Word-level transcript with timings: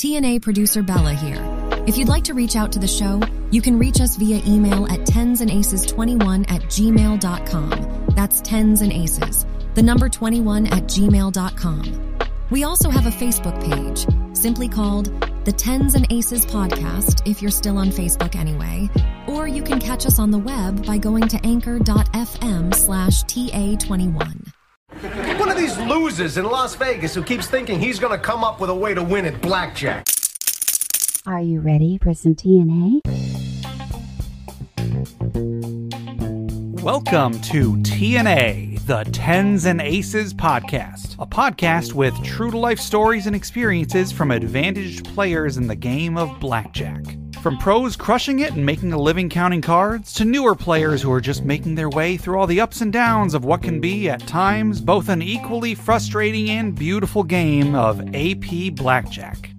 TNA 0.00 0.40
producer 0.40 0.82
Bella 0.82 1.12
here. 1.12 1.36
If 1.86 1.98
you'd 1.98 2.08
like 2.08 2.24
to 2.24 2.32
reach 2.32 2.56
out 2.56 2.72
to 2.72 2.78
the 2.78 2.88
show, 2.88 3.20
you 3.50 3.60
can 3.60 3.78
reach 3.78 4.00
us 4.00 4.16
via 4.16 4.40
email 4.46 4.86
at 4.86 5.00
tensandaces21 5.00 6.50
at 6.50 6.62
gmail.com. 6.62 8.06
That's 8.16 8.40
tens 8.40 8.80
and 8.80 8.94
aces, 8.94 9.44
the 9.74 9.82
number 9.82 10.08
21 10.08 10.68
at 10.68 10.84
gmail.com. 10.84 12.16
We 12.50 12.64
also 12.64 12.88
have 12.88 13.04
a 13.04 13.10
Facebook 13.10 13.62
page, 13.62 14.06
simply 14.34 14.68
called 14.70 15.12
the 15.44 15.52
Tens 15.52 15.94
and 15.94 16.10
Aces 16.10 16.46
Podcast, 16.46 17.28
if 17.28 17.42
you're 17.42 17.50
still 17.50 17.76
on 17.76 17.90
Facebook 17.90 18.36
anyway, 18.36 18.88
or 19.28 19.46
you 19.48 19.62
can 19.62 19.78
catch 19.78 20.06
us 20.06 20.18
on 20.18 20.30
the 20.30 20.38
web 20.38 20.86
by 20.86 20.96
going 20.96 21.28
to 21.28 21.46
anchor.fm 21.46 22.74
slash 22.74 23.22
TA21. 23.24 24.50
One 24.90 25.48
of 25.48 25.56
these 25.56 25.78
losers 25.78 26.36
in 26.36 26.44
Las 26.44 26.74
Vegas 26.74 27.14
who 27.14 27.22
keeps 27.22 27.46
thinking 27.46 27.78
he's 27.78 28.00
gonna 28.00 28.18
come 28.18 28.42
up 28.42 28.60
with 28.60 28.70
a 28.70 28.74
way 28.74 28.92
to 28.92 29.02
win 29.02 29.24
at 29.24 29.40
blackjack. 29.40 30.04
Are 31.26 31.40
you 31.40 31.60
ready 31.60 31.96
for 32.02 32.12
some 32.12 32.34
TNA? 32.34 33.00
Welcome 36.82 37.40
to 37.42 37.76
TNA, 37.76 38.84
the 38.86 39.04
Tens 39.12 39.64
and 39.64 39.80
Aces 39.80 40.34
podcast, 40.34 41.14
a 41.20 41.26
podcast 41.26 41.92
with 41.92 42.20
true 42.24 42.50
to 42.50 42.58
life 42.58 42.80
stories 42.80 43.26
and 43.28 43.36
experiences 43.36 44.10
from 44.10 44.32
advantaged 44.32 45.04
players 45.14 45.56
in 45.56 45.68
the 45.68 45.76
game 45.76 46.18
of 46.18 46.40
blackjack. 46.40 47.19
From 47.42 47.56
pros 47.56 47.96
crushing 47.96 48.40
it 48.40 48.52
and 48.52 48.66
making 48.66 48.92
a 48.92 49.00
living 49.00 49.30
counting 49.30 49.62
cards, 49.62 50.12
to 50.14 50.26
newer 50.26 50.54
players 50.54 51.00
who 51.00 51.10
are 51.10 51.22
just 51.22 51.42
making 51.42 51.74
their 51.74 51.88
way 51.88 52.18
through 52.18 52.38
all 52.38 52.46
the 52.46 52.60
ups 52.60 52.82
and 52.82 52.92
downs 52.92 53.32
of 53.32 53.46
what 53.46 53.62
can 53.62 53.80
be, 53.80 54.10
at 54.10 54.20
times, 54.26 54.78
both 54.78 55.08
an 55.08 55.22
equally 55.22 55.74
frustrating 55.74 56.50
and 56.50 56.74
beautiful 56.74 57.22
game 57.22 57.74
of 57.74 57.98
AP 58.14 58.74
Blackjack. 58.74 59.52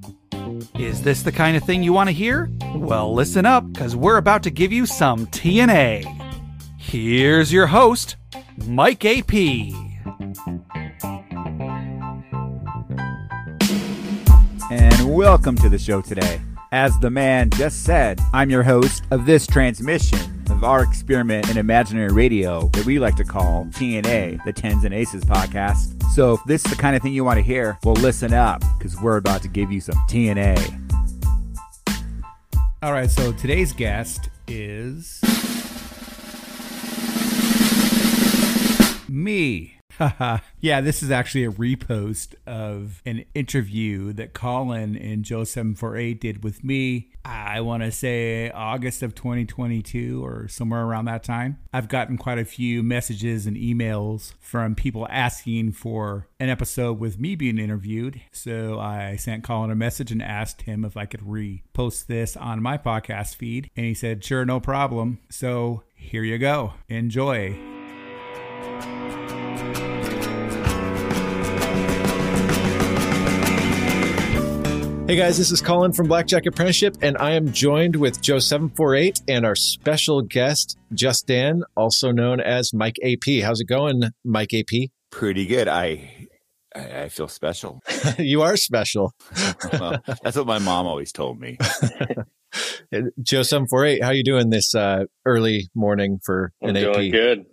Is 0.77 1.02
this 1.02 1.23
the 1.23 1.31
kind 1.31 1.57
of 1.57 1.63
thing 1.63 1.81
you 1.81 1.91
want 1.91 2.07
to 2.07 2.13
hear? 2.13 2.52
Well, 2.76 3.16
listen 3.16 3.48
up, 3.48 3.73
because 3.73 3.95
we're 3.95 4.18
about 4.18 4.43
to 4.43 4.51
give 4.51 4.71
you 4.71 4.85
some 4.85 5.26
TNA. 5.26 6.05
Here's 6.77 7.51
your 7.51 7.66
host, 7.66 8.16
Mike 8.68 9.04
AP. 9.04 9.34
And 14.70 15.16
welcome 15.16 15.55
to 15.55 15.68
the 15.68 15.79
show 15.79 16.01
today. 16.01 16.40
As 16.74 16.98
the 17.00 17.10
man 17.10 17.50
just 17.50 17.84
said, 17.84 18.22
I'm 18.32 18.50
your 18.50 18.64
host 18.64 19.04
of 19.12 19.26
this 19.26 19.46
transmission 19.46 20.41
of 20.50 20.64
our 20.64 20.82
experiment 20.82 21.50
in 21.50 21.58
imaginary 21.58 22.13
radio 22.13 22.70
that 22.70 22.86
we 22.86 22.98
like 22.98 23.18
to 23.18 23.26
call 23.26 23.66
TNA, 23.72 24.41
the 24.46 24.54
Tens 24.54 24.86
and 24.86 24.94
Aces 24.94 25.26
podcast. 25.26 26.02
So 26.13 26.36
if 26.36 26.40
this 26.46 26.63
is 26.63 26.72
the 26.72 26.78
kind 26.78 26.96
of 26.96 27.02
thing 27.02 27.12
you 27.12 27.26
want 27.26 27.40
to 27.40 27.44
hear, 27.44 27.78
well, 27.84 27.96
listen 27.96 28.34
up 28.34 28.63
because 28.78 28.98
we're 29.02 29.18
about 29.18 29.41
to 29.41 29.50
give 29.50 29.70
you 29.70 29.82
some 29.82 29.96
TNA. 30.10 30.78
All 32.82 32.94
right, 32.94 33.12
so 33.12 33.34
today's 33.34 33.74
guest 33.74 34.30
is 34.48 35.20
me. 39.10 39.80
yeah, 40.60 40.82
this 40.82 41.04
is 41.04 41.12
actually 41.12 41.46
a 41.46 41.52
repost 41.52 42.35
of 42.46 43.02
an 43.05 43.26
interview 43.35 44.13
that 44.13 44.34
Colin 44.34 44.96
and 44.96 45.24
Joe748 45.24 46.20
did 46.20 46.44
with 46.44 46.63
me. 46.63 47.12
I 47.24 47.62
want 47.62 47.84
to 47.84 47.91
say 47.91 48.49
August 48.49 49.04
of 49.04 49.13
2022 49.13 50.26
or 50.26 50.48
somewhere 50.48 50.84
around 50.84 51.05
that 51.05 51.24
time. 51.24 51.60
I've 51.72 51.88
gotten 51.88 52.18
quite 52.18 52.40
a 52.40 52.46
few 52.46 52.82
messages 52.82 53.46
and 53.46 53.55
emails 53.55 54.34
from 54.40 54.74
people 54.74 55.07
asking 55.10 55.74
for 55.74 56.27
an 56.40 56.49
episode 56.49 56.99
with 56.99 57.20
me 57.20 57.35
being 57.35 57.60
interviewed. 57.60 58.22
So 58.32 58.79
I 58.79 59.18
sent 59.18 59.44
Colin 59.44 59.70
a 59.70 59.76
message 59.76 60.12
and 60.12 60.22
asked 60.22 60.63
him 60.63 60.84
if 60.84 60.98
I 60.98 61.05
could 61.05 61.22
repost 61.22 62.07
this 62.07 62.35
on 62.35 62.63
my 62.63 62.77
podcast 62.77 63.35
feed. 63.35 63.70
And 63.76 63.85
he 63.85 63.94
said, 63.94 64.24
sure, 64.24 64.46
no 64.46 64.59
problem. 64.59 65.19
So 65.29 65.84
here 65.96 66.24
you 66.24 66.40
go. 66.40 66.74
Enjoy. 66.90 67.71
Hey 75.11 75.17
guys, 75.17 75.38
this 75.38 75.51
is 75.51 75.61
Colin 75.61 75.91
from 75.91 76.07
Blackjack 76.07 76.45
Apprenticeship, 76.45 76.95
and 77.01 77.17
I 77.17 77.31
am 77.31 77.51
joined 77.51 77.97
with 77.97 78.22
Joe748 78.22 79.23
and 79.27 79.45
our 79.45 79.57
special 79.57 80.22
guest, 80.22 80.77
Just 80.94 81.27
Dan, 81.27 81.66
also 81.75 82.11
known 82.11 82.39
as 82.39 82.73
Mike 82.73 82.95
AP. 83.03 83.44
How's 83.44 83.59
it 83.59 83.67
going, 83.67 84.03
Mike 84.23 84.53
AP? 84.53 84.89
Pretty 85.09 85.45
good. 85.45 85.67
I 85.67 86.29
I, 86.73 87.01
I 87.01 87.09
feel 87.09 87.27
special. 87.27 87.81
you 88.19 88.41
are 88.41 88.55
special. 88.55 89.13
well, 89.73 90.01
that's 90.23 90.38
what 90.38 90.47
my 90.47 90.59
mom 90.59 90.88
always 90.88 91.11
told 91.11 91.41
me. 91.41 91.57
Joe748, 92.94 94.03
how 94.03 94.11
you 94.11 94.23
doing 94.23 94.50
this 94.50 94.73
uh, 94.73 95.03
early 95.25 95.69
morning 95.75 96.21
for 96.23 96.53
I'm 96.63 96.69
an 96.69 96.75
doing 96.75 97.07
AP? 97.07 97.11
good. 97.11 97.45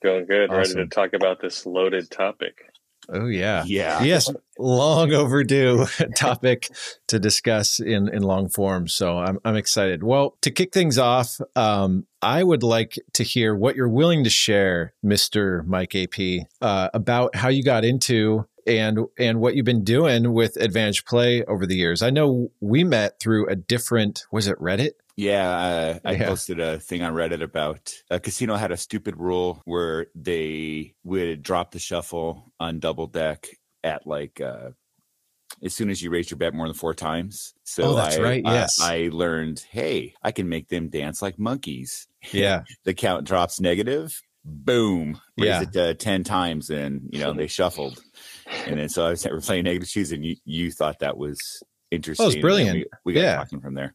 Doing 0.00 0.26
good. 0.26 0.52
Ready 0.52 0.74
to 0.74 0.86
talk 0.86 1.12
about 1.14 1.40
this 1.40 1.66
loaded 1.66 2.08
topic. 2.08 2.70
Oh 3.12 3.26
yeah, 3.26 3.64
Yeah. 3.66 4.02
yes, 4.02 4.30
long 4.58 5.12
overdue 5.12 5.86
topic 6.16 6.68
to 7.08 7.18
discuss 7.18 7.80
in 7.80 8.08
in 8.08 8.22
long 8.22 8.48
form. 8.48 8.88
So 8.88 9.18
I'm 9.18 9.38
I'm 9.44 9.56
excited. 9.56 10.02
Well, 10.02 10.36
to 10.42 10.50
kick 10.50 10.72
things 10.72 10.96
off, 10.98 11.40
um, 11.56 12.06
I 12.22 12.44
would 12.44 12.62
like 12.62 12.98
to 13.14 13.22
hear 13.24 13.54
what 13.54 13.74
you're 13.76 13.88
willing 13.88 14.24
to 14.24 14.30
share, 14.30 14.94
Mister 15.02 15.64
Mike 15.66 15.94
AP, 15.94 16.46
uh, 16.60 16.90
about 16.94 17.34
how 17.34 17.48
you 17.48 17.62
got 17.64 17.84
into 17.84 18.46
and 18.66 19.00
and 19.18 19.40
what 19.40 19.56
you've 19.56 19.64
been 19.64 19.84
doing 19.84 20.32
with 20.32 20.56
Advantage 20.56 21.04
Play 21.04 21.42
over 21.44 21.66
the 21.66 21.76
years. 21.76 22.02
I 22.02 22.10
know 22.10 22.52
we 22.60 22.84
met 22.84 23.18
through 23.18 23.48
a 23.48 23.56
different 23.56 24.24
was 24.30 24.46
it 24.46 24.58
Reddit? 24.60 24.92
Yeah, 25.20 25.50
uh, 25.50 25.98
I 26.04 26.12
Yeah. 26.12 26.28
posted 26.28 26.60
a 26.60 26.78
thing 26.80 27.02
on 27.02 27.12
Reddit 27.12 27.42
about 27.42 27.92
a 28.10 28.18
casino 28.18 28.56
had 28.56 28.72
a 28.72 28.76
stupid 28.78 29.16
rule 29.18 29.60
where 29.66 30.06
they 30.14 30.94
would 31.04 31.42
drop 31.42 31.72
the 31.72 31.78
shuffle 31.78 32.52
on 32.58 32.78
double 32.80 33.06
deck 33.06 33.46
at 33.84 34.06
like 34.06 34.40
uh, 34.40 34.70
as 35.62 35.74
soon 35.74 35.90
as 35.90 36.00
you 36.02 36.08
raise 36.10 36.30
your 36.30 36.38
bet 36.38 36.54
more 36.54 36.66
than 36.66 36.74
four 36.74 36.94
times. 36.94 37.52
So 37.64 37.82
Oh, 37.90 37.94
that's 37.96 38.16
I, 38.16 38.22
right, 38.22 38.42
yes. 38.44 38.80
I, 38.80 39.10
learned, 39.12 39.62
hey, 39.70 40.14
I 40.22 40.32
can 40.32 40.48
make 40.48 40.68
them 40.68 40.88
dance 40.88 41.20
like 41.20 41.38
monkeys. 41.38 42.06
Yeah, 42.32 42.62
The 42.84 42.94
count 42.94 43.26
drops 43.26 43.60
negative. 43.60 44.18
Boom, 44.42 45.20
raise 45.36 45.48
Yeah. 45.48 45.62
it 45.62 45.72
to 45.74 45.94
ten 45.94 46.24
times, 46.24 46.70
and 46.70 47.10
you 47.12 47.20
know 47.20 47.34
they 47.34 47.46
shuffled, 47.46 48.00
and 48.66 48.78
then 48.80 48.88
so 48.88 49.04
I 49.04 49.10
was 49.10 49.44
playing 49.44 49.64
negative 49.64 49.86
shoes, 49.88 50.12
and 50.12 50.24
you 50.24 50.36
you 50.46 50.70
thought 50.72 51.00
that 51.00 51.18
was 51.18 51.38
interesting. 51.90 52.24
and 52.24 52.34
then 52.36 52.40
brilliant. 52.40 52.74
We, 52.76 52.86
we 53.04 53.12
got 53.12 53.20
Yeah. 53.20 53.36
talking 53.36 53.60
from 53.60 53.74
there. 53.74 53.94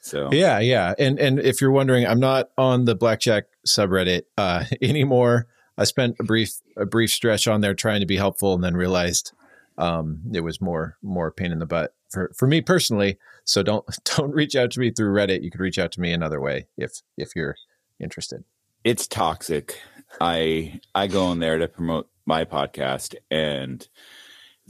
So 0.00 0.28
Yeah, 0.32 0.58
yeah. 0.58 0.94
And 0.98 1.18
and 1.18 1.38
if 1.38 1.60
you're 1.60 1.70
wondering, 1.70 2.06
I'm 2.06 2.20
not 2.20 2.50
on 2.56 2.84
the 2.84 2.94
blackjack 2.94 3.44
subreddit 3.66 4.22
uh, 4.36 4.64
anymore. 4.82 5.46
I 5.78 5.84
spent 5.84 6.16
a 6.20 6.24
brief 6.24 6.60
a 6.76 6.84
brief 6.86 7.10
stretch 7.10 7.46
on 7.46 7.60
there 7.60 7.74
trying 7.74 8.00
to 8.00 8.06
be 8.06 8.16
helpful, 8.16 8.54
and 8.54 8.62
then 8.62 8.74
realized 8.74 9.32
um, 9.78 10.20
it 10.32 10.40
was 10.40 10.60
more 10.60 10.96
more 11.02 11.30
pain 11.30 11.52
in 11.52 11.58
the 11.58 11.66
butt 11.66 11.94
for 12.10 12.32
for 12.36 12.46
me 12.46 12.60
personally. 12.60 13.18
So 13.44 13.62
don't 13.62 13.84
don't 14.16 14.32
reach 14.32 14.56
out 14.56 14.70
to 14.72 14.80
me 14.80 14.90
through 14.90 15.14
Reddit. 15.14 15.42
You 15.42 15.50
could 15.50 15.60
reach 15.60 15.78
out 15.78 15.92
to 15.92 16.00
me 16.00 16.12
another 16.12 16.40
way 16.40 16.66
if 16.76 17.00
if 17.16 17.34
you're 17.36 17.56
interested. 17.98 18.44
it's 18.84 19.06
toxic. 19.06 19.78
I 20.20 20.80
I 20.94 21.06
go 21.06 21.30
in 21.32 21.38
there 21.38 21.58
to 21.58 21.68
promote 21.68 22.08
my 22.26 22.44
podcast, 22.44 23.14
and 23.30 23.86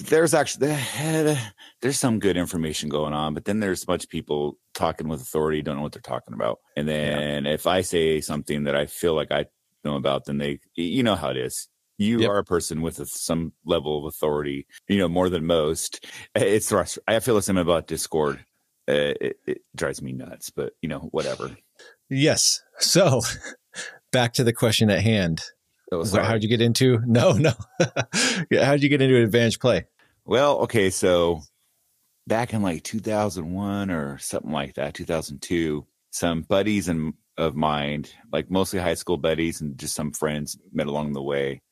there's 0.09 0.35
actually 0.35 0.75
there's 1.83 1.99
some 1.99 2.19
good 2.19 2.37
information 2.37 2.89
going 2.89 3.13
on, 3.13 3.35
but 3.35 3.45
then 3.45 3.61
there's 3.61 3.83
a 3.83 3.87
bunch 3.87 4.05
of 4.05 4.11
people 4.11 4.59
talking 4.75 5.09
with 5.09 5.21
authority, 5.21 5.63
don't 5.63 5.77
know 5.77 5.83
what 5.83 5.93
they're 5.93 6.03
talking 6.03 6.35
about. 6.35 6.59
And 6.77 6.89
then 6.89 7.47
if 7.47 7.67
I 7.67 7.81
say 7.83 8.21
something 8.21 8.65
that 8.65 8.77
I 8.77 8.87
feel 8.87 9.15
like 9.15 9.31
I 9.31 9.47
know 9.85 9.97
about, 9.97 10.25
then 10.27 10.39
they 10.39 10.61
you 10.75 11.03
know 11.03 11.15
how 11.17 11.31
it 11.31 11.37
is. 11.37 11.69
You 11.99 12.21
Yep. 12.21 12.31
are 12.31 12.39
a 12.39 12.45
person 12.45 12.81
with 12.81 12.99
a, 12.99 13.07
some 13.07 13.53
level 13.67 13.99
of 13.99 14.05
authority, 14.07 14.67
you 14.89 14.97
know, 14.99 15.09
more 15.09 15.29
than 15.29 15.45
most. 15.45 16.07
It's 16.35 16.73
I 17.07 17.21
feel 17.21 17.35
the 17.35 17.43
same 17.43 17.59
about 17.59 17.87
Discord. 17.87 18.45
Uh, 18.89 19.15
it, 19.21 19.37
it 19.47 19.59
drives 19.77 20.01
me 20.03 20.13
nuts, 20.13 20.51
but 20.51 20.73
you 20.81 20.89
know, 20.89 21.09
whatever. 21.13 21.57
Yes. 22.09 22.61
So 22.79 23.21
back 24.13 24.33
to 24.35 24.45
the 24.45 24.53
question 24.53 24.89
at 24.91 25.03
hand. 25.03 25.43
So, 25.91 26.05
So 26.05 26.11
sorry. 26.17 26.27
how'd 26.27 26.43
you 26.43 26.49
get 26.49 26.61
into? 26.61 27.01
No, 27.07 27.33
no. 27.33 27.53
How'd 28.63 28.83
you 28.83 28.89
get 28.89 29.03
into 29.03 29.17
advantage 29.21 29.59
play? 29.59 29.87
Well, 30.25 30.59
okay, 30.61 30.91
so 30.91 31.43
back 32.27 32.53
in 32.55 32.63
like 32.63 32.85
2001 32.85 33.91
or 33.91 34.19
something 34.19 34.53
like 34.53 34.75
that, 34.75 34.95
2002, 34.95 35.85
some 36.13 36.43
buddies 36.43 36.89
and 36.89 37.15
of 37.37 37.57
mine, 37.57 38.05
like 38.33 38.51
mostly 38.51 38.79
high 38.79 38.95
school 38.95 39.17
buddies 39.17 39.61
and 39.61 39.79
just 39.79 39.95
some 39.95 40.13
friends 40.13 40.59
met 40.73 40.87
along 40.87 41.13
the 41.15 41.23
way. 41.23 41.63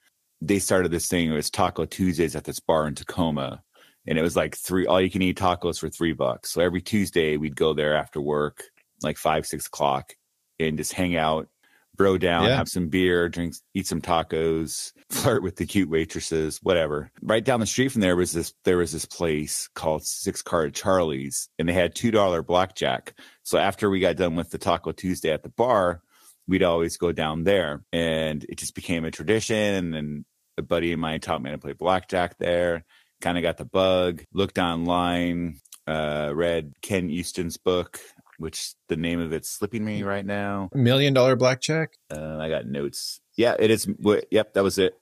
They 0.41 0.59
started 0.59 0.91
this 0.91 1.07
thing. 1.09 1.31
It 1.31 1.35
was 1.35 1.51
Taco 1.51 1.85
Tuesdays 1.85 2.35
at 2.35 2.45
this 2.45 2.59
bar 2.61 2.87
in 2.89 2.95
Tacoma, 2.95 3.63
and 4.07 4.19
it 4.19 4.23
was 4.23 4.35
like 4.37 4.57
three 4.57 4.87
all 4.87 5.01
you 5.01 5.11
can 5.11 5.21
eat 5.23 5.37
tacos 5.39 5.79
for 5.79 5.89
three 5.91 6.13
bucks. 6.15 6.51
So 6.51 6.61
every 6.61 6.81
Tuesday 6.81 7.37
we'd 7.37 7.57
go 7.57 7.75
there 7.75 7.95
after 7.97 8.21
work, 8.21 8.63
like 9.03 9.19
five 9.19 9.47
six 9.47 9.67
o'clock, 9.67 10.15
and 10.59 10.79
just 10.79 10.93
hang 10.93 11.17
out, 11.17 11.49
bro 11.99 12.17
down, 12.17 12.45
Yeah. 12.47 12.57
have 12.57 12.69
some 12.69 12.89
beer, 12.89 13.29
drink, 13.29 13.55
eat 13.75 13.87
some 13.87 14.01
tacos, 14.01 14.93
flirt 15.11 15.43
with 15.43 15.57
the 15.57 15.67
cute 15.67 15.91
waitresses, 15.91 16.59
whatever. 16.63 17.11
Right 17.21 17.45
down 17.45 17.61
the 17.61 17.67
street 17.67 17.89
from 17.89 18.01
there 18.01 18.17
was 18.17 18.33
this 18.33 18.55
there 18.65 18.79
was 18.79 18.93
this 18.93 19.05
place 19.05 19.69
called 19.75 20.07
Six 20.07 20.41
Card 20.41 20.75
Charlie's, 20.75 21.51
and 21.59 21.69
they 21.69 21.75
had 21.75 21.95
two 21.95 22.11
dollar 22.11 22.43
blackjack. 22.43 23.15
So 23.43 23.59
after 23.59 23.91
we 23.91 24.01
got 24.01 24.17
done 24.17 24.37
with 24.37 24.49
the 24.51 24.59
Taco 24.59 24.93
Tuesday 24.93 25.31
at 25.33 25.43
the 25.43 25.49
bar, 25.51 26.01
we'd 26.47 26.63
always 26.63 26.97
go 26.97 27.13
down 27.13 27.45
there, 27.45 27.83
and 27.93 28.45
it 28.49 28.57
just 28.59 28.75
became 28.75 29.05
a 29.05 29.11
tradition. 29.11 29.93
And 29.95 30.25
a 30.57 30.63
buddy 30.63 30.93
of 30.93 30.99
mine 30.99 31.21
taught 31.21 31.43
me 31.43 31.51
to 31.51 31.59
play 31.59 31.73
blackjack 31.73 32.39
there. 32.39 32.85
Kind 33.21 33.37
of 33.39 33.43
got 33.43 33.57
the 33.59 33.65
bug. 33.65 34.23
Looked 34.33 34.59
online, 34.59 35.59
uh, 35.87 36.31
read 36.35 36.73
Ken 36.83 37.11
Uston's 37.11 37.57
book, 37.57 38.01
which 38.39 38.75
the 38.89 38.97
name 38.97 39.21
of 39.21 39.33
it's 39.33 39.51
slipping 39.51 39.85
me 39.85 40.03
right 40.03 40.25
now. 40.25 40.71
Million 40.75 41.13
dollar 41.15 41.37
blackjack. 41.37 41.95
Uh, 42.11 42.39
I 42.39 42.49
got 42.49 42.67
notes. 42.67 43.21
Yeah, 43.37 43.55
it 43.59 43.71
is. 43.71 43.87
Yep, 44.31 44.55
that 44.55 44.63
was 44.63 44.79
it. 44.79 44.95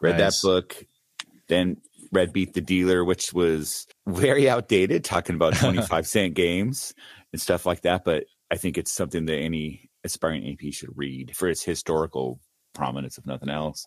Read 0.00 0.18
Nice. 0.18 0.40
that 0.40 0.46
book. 0.46 0.84
Then 1.48 1.78
read 2.12 2.32
Beat 2.32 2.54
the 2.54 2.60
Dealer, 2.60 3.04
which 3.04 3.32
was 3.32 3.86
very 4.06 4.48
outdated, 4.48 5.04
talking 5.04 5.34
about 5.36 5.54
25 5.56 6.06
cent 6.06 6.34
games 6.34 6.92
and 7.32 7.40
stuff 7.40 7.66
like 7.66 7.82
that. 7.82 8.04
But 8.04 8.24
I 8.50 8.56
think 8.56 8.78
it's 8.78 8.92
something 8.92 9.26
that 9.26 9.36
any 9.36 9.90
aspiring 10.04 10.46
AP 10.48 10.72
should 10.72 10.90
read 10.96 11.36
for 11.36 11.48
its 11.48 11.62
historical 11.62 12.40
prominence, 12.74 13.18
if 13.18 13.26
nothing 13.26 13.50
else. 13.50 13.86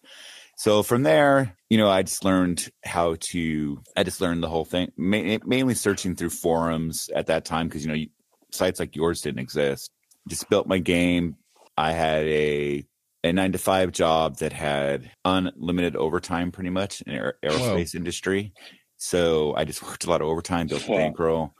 So 0.58 0.84
from 0.84 1.04
there, 1.04 1.58
you 1.70 1.78
know, 1.78 1.90
I 1.90 2.04
just 2.04 2.24
learned 2.24 2.70
how 2.86 3.16
to, 3.20 3.82
I 3.98 4.04
just 4.04 4.22
learned 4.22 4.44
the 4.44 4.50
whole 4.50 4.66
thing, 4.66 4.92
ma- 4.98 5.38
mainly 5.46 5.74
searching 5.74 6.16
through 6.16 6.30
forums 6.30 7.10
at 7.16 7.28
that 7.28 7.44
time 7.46 7.68
because, 7.68 7.84
you 7.84 7.88
know, 7.90 7.96
you- 7.96 8.10
sites 8.54 8.80
like 8.80 8.96
yours 8.96 9.22
didn't 9.22 9.40
exist. 9.40 9.92
Just 10.28 10.50
built 10.50 10.68
my 10.68 10.78
game. 10.78 11.36
I 11.78 11.92
had 11.92 12.26
a 12.26 12.86
a 13.24 13.34
nine 13.34 13.54
to 13.54 13.58
five 13.58 13.92
job 13.92 14.38
that 14.38 14.54
had 14.54 15.10
unlimited 15.24 15.96
overtime 15.96 16.52
pretty 16.52 16.70
much 16.70 17.02
in 17.02 17.14
aer- 17.14 17.38
aerospace 17.44 17.96
industry. 17.96 18.54
So 18.98 19.54
I 19.56 19.64
just 19.64 19.82
worked 19.88 20.06
a 20.06 20.10
lot 20.10 20.22
of 20.22 20.28
overtime, 20.28 20.68
built 20.68 20.86
a 20.86 20.92
bankroll, 20.92 21.54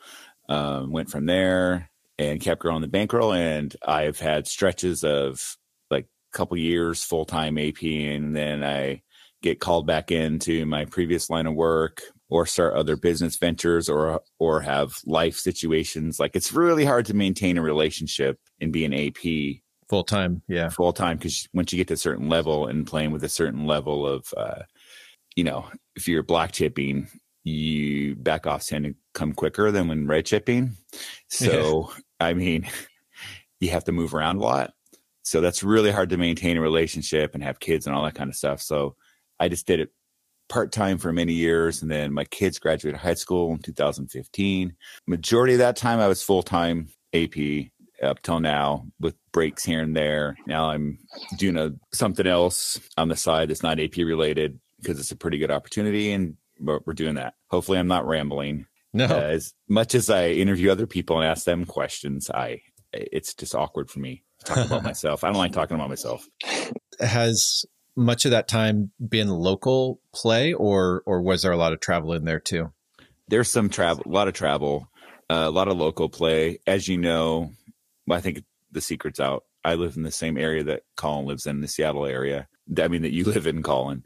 um, 0.50 0.92
went 0.92 1.10
from 1.10 1.26
there 1.26 1.90
and 2.18 2.42
kept 2.42 2.62
growing 2.62 2.82
the 2.82 2.88
bankroll. 2.88 3.34
And 3.34 3.76
I've 3.86 4.20
had 4.20 4.48
stretches 4.48 5.04
of 5.04 5.58
like 5.90 6.06
a 6.34 6.38
couple 6.38 6.58
years 6.58 7.04
full 7.04 7.26
time 7.26 7.58
AP, 7.58 7.82
and 7.84 8.36
then 8.36 8.64
I 8.64 9.02
get 9.42 9.60
called 9.60 9.88
back 9.88 10.12
into 10.12 10.66
my 10.66 10.86
previous 10.86 11.30
line 11.30 11.48
of 11.48 11.54
work 11.54 12.02
or 12.34 12.48
start 12.48 12.74
other 12.74 12.96
business 12.96 13.38
ventures 13.38 13.88
or 13.88 14.20
or 14.40 14.60
have 14.60 14.98
life 15.06 15.38
situations 15.38 16.20
like 16.20 16.36
it's 16.36 16.52
really 16.52 16.84
hard 16.84 17.06
to 17.06 17.14
maintain 17.14 17.60
a 17.60 17.62
relationship 17.62 18.40
and 18.60 18.74
be 18.74 18.84
an 18.86 18.94
AP 18.94 19.62
Full 19.88 20.04
time. 20.04 20.42
Yeah. 20.48 20.70
full 20.70 20.94
time 20.94 21.18
because 21.18 21.48
once 21.54 21.72
you 21.72 21.78
get 21.78 21.90
to 21.90 21.94
a 21.94 21.98
certain 21.98 22.28
level 22.28 22.66
and 22.66 22.88
playing 22.88 23.12
with 23.12 23.24
a 23.24 23.30
certain 23.30 23.68
level 23.68 24.08
of 24.08 24.34
uh 24.36 24.64
you 25.36 25.44
know 25.44 25.70
if 25.96 26.08
you're 26.08 26.24
black 26.24 26.52
chipping 26.54 27.08
you 27.44 28.16
back 28.16 28.48
offs 28.48 28.68
tend 28.68 28.86
to 28.86 28.96
come 29.14 29.34
quicker 29.34 29.70
than 29.70 29.88
when 29.88 30.08
red 30.08 30.26
chipping 30.26 30.76
so 31.28 31.92
i 32.20 32.34
mean 32.34 32.68
you 33.60 33.70
have 33.70 33.84
to 33.84 33.92
move 33.92 34.16
around 34.16 34.38
a 34.38 34.42
lot 34.42 34.74
so 35.22 35.40
that's 35.42 35.62
really 35.62 35.92
hard 35.92 36.10
to 36.10 36.18
maintain 36.18 36.58
a 36.58 36.62
relationship 36.62 37.36
and 37.36 37.44
have 37.44 37.60
kids 37.60 37.86
and 37.86 37.96
all 37.96 38.04
that 38.04 38.16
kind 38.16 38.30
of 38.32 38.36
stuff 38.36 38.62
so 38.62 38.96
i 39.40 39.48
just 39.48 39.68
did 39.68 39.80
it 39.80 39.90
part-time 40.54 41.00
for 41.00 41.12
many 41.12 41.34
years 41.34 41.82
and 41.82 41.90
then 41.90 42.14
my 42.14 42.26
kids 42.26 42.60
graduated 42.60 43.00
high 43.00 43.16
school 43.16 43.52
in 43.52 43.58
2015 43.58 44.76
majority 45.08 45.54
of 45.54 45.60
that 45.60 45.76
time 45.76 46.00
i 46.00 46.08
was 46.08 46.22
full-time 46.22 46.88
ap 47.14 47.36
up 48.04 48.22
till 48.22 48.40
now 48.40 48.86
with 49.00 49.16
breaks 49.32 49.64
here 49.64 49.82
and 49.82 49.96
there. 49.96 50.38
Now 50.46 50.70
I'm 50.70 51.00
doing 51.38 51.58
a 51.58 51.72
something 51.94 52.28
else 52.28 52.80
on 52.98 53.10
the 53.10 53.16
side 53.16 53.50
that's 53.50 53.64
not 53.64 53.80
AP 53.80 53.98
related 53.98 54.60
because 54.80 55.00
it's 55.00 55.12
a 55.12 55.16
pretty 55.16 55.38
good 55.38 55.52
opportunity 55.52 56.12
and 56.12 56.36
we're, 56.60 56.80
we're 56.86 56.94
doing 56.94 57.16
that. 57.16 57.34
Hopefully 57.50 57.80
I'm 57.80 57.88
not 57.88 58.08
rambling. 58.08 58.66
No. 58.94 59.06
Uh, 59.06 59.30
as 59.32 59.54
much 59.68 59.96
as 59.96 60.10
I 60.10 60.30
interview 60.30 60.72
other 60.72 60.86
people 60.86 61.18
and 61.18 61.26
ask 61.26 61.46
them 61.46 61.66
questions, 61.66 62.30
I 62.30 62.62
it's 62.92 63.34
just 63.34 63.56
awkward 63.56 63.90
for 63.90 64.00
me 64.00 64.24
to 64.40 64.46
talk 64.46 64.66
about 64.66 64.84
myself. 64.92 65.24
I 65.24 65.28
don't 65.28 65.38
like 65.38 65.52
talking 65.52 65.76
about 65.76 65.90
myself. 65.90 66.28
Has 67.00 67.66
much 67.96 68.26
of 68.26 68.32
that 68.32 68.48
time 68.48 68.92
been 69.00 69.30
local 69.30 70.00
play, 70.14 70.54
or 70.54 71.04
or 71.06 71.22
was 71.22 71.42
there 71.42 71.52
a 71.52 71.58
lot 71.58 71.74
of 71.74 71.80
travel 71.80 72.14
in 72.14 72.26
there 72.26 72.40
too? 72.40 72.72
There's 73.28 73.50
some 73.50 73.70
travel, 73.70 74.04
a 74.06 74.10
lot 74.10 74.28
of 74.28 74.34
travel, 74.34 74.90
uh, 75.30 75.46
a 75.46 75.52
lot 75.52 75.68
of 75.68 75.78
local 75.78 76.10
play. 76.10 76.60
As 76.68 76.88
you 76.88 76.98
know, 76.98 77.52
I 78.10 78.22
think 78.22 78.44
the 78.72 78.82
secret's 78.82 79.20
out. 79.20 79.46
I 79.64 79.76
live 79.76 79.96
in 79.96 80.04
the 80.04 80.12
same 80.12 80.38
area 80.38 80.64
that 80.66 80.84
Colin 80.98 81.26
lives 81.26 81.46
in, 81.46 81.62
the 81.62 81.68
Seattle 81.68 82.06
area. 82.06 82.48
I 82.78 82.88
mean, 82.88 83.04
that 83.04 83.14
you 83.14 83.24
live 83.32 83.48
in, 83.48 83.64
Colin. 83.64 84.04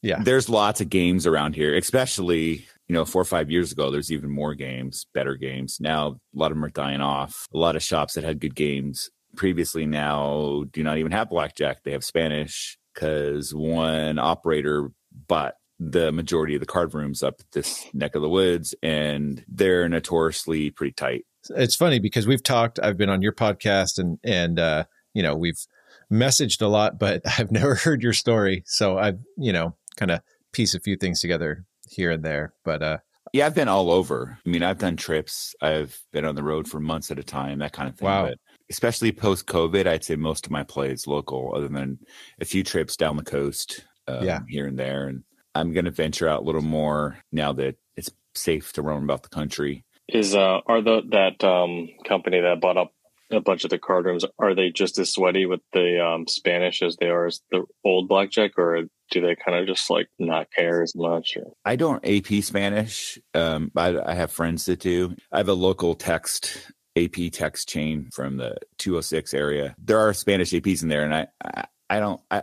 Yeah. 0.00 0.22
There's 0.22 0.48
lots 0.48 0.80
of 0.80 0.90
games 0.90 1.26
around 1.26 1.54
here, 1.54 1.76
especially, 1.76 2.66
you 2.88 2.94
know, 2.94 3.04
four 3.04 3.22
or 3.22 3.26
five 3.26 3.50
years 3.50 3.72
ago, 3.72 3.90
there's 3.90 4.10
even 4.10 4.30
more 4.30 4.54
games, 4.54 5.06
better 5.14 5.36
games. 5.36 5.78
Now, 5.80 6.08
a 6.08 6.38
lot 6.38 6.50
of 6.50 6.56
them 6.56 6.64
are 6.64 6.70
dying 6.70 7.00
off. 7.00 7.46
A 7.54 7.58
lot 7.58 7.76
of 7.76 7.82
shops 7.82 8.14
that 8.14 8.24
had 8.24 8.40
good 8.40 8.54
games 8.54 9.10
previously 9.36 9.86
now 9.86 10.64
do 10.72 10.82
not 10.82 10.98
even 10.98 11.12
have 11.12 11.30
blackjack. 11.30 11.84
They 11.84 11.92
have 11.92 12.04
Spanish 12.04 12.78
because 12.94 13.54
one 13.54 14.18
operator 14.18 14.90
bought 15.28 15.54
the 15.78 16.12
majority 16.12 16.54
of 16.54 16.60
the 16.60 16.66
card 16.66 16.94
rooms 16.94 17.22
up 17.22 17.42
this 17.52 17.84
neck 17.92 18.14
of 18.14 18.22
the 18.22 18.28
woods 18.28 18.74
and 18.82 19.44
they're 19.48 19.88
notoriously 19.88 20.70
pretty 20.70 20.92
tight. 20.92 21.24
It's 21.50 21.74
funny 21.74 21.98
because 21.98 22.26
we've 22.26 22.42
talked. 22.42 22.78
I've 22.80 22.96
been 22.96 23.10
on 23.10 23.22
your 23.22 23.32
podcast, 23.32 23.98
and 23.98 24.18
and 24.22 24.60
uh, 24.60 24.84
you 25.12 25.22
know 25.22 25.34
we've 25.34 25.66
messaged 26.10 26.62
a 26.62 26.68
lot, 26.68 26.98
but 26.98 27.22
I've 27.38 27.50
never 27.50 27.74
heard 27.74 28.02
your 28.02 28.12
story. 28.12 28.62
So 28.66 28.98
I've 28.98 29.18
you 29.36 29.52
know 29.52 29.74
kind 29.96 30.10
of 30.10 30.20
piece 30.52 30.74
a 30.74 30.80
few 30.80 30.96
things 30.96 31.20
together 31.20 31.64
here 31.90 32.10
and 32.10 32.24
there. 32.24 32.54
But 32.64 32.82
uh, 32.82 32.98
Yeah, 33.32 33.46
I've 33.46 33.54
been 33.54 33.68
all 33.68 33.90
over. 33.90 34.38
I 34.44 34.48
mean, 34.48 34.62
I've 34.62 34.78
done 34.78 34.96
trips. 34.96 35.54
I've 35.60 36.00
been 36.12 36.24
on 36.24 36.34
the 36.34 36.44
road 36.44 36.68
for 36.68 36.78
months 36.78 37.10
at 37.10 37.18
a 37.18 37.24
time, 37.24 37.58
that 37.58 37.72
kind 37.72 37.88
of 37.88 37.96
thing. 37.96 38.06
Wow. 38.06 38.26
But 38.26 38.38
especially 38.72 39.12
post 39.12 39.46
COVID, 39.46 39.86
I'd 39.86 40.02
say 40.04 40.16
most 40.16 40.46
of 40.46 40.50
my 40.52 40.64
play 40.64 40.90
is 40.90 41.06
local, 41.06 41.52
other 41.54 41.68
than 41.68 41.98
a 42.40 42.44
few 42.44 42.64
trips 42.64 42.96
down 42.96 43.16
the 43.16 43.22
coast 43.22 43.84
um, 44.08 44.24
Yeah. 44.24 44.40
here 44.48 44.66
and 44.66 44.78
there. 44.78 45.06
And 45.06 45.22
I'm 45.54 45.72
going 45.72 45.84
to 45.84 45.90
venture 45.90 46.28
out 46.28 46.40
a 46.40 46.44
little 46.44 46.62
more 46.62 47.18
now 47.30 47.52
that 47.52 47.76
it's 47.96 48.10
safe 48.34 48.72
to 48.72 48.82
roam 48.82 49.04
about 49.04 49.22
the 49.22 49.28
country. 49.28 49.84
Is 50.08 50.34
uh 50.34 50.60
are 50.66 50.82
the 50.82 51.02
that 51.10 51.44
um 51.44 51.88
company 52.04 52.40
that 52.40 52.60
bought 52.60 52.76
up 52.76 52.92
a 53.30 53.40
bunch 53.40 53.64
of 53.64 53.70
the 53.70 53.78
card 53.78 54.04
rooms 54.04 54.24
are 54.38 54.54
they 54.54 54.68
just 54.70 54.98
as 54.98 55.10
sweaty 55.10 55.46
with 55.46 55.60
the 55.72 56.04
um 56.04 56.26
Spanish 56.26 56.82
as 56.82 56.96
they 56.96 57.06
are 57.08 57.26
as 57.26 57.40
the 57.50 57.64
old 57.84 58.08
blackjack 58.08 58.58
or 58.58 58.82
do 59.10 59.20
they 59.20 59.36
kind 59.36 59.56
of 59.56 59.66
just 59.66 59.88
like 59.90 60.08
not 60.18 60.48
care 60.50 60.82
as 60.82 60.94
much 60.94 61.36
or 61.36 61.52
I 61.64 61.76
don't 61.76 62.04
AP 62.06 62.42
Spanish. 62.42 63.18
Um, 63.32 63.70
I, 63.76 63.96
I 64.04 64.14
have 64.14 64.32
friends 64.32 64.64
that 64.66 64.80
do. 64.80 65.14
I 65.30 65.38
have 65.38 65.48
a 65.48 65.54
local 65.54 65.94
text 65.94 66.72
AP 66.96 67.30
text 67.32 67.68
chain 67.68 68.08
from 68.12 68.36
the 68.36 68.56
206 68.78 69.32
area. 69.34 69.74
There 69.78 69.98
are 69.98 70.12
Spanish 70.12 70.50
APs 70.52 70.82
in 70.82 70.88
there, 70.88 71.04
and 71.04 71.14
I 71.14 71.26
I, 71.42 71.64
I 71.90 72.00
don't. 72.00 72.20
I 72.30 72.42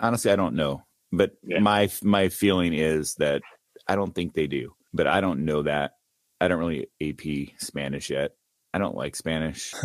honestly 0.00 0.30
I 0.30 0.36
don't 0.36 0.54
know, 0.54 0.82
but 1.12 1.32
Yeah. 1.42 1.60
my 1.60 1.90
my 2.02 2.28
feeling 2.28 2.74
is 2.74 3.14
that 3.16 3.42
I 3.86 3.96
don't 3.96 4.14
think 4.14 4.34
they 4.34 4.46
do. 4.46 4.74
But 4.94 5.06
I 5.06 5.20
don't 5.20 5.44
know 5.44 5.62
that. 5.62 5.92
I 6.40 6.48
don't 6.48 6.58
really 6.58 6.86
AP 7.02 7.54
Spanish 7.58 8.10
yet. 8.10 8.32
I 8.72 8.78
don't 8.78 8.94
like 8.96 9.16
Spanish. 9.16 9.74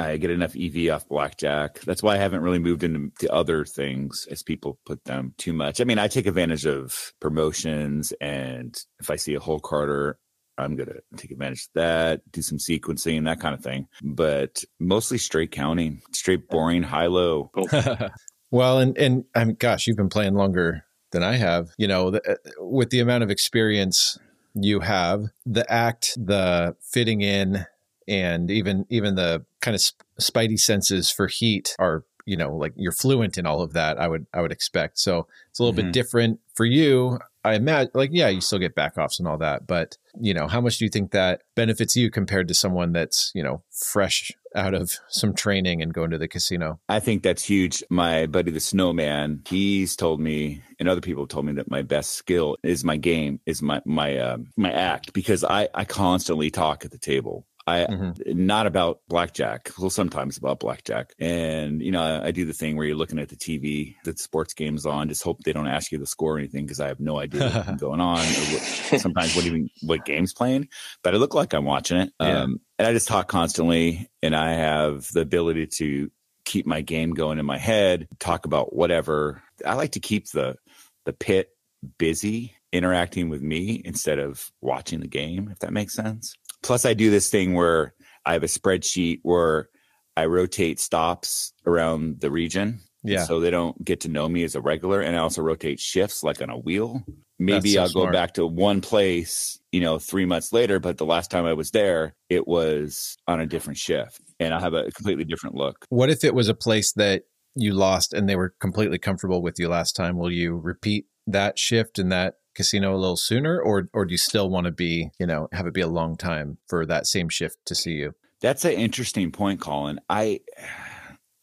I 0.00 0.16
get 0.16 0.30
enough 0.30 0.54
EV 0.56 0.92
off 0.94 1.08
blackjack. 1.08 1.80
That's 1.80 2.02
why 2.04 2.14
I 2.14 2.18
haven't 2.18 2.42
really 2.42 2.60
moved 2.60 2.84
into 2.84 3.10
other 3.32 3.64
things 3.64 4.26
as 4.30 4.42
people 4.44 4.78
put 4.86 5.04
them 5.04 5.34
too 5.38 5.52
much. 5.52 5.80
I 5.80 5.84
mean, 5.84 5.98
I 5.98 6.06
take 6.06 6.26
advantage 6.26 6.66
of 6.66 7.12
promotions, 7.20 8.12
and 8.20 8.76
if 9.00 9.10
I 9.10 9.16
see 9.16 9.34
a 9.34 9.40
hole 9.40 9.58
carder, 9.58 10.18
I'm 10.58 10.76
gonna 10.76 10.96
take 11.16 11.30
advantage 11.30 11.62
of 11.64 11.68
that, 11.74 12.32
do 12.32 12.42
some 12.42 12.58
sequencing, 12.58 13.16
and 13.18 13.26
that 13.26 13.40
kind 13.40 13.54
of 13.54 13.62
thing. 13.62 13.86
But 14.02 14.64
mostly 14.78 15.18
straight 15.18 15.50
counting, 15.52 16.02
straight 16.12 16.48
boring, 16.48 16.82
high 16.82 17.06
low. 17.06 17.50
well, 18.50 18.78
and 18.78 18.96
and 18.98 19.24
I'm 19.34 19.54
gosh, 19.54 19.86
you've 19.86 19.96
been 19.96 20.08
playing 20.08 20.34
longer 20.34 20.84
than 21.12 21.22
I 21.22 21.36
have. 21.36 21.70
You 21.78 21.88
know, 21.88 22.10
the, 22.10 22.30
uh, 22.32 22.34
with 22.58 22.90
the 22.90 23.00
amount 23.00 23.22
of 23.24 23.30
experience 23.30 24.18
you 24.54 24.80
have, 24.80 25.26
the 25.46 25.70
act, 25.72 26.14
the 26.16 26.74
fitting 26.82 27.20
in, 27.20 27.64
and 28.06 28.50
even 28.50 28.84
even 28.90 29.14
the 29.14 29.44
kind 29.60 29.74
of 29.74 29.80
sp- 29.80 30.02
spidey 30.20 30.58
senses 30.58 31.10
for 31.10 31.28
heat 31.28 31.76
are 31.78 32.04
you 32.26 32.36
know 32.36 32.54
like 32.56 32.72
you're 32.76 32.92
fluent 32.92 33.38
in 33.38 33.46
all 33.46 33.62
of 33.62 33.72
that. 33.74 33.98
I 33.98 34.08
would 34.08 34.26
I 34.34 34.40
would 34.42 34.52
expect. 34.52 34.98
So 34.98 35.26
it's 35.50 35.60
a 35.60 35.62
little 35.62 35.74
Mhm. 35.80 35.86
bit 35.86 35.92
different 35.92 36.40
for 36.54 36.64
you. 36.64 37.18
I 37.48 37.54
imagine, 37.54 37.90
like, 37.94 38.10
yeah, 38.12 38.28
you 38.28 38.40
still 38.40 38.58
get 38.58 38.74
back 38.74 38.98
offs 38.98 39.18
and 39.18 39.26
all 39.26 39.38
that, 39.38 39.66
but 39.66 39.96
you 40.20 40.34
know, 40.34 40.48
how 40.48 40.60
much 40.60 40.78
do 40.78 40.84
you 40.84 40.90
think 40.90 41.12
that 41.12 41.42
benefits 41.56 41.96
you 41.96 42.10
compared 42.10 42.48
to 42.48 42.54
someone 42.54 42.92
that's 42.92 43.30
you 43.34 43.42
know 43.42 43.62
fresh 43.70 44.32
out 44.54 44.74
of 44.74 44.98
some 45.08 45.32
training 45.34 45.80
and 45.80 45.94
going 45.94 46.10
to 46.10 46.18
the 46.18 46.28
casino? 46.28 46.78
I 46.88 47.00
think 47.00 47.22
that's 47.22 47.44
huge. 47.44 47.82
My 47.90 48.26
buddy, 48.26 48.50
the 48.50 48.60
snowman, 48.60 49.42
he's 49.48 49.96
told 49.96 50.20
me, 50.20 50.62
and 50.78 50.88
other 50.88 51.00
people 51.00 51.22
have 51.22 51.30
told 51.30 51.46
me 51.46 51.52
that 51.54 51.70
my 51.70 51.82
best 51.82 52.12
skill 52.12 52.56
is 52.62 52.84
my 52.84 52.96
game, 52.96 53.40
is 53.46 53.62
my 53.62 53.80
my 53.86 54.18
um, 54.18 54.48
my 54.56 54.70
act, 54.70 55.12
because 55.14 55.42
I 55.42 55.68
I 55.74 55.84
constantly 55.84 56.50
talk 56.50 56.84
at 56.84 56.90
the 56.90 56.98
table. 56.98 57.46
I 57.68 57.86
Mm-hmm. 57.86 58.46
not 58.46 58.66
about 58.66 59.00
blackjack. 59.08 59.70
Well, 59.78 59.90
sometimes 59.90 60.36
about 60.36 60.60
blackjack. 60.60 61.12
And 61.18 61.82
you 61.82 61.90
know, 61.90 62.02
I, 62.02 62.28
I 62.28 62.30
do 62.30 62.44
the 62.44 62.52
thing 62.52 62.76
where 62.76 62.86
you're 62.86 62.96
looking 62.96 63.18
at 63.18 63.28
the 63.28 63.36
TV, 63.36 63.94
the 64.04 64.16
sports 64.16 64.54
games 64.54 64.86
on. 64.86 65.08
Just 65.08 65.22
hope 65.22 65.42
they 65.44 65.52
don't 65.52 65.66
ask 65.68 65.92
you 65.92 65.98
the 65.98 66.06
score 66.06 66.34
or 66.34 66.38
anything 66.38 66.64
because 66.64 66.80
I 66.80 66.88
have 66.88 67.00
no 67.00 67.18
idea 67.18 67.50
what's 67.50 67.80
going 67.80 68.00
on. 68.00 68.18
Or 68.18 68.22
what, 68.22 69.00
sometimes 69.00 69.34
what 69.36 69.44
even 69.46 69.68
what 69.82 70.04
game's 70.04 70.32
playing, 70.32 70.68
but 71.02 71.14
I 71.14 71.18
look 71.18 71.34
like 71.34 71.52
I'm 71.54 71.64
watching 71.64 71.98
it. 71.98 72.12
Yeah. 72.20 72.42
Um, 72.42 72.60
and 72.78 72.86
I 72.86 72.92
just 72.92 73.08
talk 73.08 73.28
constantly, 73.28 74.08
and 74.22 74.34
I 74.36 74.52
have 74.54 75.08
the 75.12 75.20
ability 75.20 75.66
to 75.78 76.10
keep 76.44 76.66
my 76.66 76.80
game 76.80 77.10
going 77.12 77.38
in 77.38 77.44
my 77.46 77.58
head. 77.58 78.08
Talk 78.18 78.46
about 78.46 78.74
whatever. 78.74 79.42
I 79.66 79.74
like 79.74 79.92
to 79.92 80.00
keep 80.00 80.30
the 80.30 80.56
the 81.04 81.12
pit 81.12 81.50
busy 81.98 82.54
interacting 82.72 83.28
with 83.28 83.40
me 83.42 83.80
instead 83.84 84.18
of 84.18 84.50
watching 84.60 85.00
the 85.00 85.08
game, 85.08 85.48
if 85.50 85.58
that 85.60 85.72
makes 85.72 85.94
sense. 85.94 86.34
Plus, 86.62 86.84
I 86.84 86.94
do 86.94 87.10
this 87.10 87.28
thing 87.30 87.54
where 87.54 87.94
I 88.24 88.32
have 88.34 88.42
a 88.42 88.46
spreadsheet 88.46 89.20
where 89.22 89.68
I 90.16 90.26
rotate 90.26 90.80
stops 90.80 91.52
around 91.66 92.20
the 92.20 92.30
region. 92.30 92.80
Yeah. 93.04 93.24
So 93.24 93.40
they 93.40 93.50
don't 93.50 93.82
get 93.84 94.00
to 94.00 94.08
know 94.08 94.28
me 94.28 94.42
as 94.42 94.54
a 94.54 94.60
regular. 94.60 95.00
And 95.00 95.16
I 95.16 95.20
also 95.20 95.42
rotate 95.42 95.80
shifts 95.80 96.22
like 96.22 96.42
on 96.42 96.50
a 96.50 96.58
wheel. 96.58 97.04
Maybe 97.38 97.74
so 97.74 97.82
I'll 97.82 97.88
smart. 97.88 98.08
go 98.08 98.12
back 98.12 98.34
to 98.34 98.44
one 98.46 98.80
place, 98.80 99.60
you 99.70 99.80
know, 99.80 100.00
three 100.00 100.26
months 100.26 100.52
later, 100.52 100.80
but 100.80 100.98
the 100.98 101.06
last 101.06 101.30
time 101.30 101.46
I 101.46 101.52
was 101.52 101.70
there, 101.70 102.16
it 102.28 102.48
was 102.48 103.16
on 103.28 103.40
a 103.40 103.46
different 103.46 103.78
shift 103.78 104.20
and 104.40 104.52
I'll 104.52 104.60
have 104.60 104.74
a 104.74 104.90
completely 104.90 105.24
different 105.24 105.54
look. 105.54 105.86
What 105.88 106.10
if 106.10 106.24
it 106.24 106.34
was 106.34 106.48
a 106.48 106.54
place 106.54 106.92
that 106.94 107.22
you 107.54 107.74
lost 107.74 108.12
and 108.12 108.28
they 108.28 108.36
were 108.36 108.54
completely 108.60 108.98
comfortable 108.98 109.40
with 109.40 109.58
you 109.58 109.68
last 109.68 109.94
time? 109.94 110.18
Will 110.18 110.32
you 110.32 110.56
repeat 110.56 111.06
that 111.28 111.58
shift 111.58 112.00
in 112.00 112.08
that 112.08 112.34
casino 112.58 112.94
a 112.94 112.98
little 112.98 113.16
sooner, 113.16 113.58
or 113.58 113.88
or 113.94 114.04
do 114.04 114.12
you 114.12 114.18
still 114.18 114.50
want 114.50 114.66
to 114.66 114.70
be, 114.72 115.10
you 115.18 115.26
know, 115.26 115.48
have 115.52 115.66
it 115.66 115.72
be 115.72 115.80
a 115.80 115.86
long 115.88 116.16
time 116.16 116.58
for 116.66 116.84
that 116.84 117.06
same 117.06 117.30
shift 117.30 117.56
to 117.66 117.74
see 117.74 117.92
you? 117.92 118.14
That's 118.42 118.64
an 118.64 118.72
interesting 118.72 119.32
point, 119.32 119.60
Colin. 119.60 120.00
I, 120.10 120.40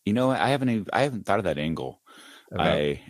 you 0.05 0.13
know, 0.13 0.29
I 0.29 0.50
haven't, 0.50 0.69
even, 0.69 0.86
I 0.93 1.01
haven't 1.01 1.25
thought 1.25 1.39
of 1.39 1.45
that 1.45 1.57
angle. 1.57 2.01
About- 2.51 2.67
I, 2.67 3.01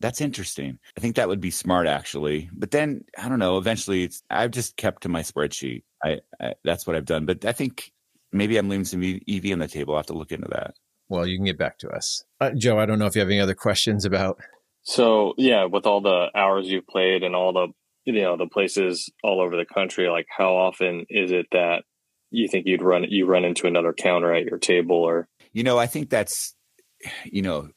that's 0.00 0.20
interesting. 0.20 0.78
I 0.96 1.00
think 1.00 1.16
that 1.16 1.28
would 1.28 1.40
be 1.40 1.50
smart, 1.50 1.86
actually. 1.86 2.50
But 2.52 2.70
then 2.70 3.04
I 3.16 3.28
don't 3.28 3.38
know. 3.38 3.56
Eventually, 3.56 4.04
it's 4.04 4.22
I've 4.28 4.50
just 4.50 4.76
kept 4.76 5.02
to 5.02 5.08
my 5.08 5.22
spreadsheet. 5.22 5.84
I, 6.04 6.18
I 6.40 6.54
that's 6.64 6.86
what 6.86 6.94
I've 6.96 7.06
done. 7.06 7.24
But 7.24 7.44
I 7.46 7.52
think 7.52 7.92
maybe 8.30 8.58
I'm 8.58 8.68
leaving 8.68 8.84
some 8.84 9.02
EV 9.02 9.52
on 9.52 9.60
the 9.60 9.68
table. 9.68 9.94
I 9.94 9.96
will 9.96 10.00
have 10.00 10.06
to 10.06 10.18
look 10.18 10.32
into 10.32 10.48
that. 10.48 10.74
Well, 11.08 11.26
you 11.26 11.38
can 11.38 11.46
get 11.46 11.58
back 11.58 11.78
to 11.78 11.88
us, 11.90 12.24
uh, 12.40 12.50
Joe. 12.50 12.78
I 12.78 12.86
don't 12.86 12.98
know 12.98 13.06
if 13.06 13.14
you 13.14 13.20
have 13.20 13.30
any 13.30 13.40
other 13.40 13.54
questions 13.54 14.04
about. 14.04 14.38
So 14.84 15.34
yeah, 15.36 15.64
with 15.64 15.86
all 15.86 16.00
the 16.00 16.30
hours 16.34 16.68
you've 16.68 16.86
played 16.86 17.22
and 17.22 17.34
all 17.34 17.52
the 17.52 17.68
you 18.04 18.22
know 18.22 18.36
the 18.36 18.46
places 18.46 19.10
all 19.22 19.40
over 19.40 19.56
the 19.56 19.66
country, 19.66 20.08
like 20.08 20.26
how 20.28 20.54
often 20.54 21.06
is 21.08 21.32
it 21.32 21.46
that 21.52 21.84
you 22.30 22.48
think 22.48 22.66
you'd 22.66 22.82
run 22.82 23.04
you 23.08 23.26
run 23.26 23.44
into 23.44 23.66
another 23.66 23.92
counter 23.92 24.32
at 24.32 24.44
your 24.44 24.58
table 24.58 24.96
or 24.96 25.28
You 25.54 25.62
know, 25.62 25.78
I 25.78 25.86
think 25.86 26.10
that's, 26.10 26.54
you 27.24 27.40
know, 27.42 27.68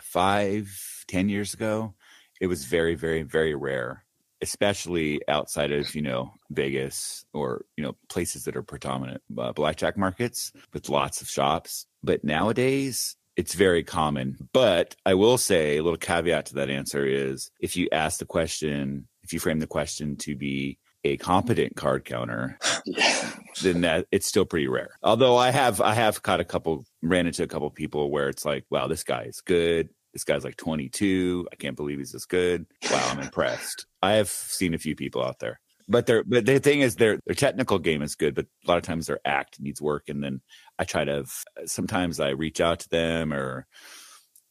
five, 0.00 1.04
ten 1.06 1.28
years 1.28 1.52
ago, 1.52 1.94
it 2.40 2.46
was 2.46 2.64
very, 2.64 2.94
very, 2.94 3.22
very 3.22 3.54
rare, 3.54 4.04
especially 4.40 5.20
outside 5.28 5.70
of, 5.70 5.94
you 5.94 6.00
know, 6.00 6.32
Vegas 6.50 7.26
or, 7.34 7.66
you 7.76 7.84
know, 7.84 7.96
places 8.08 8.44
that 8.44 8.56
are 8.56 8.62
predominant 8.62 9.20
uh, 9.36 9.52
blackjack 9.52 9.98
markets 9.98 10.52
with 10.72 10.88
lots 10.88 11.20
of 11.20 11.28
shops. 11.28 11.86
But 12.02 12.24
nowadays, 12.24 13.17
it's 13.38 13.54
very 13.54 13.84
common. 13.84 14.36
But 14.52 14.96
I 15.06 15.14
will 15.14 15.38
say 15.38 15.76
a 15.76 15.82
little 15.82 15.96
caveat 15.96 16.46
to 16.46 16.54
that 16.54 16.68
answer 16.68 17.06
is 17.06 17.50
if 17.60 17.76
you 17.76 17.88
ask 17.92 18.18
the 18.18 18.26
question, 18.26 19.06
if 19.22 19.32
you 19.32 19.38
frame 19.38 19.60
the 19.60 19.66
question 19.68 20.16
to 20.16 20.34
be 20.34 20.78
a 21.04 21.16
competent 21.18 21.76
card 21.76 22.04
counter, 22.04 22.58
yeah. 22.84 23.32
then 23.62 23.82
that 23.82 24.06
it's 24.10 24.26
still 24.26 24.44
pretty 24.44 24.66
rare. 24.66 24.90
Although 25.04 25.36
I 25.36 25.52
have 25.52 25.80
I 25.80 25.94
have 25.94 26.20
caught 26.22 26.40
a 26.40 26.44
couple 26.44 26.84
ran 27.00 27.28
into 27.28 27.44
a 27.44 27.46
couple 27.46 27.70
people 27.70 28.10
where 28.10 28.28
it's 28.28 28.44
like, 28.44 28.64
wow, 28.70 28.88
this 28.88 29.04
guy 29.04 29.22
is 29.22 29.40
good. 29.40 29.88
This 30.12 30.24
guy's 30.24 30.42
like 30.42 30.56
22. 30.56 31.46
I 31.52 31.54
can't 31.54 31.76
believe 31.76 31.98
he's 31.98 32.10
this 32.10 32.26
good. 32.26 32.66
Wow, 32.90 33.06
I'm 33.08 33.20
impressed. 33.20 33.86
I 34.02 34.14
have 34.14 34.28
seen 34.28 34.74
a 34.74 34.78
few 34.78 34.96
people 34.96 35.22
out 35.22 35.38
there. 35.38 35.60
But 35.88 36.06
their 36.06 36.22
but 36.24 36.44
the 36.44 36.58
thing 36.58 36.80
is 36.80 36.96
their 36.96 37.18
their 37.26 37.34
technical 37.34 37.78
game 37.78 38.02
is 38.02 38.14
good, 38.14 38.34
but 38.34 38.46
a 38.64 38.68
lot 38.68 38.76
of 38.76 38.82
times 38.82 39.06
their 39.06 39.20
act 39.24 39.58
needs 39.60 39.80
work 39.80 40.08
and 40.08 40.22
then 40.22 40.42
I 40.78 40.84
try 40.84 41.04
to 41.04 41.24
sometimes 41.64 42.20
I 42.20 42.30
reach 42.30 42.60
out 42.60 42.80
to 42.80 42.88
them 42.88 43.32
or 43.32 43.66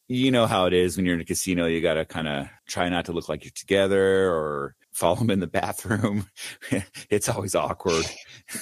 you 0.07 0.31
know 0.31 0.47
how 0.47 0.65
it 0.65 0.73
is 0.73 0.95
when 0.95 1.05
you're 1.05 1.15
in 1.15 1.21
a 1.21 1.25
casino, 1.25 1.65
you 1.65 1.81
got 1.81 1.95
to 1.95 2.05
kind 2.05 2.27
of 2.27 2.47
try 2.67 2.89
not 2.89 3.05
to 3.05 3.11
look 3.11 3.29
like 3.29 3.43
you're 3.43 3.51
together 3.51 4.33
or 4.33 4.75
follow 4.91 5.17
them 5.17 5.29
in 5.29 5.39
the 5.39 5.47
bathroom. 5.47 6.27
it's 7.09 7.29
always 7.29 7.55
awkward. 7.55 8.05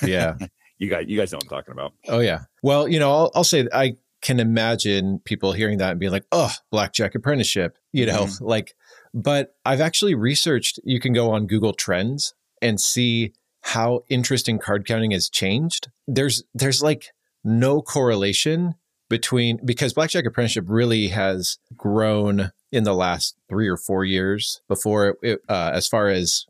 Yeah. 0.06 0.36
You 0.78 0.90
guys, 0.90 1.06
you 1.08 1.18
guys 1.18 1.32
know 1.32 1.38
what 1.38 1.46
I'm 1.46 1.50
talking 1.50 1.72
about. 1.72 1.94
Oh 2.10 2.20
yeah. 2.20 2.42
Well, 2.62 2.86
you 2.86 3.00
know, 3.00 3.10
I'll, 3.10 3.32
I'll 3.34 3.44
say 3.46 3.66
I 3.72 3.96
can 4.22 4.42
imagine 4.42 5.20
people 5.24 5.54
hearing 5.54 5.78
that 5.78 5.92
and 5.92 6.00
being 6.02 6.12
like, 6.12 6.26
"Oh, 6.34 6.52
blackjack 6.70 7.16
apprenticeship," 7.16 7.78
you 7.94 8.06
know, 8.06 8.26
mm-hmm. 8.26 8.44
like. 8.44 8.74
But 9.14 9.56
I've 9.64 9.80
actually 9.80 10.16
researched. 10.16 10.82
You 10.84 11.00
can 11.00 11.14
go 11.14 11.32
on 11.32 11.48
Google 11.48 11.72
Trends 11.72 12.34
and 12.66 12.82
see 12.82 13.32
how 13.62 14.02
interest 14.10 14.50
in 14.50 14.60
card 14.60 14.86
counting 14.86 15.12
has 15.12 15.30
changed. 15.30 15.90
There's 16.08 16.44
there's 16.54 16.82
like 16.82 17.12
no 17.44 17.82
correlation 17.82 18.76
between 19.10 19.60
because 19.64 19.94
blackjack 19.94 20.26
apprenticeship 20.26 20.66
really 20.68 21.10
has 21.10 21.60
grown 21.78 22.52
in 22.72 22.84
the 22.84 22.94
last 22.94 23.38
three 23.48 23.68
or 23.68 23.78
four 23.78 24.04
years 24.04 24.62
before 24.68 25.18
it, 25.22 25.40
uh, 25.48 25.72
as 25.74 25.88
far 25.88 26.10
as 26.10 26.46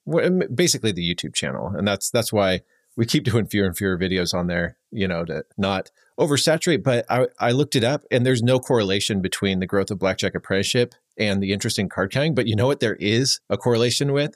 basically 0.53 0.93
the 0.93 1.13
youtube 1.13 1.33
channel 1.33 1.73
and 1.75 1.85
that's 1.85 2.09
that's 2.09 2.31
why 2.31 2.61
we 2.95 3.05
keep 3.05 3.25
doing 3.25 3.45
fewer 3.45 3.65
and 3.65 3.75
fewer 3.75 3.97
videos 3.97 4.33
on 4.33 4.47
there 4.47 4.77
you 4.89 5.05
know 5.05 5.25
to 5.25 5.43
not 5.57 5.91
oversaturate 6.17 6.81
but 6.81 7.05
I, 7.09 7.27
I 7.39 7.51
looked 7.51 7.75
it 7.75 7.83
up 7.83 8.03
and 8.09 8.25
there's 8.25 8.41
no 8.41 8.57
correlation 8.59 9.21
between 9.21 9.59
the 9.59 9.67
growth 9.67 9.91
of 9.91 9.99
blackjack 9.99 10.33
apprenticeship 10.33 10.95
and 11.17 11.43
the 11.43 11.51
interest 11.51 11.77
in 11.77 11.89
card 11.89 12.13
counting 12.13 12.35
but 12.35 12.47
you 12.47 12.55
know 12.55 12.67
what 12.67 12.79
there 12.79 12.95
is 12.95 13.41
a 13.49 13.57
correlation 13.57 14.13
with 14.13 14.35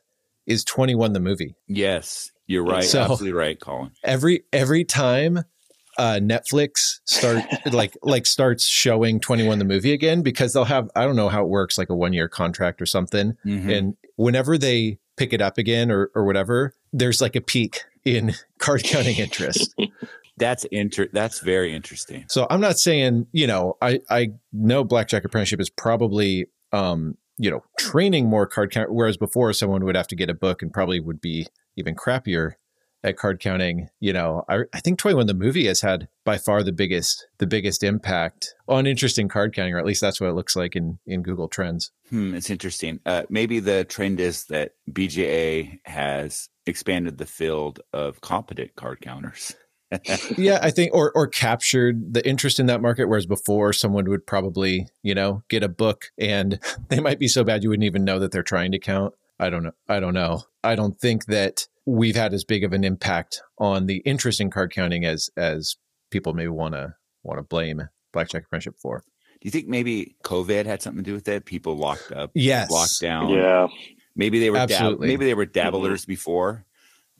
is 0.49 0.63
21 0.65 1.13
the 1.13 1.19
movie 1.21 1.55
Yes, 1.67 2.31
you're 2.47 2.65
right. 2.65 2.83
So- 2.83 3.01
Absolutely 3.01 3.31
right, 3.33 3.57
Colin. 3.59 3.91
every 4.03 4.43
every 4.51 4.83
time 4.83 5.43
uh, 5.97 6.19
Netflix 6.21 6.99
start 7.05 7.43
like 7.73 7.95
like 8.03 8.25
starts 8.25 8.65
showing 8.65 9.19
21 9.19 9.59
the 9.59 9.65
movie 9.65 9.91
again 9.93 10.21
because 10.21 10.53
they'll 10.53 10.63
have 10.65 10.89
I 10.95 11.03
don't 11.05 11.15
know 11.15 11.29
how 11.29 11.43
it 11.43 11.49
works 11.49 11.77
like 11.77 11.89
a 11.89 11.95
one 11.95 12.13
year 12.13 12.27
contract 12.29 12.81
or 12.81 12.85
something 12.85 13.33
Mhm. 13.45 13.77
and 13.77 13.97
whenever 14.15 14.57
they 14.57 14.99
pick 15.17 15.33
it 15.33 15.41
up 15.41 15.57
again 15.57 15.91
or 15.91 16.09
or 16.15 16.23
whatever 16.25 16.73
there's 16.93 17.21
like 17.21 17.35
a 17.35 17.41
peak 17.41 17.81
in 18.05 18.33
card 18.59 18.83
counting 18.83 19.17
interest 19.17 19.73
That's 20.37 20.63
inter. 20.71 21.09
That's 21.11 21.41
very 21.41 21.73
interesting. 21.75 22.23
so 22.29 22.47
I'm 22.49 22.61
not 22.61 22.77
saying 22.79 23.27
you 23.33 23.45
know 23.45 23.75
I 23.81 23.99
I 24.09 24.29
know 24.53 24.85
Blackjack 24.85 25.25
Apprenticeship 25.25 25.59
is 25.59 25.69
probably 25.69 26.45
um 26.71 27.17
you 27.39 27.49
know 27.49 27.63
training 27.79 28.27
more 28.27 28.45
card 28.45 28.71
count 28.71 28.93
whereas 28.93 29.17
before 29.17 29.51
someone 29.53 29.83
would 29.83 29.95
have 29.95 30.07
to 30.07 30.15
get 30.15 30.29
a 30.29 30.33
book 30.35 30.61
and 30.61 30.73
probably 30.73 30.99
would 30.99 31.21
be 31.21 31.47
even 31.75 31.95
crappier 31.95 32.53
at 33.03 33.17
card 33.17 33.39
counting 33.39 33.89
you 33.99 34.13
know 34.13 34.43
I, 34.47 34.63
I 34.73 34.81
think 34.81 34.99
21 34.99 35.25
the 35.25 35.33
movie 35.33 35.67
has 35.67 35.81
had 35.81 36.09
by 36.25 36.37
far 36.37 36.61
the 36.61 36.73
biggest 36.73 37.27
the 37.37 37.47
biggest 37.47 37.81
impact 37.81 38.53
on 38.67 38.85
interesting 38.85 39.29
card 39.29 39.55
counting 39.55 39.73
or 39.73 39.79
at 39.79 39.85
least 39.85 40.01
that's 40.01 40.19
what 40.21 40.29
it 40.29 40.33
looks 40.33 40.55
like 40.55 40.75
in 40.75 40.99
in 41.07 41.23
Google 41.23 41.47
Trends 41.47 41.91
Hmm, 42.09 42.33
it's 42.33 42.49
interesting. 42.49 42.99
Uh, 43.05 43.23
maybe 43.29 43.59
the 43.59 43.83
trend 43.83 44.19
is 44.19 44.45
that 44.45 44.71
BJA 44.91 45.79
has 45.85 46.49
expanded 46.65 47.17
the 47.17 47.25
field 47.25 47.81
of 47.93 48.21
competent 48.21 48.75
card 48.75 49.01
counters. 49.01 49.55
Yeah 50.37 50.59
I 50.61 50.69
think 50.71 50.93
or 50.93 51.11
or 51.15 51.27
captured 51.27 52.13
the 52.13 52.27
interest 52.27 52.59
in 52.59 52.67
that 52.67 52.81
market 52.81 53.05
whereas 53.07 53.25
before 53.25 53.73
someone 53.73 54.09
would 54.09 54.25
probably 54.27 54.87
you 55.03 55.15
know 55.15 55.43
get 55.49 55.63
a 55.63 55.69
book 55.69 56.05
and 56.17 56.59
they 56.89 56.99
might 56.99 57.19
be 57.19 57.27
so 57.27 57.43
bad 57.43 57.63
you 57.63 57.69
wouldn't 57.69 57.85
even 57.85 58.03
know 58.03 58.19
that 58.19 58.31
they're 58.31 58.43
trying 58.43 58.71
to 58.71 58.79
count 58.79 59.13
I 59.39 59.49
don't 59.49 59.63
know 59.63 59.71
I 59.87 59.99
don't 59.99 60.13
know 60.13 60.43
I 60.63 60.75
don't 60.75 60.99
think 60.99 61.25
that 61.25 61.67
we've 61.85 62.15
had 62.15 62.33
as 62.33 62.43
big 62.43 62.63
of 62.63 62.73
an 62.73 62.83
impact 62.83 63.41
on 63.57 63.87
the 63.87 63.97
interest 64.05 64.39
in 64.39 64.51
card 64.51 64.71
counting 64.73 65.05
as 65.05 65.29
as 65.35 65.75
people 66.11 66.33
may 66.33 66.47
want 66.47 66.75
to 66.75 66.93
want 67.23 67.39
to 67.39 67.43
blame 67.43 67.81
blackjack 68.13 68.43
apprenticeship 68.45 68.75
for 68.81 68.99
Do 68.99 69.45
you 69.47 69.51
think 69.51 69.67
maybe 69.67 70.15
COVID 70.23 70.65
had 70.65 70.81
something 70.81 71.03
to 71.03 71.09
do 71.09 71.13
with 71.15 71.27
it? 71.27 71.45
People 71.45 71.75
locked 71.77 72.11
up, 72.11 72.31
Yes. 72.35 72.69
locked 72.71 72.99
down. 73.01 73.29
Yeah. 73.29 73.67
Maybe 74.15 74.39
they 74.39 74.49
were 74.49 74.57
dab- 74.57 74.71
Absolutely. 74.71 75.07
maybe 75.07 75.25
they 75.25 75.33
were 75.33 75.45
dabblers 75.45 76.05
before, 76.05 76.65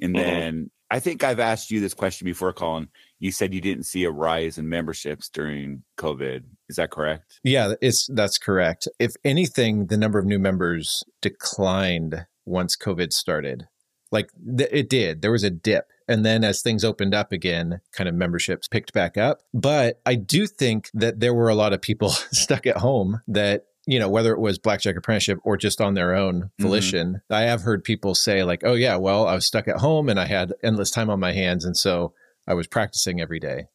and 0.02 0.14
Mhm. 0.16 0.20
then 0.20 0.72
I 0.92 1.00
think 1.00 1.24
I've 1.24 1.40
asked 1.40 1.72
you 1.72 1.80
this 1.80 1.94
question 1.94 2.26
before, 2.26 2.52
Colin. 2.54 2.90
You 3.20 3.32
said 3.32 3.54
you 3.54 3.62
didn't 3.62 3.84
see 3.84 4.04
a 4.06 4.12
rise 4.12 4.58
in 4.58 4.70
memberships 4.70 5.30
during 5.30 5.84
COVID. 5.98 6.44
Is 6.68 6.78
that 6.78 6.90
correct? 6.90 7.40
Yeah, 7.44 7.74
it's 7.82 8.08
that's 8.12 8.38
correct. 8.38 8.88
If 8.98 9.14
anything, 9.24 9.88
the 9.88 9.98
number 9.98 10.18
of 10.20 10.26
new 10.26 10.40
members 10.40 11.04
declined 11.22 12.26
once 12.46 12.76
COVID 12.76 13.14
started. 13.14 13.68
Like 14.12 14.32
th- 14.58 14.70
it 14.72 14.90
did. 14.90 15.22
There 15.22 15.32
was 15.32 15.44
a 15.44 15.50
dip. 15.50 15.86
And 16.08 16.26
then 16.26 16.44
as 16.44 16.64
things 16.64 16.84
opened 16.84 17.14
up 17.14 17.32
again, 17.32 17.82
kind 17.94 18.10
of 18.10 18.16
memberships 18.16 18.68
picked 18.68 18.94
back 18.94 19.16
up. 19.16 19.42
But 19.54 20.02
I 20.08 20.16
do 20.16 20.48
think 20.48 20.90
that 20.96 21.20
there 21.20 21.36
were 21.36 21.50
a 21.50 21.56
lot 21.56 21.72
of 21.72 21.82
people 21.82 22.10
stuck 22.32 22.66
at 22.66 22.78
home 22.78 23.22
that, 23.28 23.66
you 23.90 23.98
know, 23.98 24.08
whether 24.08 24.32
it 24.34 24.40
was 24.40 24.60
Blackjack 24.60 24.96
Apprenticeship 24.96 25.40
or 25.44 25.58
just 25.58 25.82
on 25.82 25.96
their 25.96 26.14
own 26.14 26.52
volition, 26.60 27.22
I 27.32 27.42
have 27.42 27.62
heard 27.62 27.84
people 27.84 28.14
say, 28.14 28.44
like, 28.44 28.62
oh, 28.64 28.76
yeah, 28.76 28.98
well, 28.98 29.26
I 29.26 29.34
was 29.34 29.48
stuck 29.48 29.68
at 29.68 29.78
home 29.78 30.10
and 30.10 30.20
I 30.20 30.26
had 30.26 30.54
endless 30.62 30.92
time 30.92 31.10
on 31.10 31.20
my 31.20 31.34
hands. 31.34 31.66
And 31.66 31.76
so 31.76 32.14
I 32.48 32.54
was 32.54 32.68
practicing 32.68 33.20
every 33.20 33.40
day. 33.40 33.66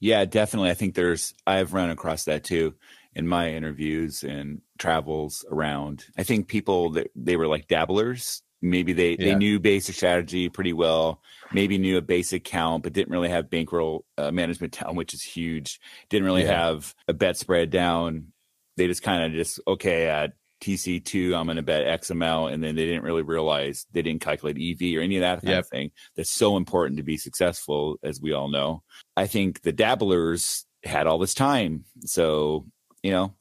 Yeah, 0.00 0.24
definitely. 0.24 0.70
I 0.70 0.74
think 0.74 0.96
there's 0.96 1.34
I've 1.46 1.72
run 1.72 1.90
across 1.90 2.24
that 2.24 2.42
too 2.42 2.74
in 3.14 3.28
my 3.28 3.50
interviews 3.50 4.24
and 4.24 4.60
travels 4.78 5.44
around. 5.50 6.04
I 6.18 6.24
think 6.24 6.48
people 6.48 6.90
that 6.92 7.12
they 7.14 7.36
were 7.36 7.46
like 7.46 7.68
dabblers. 7.68 8.42
Maybe 8.62 8.92
they, 8.92 9.10
yeah. 9.12 9.16
they 9.26 9.34
knew 9.36 9.58
basic 9.58 9.94
strategy 9.94 10.48
pretty 10.48 10.72
well, 10.72 11.22
maybe 11.52 11.78
knew 11.78 11.96
a 11.96 12.02
basic 12.02 12.44
count, 12.44 12.82
but 12.82 12.92
didn't 12.92 13.12
really 13.12 13.30
have 13.30 13.48
bankroll 13.48 14.04
uh, 14.18 14.32
management 14.32 14.78
down, 14.78 14.96
which 14.96 15.14
is 15.14 15.22
huge. 15.22 15.80
Didn't 16.10 16.26
really 16.26 16.42
yeah. 16.42 16.66
have 16.66 16.94
a 17.08 17.14
bet 17.14 17.38
spread 17.38 17.70
down. 17.70 18.32
They 18.80 18.86
just 18.86 19.02
kind 19.02 19.24
of 19.24 19.32
just, 19.32 19.60
okay, 19.66 20.08
at 20.08 20.32
TC2, 20.62 21.36
I'm 21.36 21.46
going 21.46 21.56
to 21.56 21.62
bet 21.62 22.00
XML. 22.00 22.52
And 22.52 22.62
then 22.62 22.74
they 22.76 22.86
didn't 22.86 23.04
really 23.04 23.22
realize 23.22 23.86
they 23.92 24.02
didn't 24.02 24.22
calculate 24.22 24.56
EV 24.56 24.98
or 24.98 25.02
any 25.02 25.16
of 25.16 25.20
that 25.20 25.42
kind 25.42 25.50
yep. 25.50 25.64
of 25.64 25.68
thing. 25.68 25.90
That's 26.16 26.30
so 26.30 26.56
important 26.56 26.96
to 26.96 27.02
be 27.02 27.16
successful, 27.16 27.98
as 28.02 28.20
we 28.20 28.32
all 28.32 28.48
know. 28.48 28.82
I 29.16 29.26
think 29.26 29.62
the 29.62 29.72
dabblers 29.72 30.64
had 30.84 31.06
all 31.06 31.18
this 31.18 31.34
time. 31.34 31.84
So 32.04 32.66
you 33.02 33.12
know, 33.12 33.34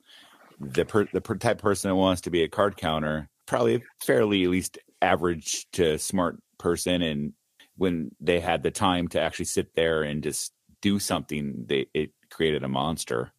the 0.60 0.86
per, 0.86 1.06
the 1.12 1.22
per 1.22 1.36
type 1.36 1.60
person 1.60 1.90
that 1.90 1.96
wants 1.96 2.22
to 2.22 2.30
be 2.30 2.44
a 2.44 2.50
card 2.50 2.78
counter, 2.78 3.30
probably 3.46 3.76
a 3.76 3.82
fairly 4.02 4.44
at 4.44 4.50
least 4.50 4.78
average 5.02 5.68
to 5.74 5.98
smart 5.98 6.40
person, 6.58 7.02
and 7.02 7.34
when 7.78 8.12
they 8.20 8.40
had 8.40 8.64
the 8.64 8.72
time 8.72 9.08
to 9.10 9.22
actually 9.22 9.46
sit 9.46 9.74
there 9.76 10.04
and 10.04 10.24
just 10.24 10.54
do 10.82 11.00
something, 11.00 11.66
they 11.68 11.88
it 11.94 12.12
created 12.30 12.64
a 12.64 12.68
monster. 12.68 13.32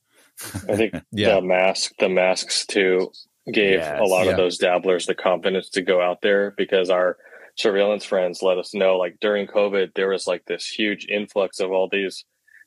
I 0.68 0.76
think 0.76 0.94
yeah. 1.12 1.36
the 1.36 1.42
mask, 1.42 1.92
the 1.98 2.08
masks 2.08 2.66
too, 2.66 3.10
gave 3.52 3.80
yes, 3.80 4.00
a 4.00 4.04
lot 4.04 4.24
yeah. 4.26 4.32
of 4.32 4.36
those 4.36 4.58
dabblers 4.58 5.06
the 5.06 5.14
confidence 5.14 5.68
to 5.70 5.82
go 5.82 6.00
out 6.00 6.22
there 6.22 6.52
because 6.56 6.90
our 6.90 7.16
surveillance 7.56 8.04
friends 8.04 8.42
let 8.42 8.58
us 8.58 8.74
know 8.74 8.96
like 8.96 9.18
during 9.20 9.46
COVID 9.46 9.94
there 9.94 10.08
was 10.08 10.26
like 10.26 10.44
this 10.46 10.66
huge 10.66 11.06
influx 11.06 11.60
of 11.60 11.70
all 11.70 11.88
these 11.90 12.24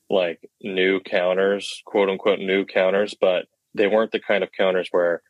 like 0.10 0.40
new 0.62 1.00
counters, 1.00 1.82
quote 1.86 2.10
unquote 2.10 2.40
new 2.40 2.66
counters, 2.66 3.16
but 3.20 3.46
they 3.74 3.88
weren't 3.88 4.12
the 4.12 4.20
kind 4.20 4.44
of 4.44 4.52
counters 4.52 4.88
where 4.92 5.22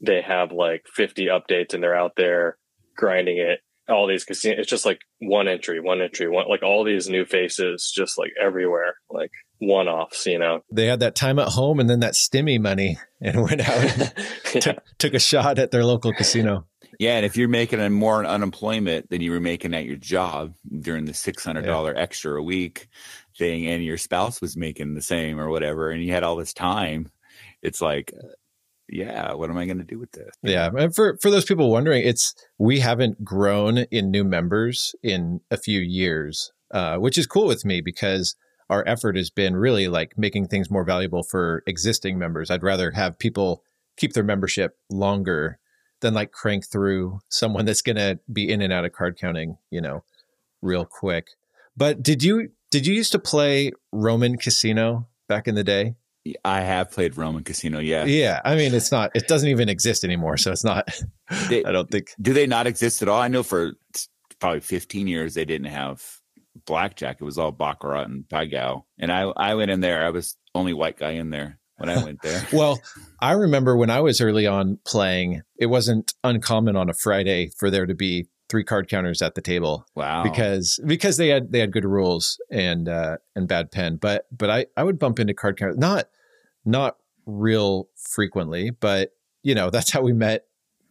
they 0.00 0.20
have 0.22 0.52
like 0.52 0.84
50 0.92 1.26
updates 1.26 1.74
and 1.74 1.82
they're 1.82 1.96
out 1.96 2.16
there 2.16 2.56
grinding 2.96 3.38
it. 3.38 3.60
All 3.88 4.06
these 4.06 4.24
casinos, 4.24 4.60
it's 4.60 4.70
just 4.70 4.86
like 4.86 5.00
one 5.20 5.46
entry, 5.46 5.78
one 5.78 6.00
entry, 6.00 6.28
one 6.28 6.48
like 6.48 6.62
all 6.62 6.84
these 6.84 7.08
new 7.08 7.24
faces, 7.24 7.92
just 7.94 8.18
like 8.18 8.32
everywhere, 8.40 8.96
like 9.10 9.30
one 9.66 9.88
offs. 9.88 10.26
You 10.26 10.38
know, 10.38 10.62
they 10.70 10.86
had 10.86 11.00
that 11.00 11.14
time 11.14 11.38
at 11.38 11.48
home 11.48 11.80
and 11.80 11.88
then 11.88 12.00
that 12.00 12.14
stimmy 12.14 12.60
money 12.60 12.98
and 13.20 13.42
went 13.42 13.60
out 13.60 13.78
and 13.78 14.12
yeah. 14.54 14.60
took, 14.60 14.76
took 14.98 15.14
a 15.14 15.18
shot 15.18 15.58
at 15.58 15.70
their 15.70 15.84
local 15.84 16.12
casino. 16.12 16.66
Yeah, 17.00 17.16
and 17.16 17.26
if 17.26 17.36
you're 17.36 17.48
making 17.48 17.92
more 17.92 18.24
unemployment 18.24 19.10
than 19.10 19.20
you 19.20 19.32
were 19.32 19.40
making 19.40 19.74
at 19.74 19.84
your 19.84 19.96
job 19.96 20.54
during 20.80 21.06
the 21.06 21.14
six 21.14 21.44
hundred 21.44 21.66
dollar 21.66 21.92
yeah. 21.92 22.00
extra 22.00 22.38
a 22.38 22.42
week, 22.42 22.88
thing 23.36 23.66
and 23.66 23.84
your 23.84 23.98
spouse 23.98 24.40
was 24.40 24.56
making 24.56 24.94
the 24.94 25.02
same 25.02 25.40
or 25.40 25.48
whatever 25.50 25.90
and 25.90 26.02
you 26.02 26.12
had 26.12 26.22
all 26.22 26.36
this 26.36 26.52
time 26.52 27.10
it's 27.62 27.80
like 27.80 28.12
yeah 28.88 29.32
what 29.32 29.50
am 29.50 29.56
i 29.56 29.64
going 29.64 29.78
to 29.78 29.84
do 29.84 29.98
with 29.98 30.12
this 30.12 30.30
yeah 30.42 30.70
and 30.76 30.94
for 30.94 31.16
for 31.20 31.30
those 31.30 31.44
people 31.44 31.70
wondering 31.70 32.06
it's 32.06 32.34
we 32.58 32.80
haven't 32.80 33.24
grown 33.24 33.78
in 33.78 34.10
new 34.10 34.24
members 34.24 34.94
in 35.02 35.40
a 35.50 35.56
few 35.56 35.80
years 35.80 36.52
uh, 36.70 36.96
which 36.96 37.16
is 37.16 37.26
cool 37.26 37.46
with 37.46 37.64
me 37.64 37.80
because 37.80 38.34
our 38.70 38.86
effort 38.86 39.16
has 39.16 39.30
been 39.30 39.56
really 39.56 39.88
like 39.88 40.16
making 40.16 40.46
things 40.46 40.70
more 40.70 40.84
valuable 40.84 41.22
for 41.22 41.62
existing 41.66 42.18
members 42.18 42.50
i'd 42.50 42.62
rather 42.62 42.90
have 42.90 43.18
people 43.18 43.62
keep 43.96 44.12
their 44.12 44.24
membership 44.24 44.78
longer 44.90 45.58
than 46.00 46.14
like 46.14 46.32
crank 46.32 46.66
through 46.66 47.20
someone 47.28 47.64
that's 47.64 47.82
going 47.82 47.96
to 47.96 48.18
be 48.32 48.50
in 48.50 48.60
and 48.60 48.72
out 48.72 48.84
of 48.84 48.92
card 48.92 49.18
counting 49.18 49.56
you 49.70 49.80
know 49.80 50.02
real 50.62 50.84
quick 50.84 51.28
but 51.76 52.02
did 52.02 52.22
you 52.22 52.50
did 52.74 52.86
you 52.86 52.94
used 52.94 53.12
to 53.12 53.18
play 53.18 53.70
Roman 53.92 54.36
Casino 54.36 55.06
back 55.28 55.46
in 55.46 55.54
the 55.54 55.62
day? 55.62 55.94
I 56.44 56.62
have 56.62 56.90
played 56.90 57.16
Roman 57.16 57.44
Casino. 57.44 57.78
Yeah. 57.78 58.04
Yeah. 58.04 58.40
I 58.44 58.56
mean, 58.56 58.74
it's 58.74 58.90
not, 58.90 59.10
it 59.14 59.28
doesn't 59.28 59.48
even 59.48 59.68
exist 59.68 60.02
anymore. 60.04 60.38
So 60.38 60.50
it's 60.50 60.64
not, 60.64 60.88
they, 61.48 61.64
I 61.66 61.70
don't 61.70 61.90
think. 61.90 62.08
Do 62.20 62.32
they 62.32 62.46
not 62.46 62.66
exist 62.66 63.02
at 63.02 63.08
all? 63.08 63.20
I 63.20 63.28
know 63.28 63.42
for 63.44 63.74
probably 64.40 64.60
15 64.60 65.06
years 65.06 65.34
they 65.34 65.44
didn't 65.44 65.68
have 65.68 66.02
blackjack. 66.66 67.18
It 67.20 67.24
was 67.24 67.38
all 67.38 67.52
Baccarat 67.52 68.04
and 68.04 68.28
Pai 68.28 68.46
Gow. 68.46 68.86
And 68.98 69.12
I, 69.12 69.22
I 69.36 69.54
went 69.54 69.70
in 69.70 69.80
there. 69.80 70.04
I 70.04 70.10
was 70.10 70.36
only 70.54 70.72
white 70.72 70.98
guy 70.98 71.12
in 71.12 71.30
there 71.30 71.58
when 71.76 71.88
I 71.88 72.02
went 72.02 72.22
there. 72.22 72.46
well, 72.52 72.80
I 73.20 73.32
remember 73.32 73.76
when 73.76 73.90
I 73.90 74.00
was 74.00 74.20
early 74.20 74.46
on 74.46 74.78
playing, 74.84 75.42
it 75.56 75.66
wasn't 75.66 76.14
uncommon 76.22 76.76
on 76.76 76.88
a 76.88 76.94
Friday 76.94 77.50
for 77.56 77.70
there 77.70 77.86
to 77.86 77.94
be 77.94 78.28
three 78.48 78.64
card 78.64 78.88
counters 78.88 79.22
at 79.22 79.34
the 79.34 79.40
table. 79.40 79.86
Wow. 79.94 80.22
Because 80.22 80.80
because 80.86 81.16
they 81.16 81.28
had 81.28 81.50
they 81.50 81.60
had 81.60 81.72
good 81.72 81.84
rules 81.84 82.40
and 82.50 82.88
uh 82.88 83.16
and 83.34 83.48
bad 83.48 83.70
pen. 83.70 83.96
But 83.96 84.26
but 84.30 84.50
I 84.50 84.66
I 84.76 84.84
would 84.84 84.98
bump 84.98 85.18
into 85.18 85.34
card 85.34 85.58
counters 85.58 85.78
not 85.78 86.08
not 86.64 86.96
real 87.26 87.88
frequently, 87.96 88.70
but 88.70 89.10
you 89.42 89.54
know, 89.54 89.70
that's 89.72 89.90
how 89.90 90.02
we 90.02 90.12
met 90.12 90.44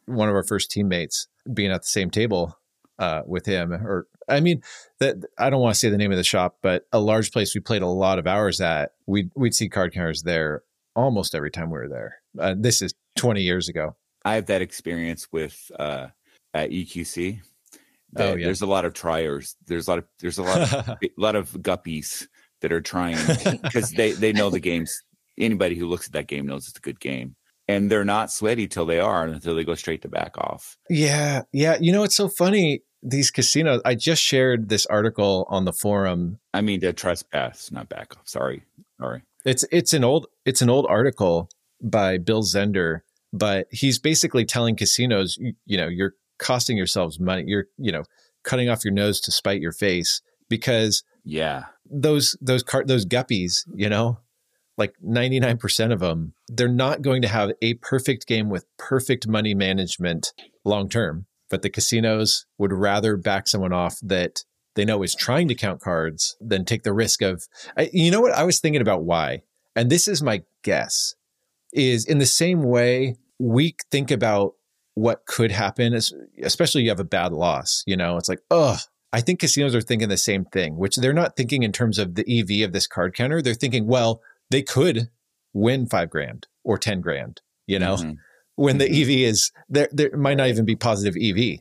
one 0.06 0.30
of 0.30 0.36
our 0.36 0.44
first 0.44 0.72
teammates 0.72 1.28
being 1.54 1.72
at 1.72 1.82
the 1.82 1.88
same 1.88 2.10
table 2.10 2.58
uh 3.00 3.22
with 3.26 3.46
him 3.46 3.74
or 3.74 4.08
I 4.34 4.40
mean 4.40 4.62
that 5.00 5.18
I 5.38 5.50
don't 5.50 5.62
want 5.62 5.76
to 5.76 5.80
say 5.80 5.90
the 5.90 5.98
name 5.98 6.12
of 6.12 6.18
the 6.18 6.24
shop, 6.24 6.58
but 6.62 6.86
a 6.92 7.00
large 7.00 7.32
place 7.32 7.54
we 7.54 7.62
played 7.62 7.82
a 7.82 7.88
lot 7.88 8.20
of 8.20 8.28
hours 8.28 8.62
at. 8.62 8.92
We'd 9.06 9.32
we'd 9.36 9.54
see 9.54 9.70
card 9.70 9.94
counters 9.94 10.24
there 10.24 10.64
almost 10.96 11.36
every 11.36 11.52
time 11.52 11.70
we 11.70 11.80
were 11.80 11.90
there. 11.90 12.18
Uh, 12.38 12.56
this 12.58 12.82
is 12.82 12.94
20 13.16 13.42
years 13.42 13.70
ago. 13.70 13.96
I 14.26 14.36
have 14.36 14.46
that 14.48 14.62
experience 14.62 15.28
with 15.32 15.72
uh 15.78 16.08
at 16.54 16.70
EQC. 16.70 17.42
Oh, 18.16 18.36
yeah. 18.36 18.46
There's 18.46 18.62
a 18.62 18.68
lot 18.68 18.86
of 18.86 18.94
triers. 18.94 19.56
There's 19.66 19.88
a 19.88 19.92
lot 19.92 20.00
of 20.00 20.06
there's 20.20 20.38
a 20.38 20.44
lot 20.44 20.62
of 20.62 20.90
a 21.04 21.10
lot 21.18 21.36
of 21.36 21.52
guppies 21.54 22.28
that 22.62 22.72
are 22.72 22.82
trying 22.82 23.18
because 23.64 23.92
they 23.92 24.12
they 24.12 24.34
know 24.34 24.50
the 24.50 24.60
games. 24.60 25.02
Anybody 25.38 25.76
who 25.76 25.88
looks 25.88 26.08
at 26.08 26.14
that 26.14 26.28
game 26.28 26.46
knows 26.46 26.68
it's 26.68 26.78
a 26.78 26.82
good 26.82 27.00
game, 27.00 27.36
and 27.68 27.90
they're 27.90 28.06
not 28.06 28.32
sweaty 28.32 28.68
till 28.68 28.86
they 28.86 29.00
are 29.00 29.26
until 29.26 29.56
they 29.56 29.64
go 29.64 29.74
straight 29.74 30.04
to 30.04 30.08
back 30.08 30.38
off. 30.38 30.78
Yeah, 30.90 31.42
yeah. 31.52 31.78
You 31.80 31.92
know, 31.92 32.04
it's 32.04 32.16
so 32.16 32.28
funny. 32.28 32.82
These 33.06 33.32
casinos. 33.32 33.82
I 33.84 33.96
just 33.96 34.22
shared 34.22 34.70
this 34.70 34.86
article 34.86 35.46
on 35.50 35.66
the 35.66 35.74
forum. 35.74 36.40
I 36.54 36.62
mean, 36.62 36.80
to 36.82 36.94
trespass, 36.94 37.72
not 37.72 37.90
back 37.90 38.16
off. 38.18 38.28
Sorry, 38.28 38.64
sorry. 39.00 39.24
It's 39.46 39.66
it's 39.72 39.94
an 39.94 40.04
old 40.04 40.28
it's 40.46 40.62
an 40.62 40.70
old 40.70 40.86
article 40.88 41.50
by 41.82 42.18
Bill 42.18 42.44
Zender, 42.44 43.02
but 43.34 43.68
he's 43.72 44.00
basically 44.00 44.46
telling 44.46 44.76
casinos, 44.76 45.38
you, 45.38 45.54
you 45.66 45.78
know, 45.78 45.88
you're 45.88 46.14
costing 46.40 46.78
yourselves 46.78 47.20
money. 47.20 47.44
You're, 47.46 47.66
you 47.78 47.92
know, 47.92 48.04
cutting 48.44 48.70
off 48.70 48.86
your 48.86 48.94
nose 48.94 49.20
to 49.22 49.32
spite 49.32 49.62
your 49.62 49.72
face 49.72 50.22
because 50.50 51.04
yeah, 51.26 51.66
those 51.90 52.38
those 52.42 52.64
car 52.64 52.84
those 52.86 53.06
guppies, 53.06 53.64
you 53.76 53.90
know, 53.90 54.20
like 54.78 54.96
99% 55.06 55.94
of 55.94 56.00
them, 56.00 56.34
they're 56.48 56.68
not 56.68 57.02
going 57.02 57.22
to 57.22 57.28
have 57.28 57.52
a 57.62 57.76
perfect 57.76 58.28
game 58.28 58.50
with 58.50 58.66
perfect 58.78 59.28
money 59.28 59.54
management 59.54 60.34
long 60.66 60.90
term. 60.90 61.26
But 61.54 61.62
the 61.62 61.70
casinos 61.70 62.48
would 62.58 62.74
rather 62.74 63.16
back 63.16 63.48
someone 63.48 63.74
off 63.74 64.00
that 64.02 64.44
they 64.74 64.86
know 64.86 65.04
is 65.04 65.14
trying 65.14 65.48
to 65.50 65.54
count 65.54 65.82
cards 65.82 66.36
than 66.42 66.66
take 66.66 66.82
the 66.82 66.94
risk 66.94 67.22
of. 67.22 67.48
I, 67.78 67.92
you 67.94 68.10
know 68.10 68.22
what? 68.22 68.32
I 68.32 68.42
was 68.42 68.60
thinking 68.60 68.82
about 68.82 69.04
why, 69.04 69.44
and 69.76 69.92
this 69.92 70.08
is 70.08 70.24
my 70.24 70.42
guess, 70.64 71.14
is 71.72 72.06
in 72.06 72.18
the 72.18 72.26
same 72.26 72.64
way 72.64 73.18
we 73.38 73.76
think 73.92 74.10
about 74.10 74.56
what 74.96 75.28
could 75.28 75.52
happen, 75.52 75.94
especially 76.42 76.82
you 76.82 76.90
have 76.90 77.00
a 77.00 77.04
bad 77.04 77.34
loss. 77.34 77.84
You 77.86 77.98
know, 77.98 78.18
it's 78.18 78.30
like, 78.30 78.42
oh, 78.50 78.80
I 79.12 79.22
think 79.22 79.40
casinos 79.40 79.76
are 79.76 79.82
thinking 79.82 80.10
the 80.10 80.18
same 80.18 80.46
thing, 80.46 80.76
which 80.76 80.96
they're 80.96 81.14
not 81.14 81.36
thinking 81.36 81.62
in 81.62 81.72
terms 81.72 82.00
of 82.00 82.16
the 82.16 82.26
EV 82.28 82.66
of 82.68 82.74
this 82.74 82.88
card 82.88 83.14
counter. 83.14 83.44
They're 83.44 83.54
thinking, 83.54 83.86
well, 83.86 84.24
they 84.50 84.64
could 84.64 85.10
win 85.54 85.86
five 85.86 86.10
grand 86.10 86.48
or 86.64 86.80
10 86.80 87.00
grand, 87.02 87.42
you 87.68 87.78
know, 87.78 87.98
mm-hmm. 87.98 88.14
When 88.56 88.78
the 88.78 88.86
mm-hmm. 88.86 89.02
EV 89.02 89.30
is 89.30 89.52
there, 89.70 89.90
there 89.92 90.16
might 90.16 90.38
not 90.38 90.48
even 90.48 90.66
be 90.66 90.76
positive 90.76 91.16
EV, 91.22 91.60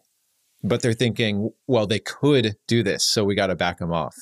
but 0.62 0.82
they're 0.82 0.92
thinking, 0.92 1.50
well, 1.66 1.86
they 1.86 1.98
could 1.98 2.54
do 2.68 2.82
this. 2.82 3.04
So 3.04 3.24
we 3.24 3.34
got 3.34 3.48
to 3.48 3.56
back 3.56 3.78
them 3.78 3.92
off. 3.92 4.14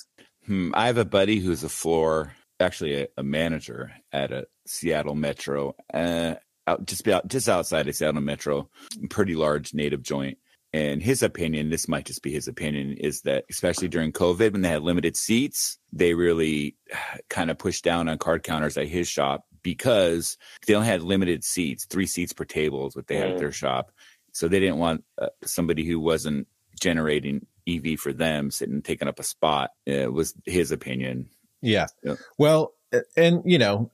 Hmm. 0.46 0.70
I 0.74 0.86
have 0.86 0.98
a 0.98 1.04
buddy 1.04 1.38
who's 1.38 1.64
a 1.64 1.68
floor, 1.68 2.34
actually 2.58 3.02
a, 3.02 3.08
a 3.16 3.22
manager 3.22 3.92
at 4.12 4.32
a 4.32 4.46
Seattle 4.66 5.14
Metro. 5.14 5.74
Uh, 5.92 6.34
out 6.66 6.86
just 6.86 7.06
out, 7.08 7.26
just 7.28 7.48
outside 7.48 7.88
of 7.88 7.96
Seattle 7.96 8.20
Metro, 8.20 8.68
pretty 9.08 9.34
large 9.34 9.74
native 9.74 10.02
joint. 10.02 10.38
And 10.72 11.02
his 11.02 11.24
opinion, 11.24 11.68
this 11.68 11.88
might 11.88 12.04
just 12.04 12.22
be 12.22 12.30
his 12.30 12.46
opinion, 12.46 12.92
is 12.92 13.22
that 13.22 13.44
especially 13.50 13.88
during 13.88 14.12
COVID 14.12 14.52
when 14.52 14.62
they 14.62 14.68
had 14.68 14.82
limited 14.82 15.16
seats, 15.16 15.78
they 15.92 16.14
really 16.14 16.76
kind 17.28 17.50
of 17.50 17.58
pushed 17.58 17.82
down 17.84 18.08
on 18.08 18.18
card 18.18 18.44
counters 18.44 18.78
at 18.78 18.86
his 18.86 19.08
shop 19.08 19.44
because 19.62 20.36
they 20.66 20.74
only 20.74 20.88
had 20.88 21.02
limited 21.02 21.44
seats, 21.44 21.84
three 21.84 22.06
seats 22.06 22.32
per 22.32 22.44
table 22.44 22.86
is 22.86 22.96
what 22.96 23.06
they 23.06 23.16
had 23.16 23.30
at 23.30 23.38
their 23.38 23.50
mm. 23.50 23.54
shop. 23.54 23.92
So 24.32 24.48
they 24.48 24.60
didn't 24.60 24.78
want 24.78 25.04
uh, 25.20 25.28
somebody 25.44 25.84
who 25.84 25.98
wasn't 25.98 26.46
generating 26.80 27.46
EV 27.68 27.98
for 27.98 28.12
them 28.12 28.50
sitting 28.50 28.82
taking 28.82 29.08
up 29.08 29.18
a 29.18 29.24
spot. 29.24 29.70
It 29.86 30.12
was 30.12 30.34
his 30.46 30.72
opinion. 30.72 31.28
Yeah. 31.60 31.86
yeah. 32.02 32.14
Well, 32.38 32.74
and 33.16 33.42
you 33.44 33.58
know, 33.58 33.90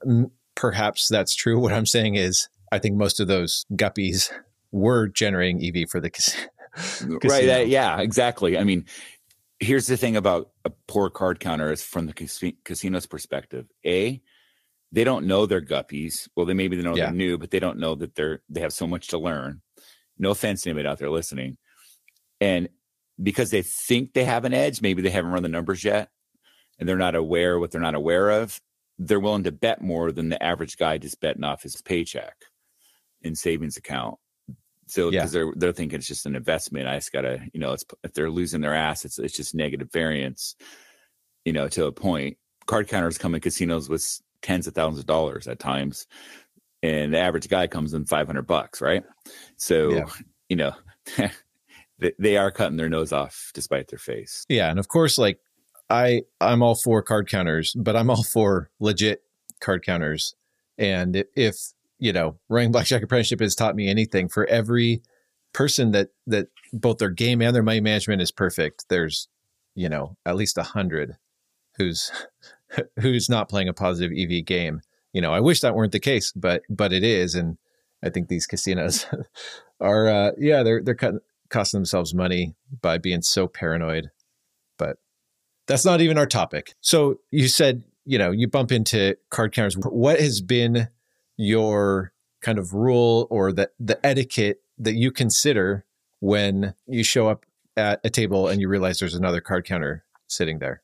perhaps 0.55 1.07
that's 1.09 1.35
true. 1.35 1.59
What 1.59 1.73
I'm 1.73 1.85
saying 1.85 2.15
is 2.15 2.49
I 2.71 2.79
think 2.79 2.95
most 2.95 3.19
of 3.19 3.27
those 3.27 3.65
guppies 3.73 4.31
were 4.71 5.07
generating 5.07 5.63
EV 5.63 5.89
for 5.89 5.99
the 5.99 6.09
casino. 6.09 6.47
right. 7.23 7.49
Uh, 7.49 7.57
yeah, 7.59 7.99
exactly. 7.99 8.57
I 8.57 8.63
mean, 8.63 8.85
here's 9.59 9.87
the 9.87 9.97
thing 9.97 10.15
about 10.15 10.51
a 10.65 10.69
poor 10.87 11.09
card 11.09 11.39
counter 11.39 11.71
is 11.71 11.83
from 11.83 12.05
the 12.07 12.13
casi- 12.13 12.57
casino's 12.63 13.05
perspective. 13.05 13.67
A, 13.85 14.21
they 14.91 15.03
don't 15.03 15.25
know 15.27 15.45
they're 15.45 15.61
guppies. 15.61 16.27
Well, 16.35 16.45
they 16.45 16.53
maybe 16.53 16.75
they 16.77 16.83
know 16.83 16.95
Yeah. 16.95 17.05
they're 17.07 17.13
new, 17.15 17.37
but 17.37 17.51
they 17.51 17.59
don't 17.59 17.79
know 17.79 17.95
that 17.95 18.15
they're 18.15 18.41
they 18.49 18.61
have 18.61 18.73
so 18.73 18.87
much 18.87 19.07
to 19.09 19.17
learn. 19.17 19.61
No 20.17 20.31
offense 20.31 20.61
to 20.63 20.69
anybody 20.69 20.87
out 20.87 20.99
there 20.99 21.09
listening. 21.09 21.57
And 22.39 22.69
because 23.21 23.49
they 23.49 23.61
think 23.63 24.13
they 24.13 24.23
have 24.25 24.45
an 24.45 24.53
edge, 24.53 24.81
maybe 24.81 25.01
they 25.01 25.09
haven't 25.09 25.31
run 25.31 25.43
the 25.43 25.49
numbers 25.49 25.83
yet, 25.83 26.09
and 26.79 26.87
they're 26.87 26.97
not 26.97 27.15
aware 27.15 27.55
of 27.55 27.61
what 27.61 27.71
they're 27.71 27.81
not 27.81 27.95
aware 27.95 28.29
of. 28.29 28.61
They're 28.99 29.19
willing 29.19 29.43
to 29.43 29.51
bet 29.51 29.81
more 29.81 30.11
than 30.11 30.29
the 30.29 30.41
average 30.41 30.77
guy 30.77 30.97
just 30.97 31.19
betting 31.19 31.43
off 31.43 31.63
his 31.63 31.81
paycheck 31.81 32.35
in 33.21 33.35
savings 33.35 33.77
account. 33.77 34.17
So 34.87 35.11
Yeah. 35.11 35.19
because 35.21 35.31
they're 35.33 35.51
they're 35.55 35.73
thinking 35.73 35.97
it's 35.99 36.07
just 36.07 36.25
an 36.25 36.35
investment. 36.35 36.87
I 36.87 36.95
just 36.95 37.11
gotta, 37.11 37.45
you 37.53 37.59
know, 37.59 37.73
it's 37.73 37.83
if 38.03 38.13
they're 38.13 38.31
losing 38.31 38.61
their 38.61 38.73
ass, 38.75 39.03
it's 39.05 39.19
it's 39.19 39.35
just 39.35 39.53
negative 39.53 39.91
variance, 39.91 40.55
you 41.43 41.53
know, 41.53 41.67
to 41.69 41.85
a 41.87 41.91
point. 41.91 42.37
Card 42.67 42.87
counters 42.87 43.17
come 43.17 43.35
in 43.35 43.41
casinos 43.41 43.89
with 43.89 44.21
tens 44.41 44.67
of 44.67 44.73
thousands 44.73 44.99
of 44.99 45.05
dollars 45.05 45.47
at 45.47 45.59
times, 45.59 46.07
and 46.83 47.13
the 47.13 47.17
average 47.19 47.49
guy 47.49 47.67
comes 47.67 47.93
in 47.93 48.05
five 48.05 48.27
hundred 48.27 48.47
bucks, 48.47 48.81
right? 48.81 49.03
So 49.57 49.91
Yeah. 49.91 50.05
you 50.49 50.55
know, 50.55 50.71
they, 51.99 52.13
they 52.19 52.37
are 52.37 52.51
cutting 52.51 52.77
their 52.77 52.89
nose 52.89 53.11
off 53.11 53.51
despite 53.53 53.87
their 53.89 53.99
face. 53.99 54.45
Yeah, 54.49 54.69
and 54.69 54.79
of 54.79 54.87
course, 54.87 55.17
like 55.17 55.39
I 55.89 56.23
I'm 56.41 56.61
all 56.61 56.75
for 56.75 57.01
card 57.01 57.29
counters, 57.29 57.73
but 57.77 57.95
I'm 57.95 58.09
all 58.09 58.23
for 58.23 58.69
legit 58.79 59.21
card 59.59 59.85
counters. 59.85 60.35
And 60.77 61.23
if 61.35 61.55
you 61.99 62.13
know, 62.13 62.37
running 62.49 62.71
Blackjack 62.71 63.01
Apprenticeship 63.01 63.39
has 63.39 63.55
taught 63.55 63.75
me 63.75 63.89
anything, 63.89 64.29
for 64.29 64.45
every 64.45 65.01
person 65.53 65.91
that 65.91 66.09
that 66.27 66.47
both 66.71 66.97
their 66.99 67.09
game 67.09 67.41
and 67.41 67.55
their 67.55 67.63
money 67.63 67.81
management 67.81 68.21
is 68.21 68.31
perfect, 68.31 68.85
there's 68.89 69.27
you 69.73 69.89
know 69.89 70.15
at 70.25 70.35
least 70.35 70.57
a 70.57 70.63
hundred 70.63 71.17
who's 71.77 72.11
who's 72.99 73.29
not 73.29 73.49
playing 73.49 73.69
a 73.69 73.73
positive 73.73 74.11
EV 74.17 74.45
game. 74.45 74.81
You 75.13 75.21
know, 75.21 75.33
I 75.33 75.39
wish 75.39 75.61
that 75.61 75.75
weren't 75.75 75.91
the 75.91 75.99
case, 75.99 76.31
but 76.35 76.63
but 76.69 76.93
it 76.93 77.03
is, 77.03 77.35
and 77.35 77.57
I 78.03 78.09
think 78.09 78.27
these 78.27 78.45
casinos 78.45 79.05
are 79.79 80.07
uh, 80.07 80.31
yeah 80.37 80.63
they're 80.63 80.83
they're 80.83 80.95
cutting 80.95 81.19
costing 81.49 81.79
themselves 81.79 82.13
money 82.13 82.55
by 82.81 82.97
being 82.97 83.21
so 83.21 83.47
paranoid 83.47 84.09
but 84.77 84.97
that's 85.67 85.85
not 85.85 86.01
even 86.01 86.17
our 86.17 86.25
topic. 86.25 86.75
So 86.81 87.19
you 87.31 87.47
said, 87.47 87.83
you 88.05 88.17
know, 88.17 88.31
you 88.31 88.47
bump 88.47 88.71
into 88.71 89.17
card 89.29 89.53
counters. 89.53 89.75
What 89.75 90.19
has 90.19 90.41
been 90.41 90.87
your 91.35 92.13
kind 92.41 92.57
of 92.57 92.73
rule 92.73 93.27
or 93.29 93.51
the 93.51 93.69
the 93.79 94.03
etiquette 94.05 94.61
that 94.77 94.93
you 94.93 95.11
consider 95.11 95.85
when 96.19 96.73
you 96.87 97.03
show 97.03 97.27
up 97.27 97.45
at 97.75 97.99
a 98.03 98.09
table 98.09 98.47
and 98.47 98.61
you 98.61 98.69
realize 98.69 98.99
there's 98.99 99.15
another 99.15 99.41
card 99.41 99.65
counter 99.65 100.05
sitting 100.27 100.59
there? 100.59 100.81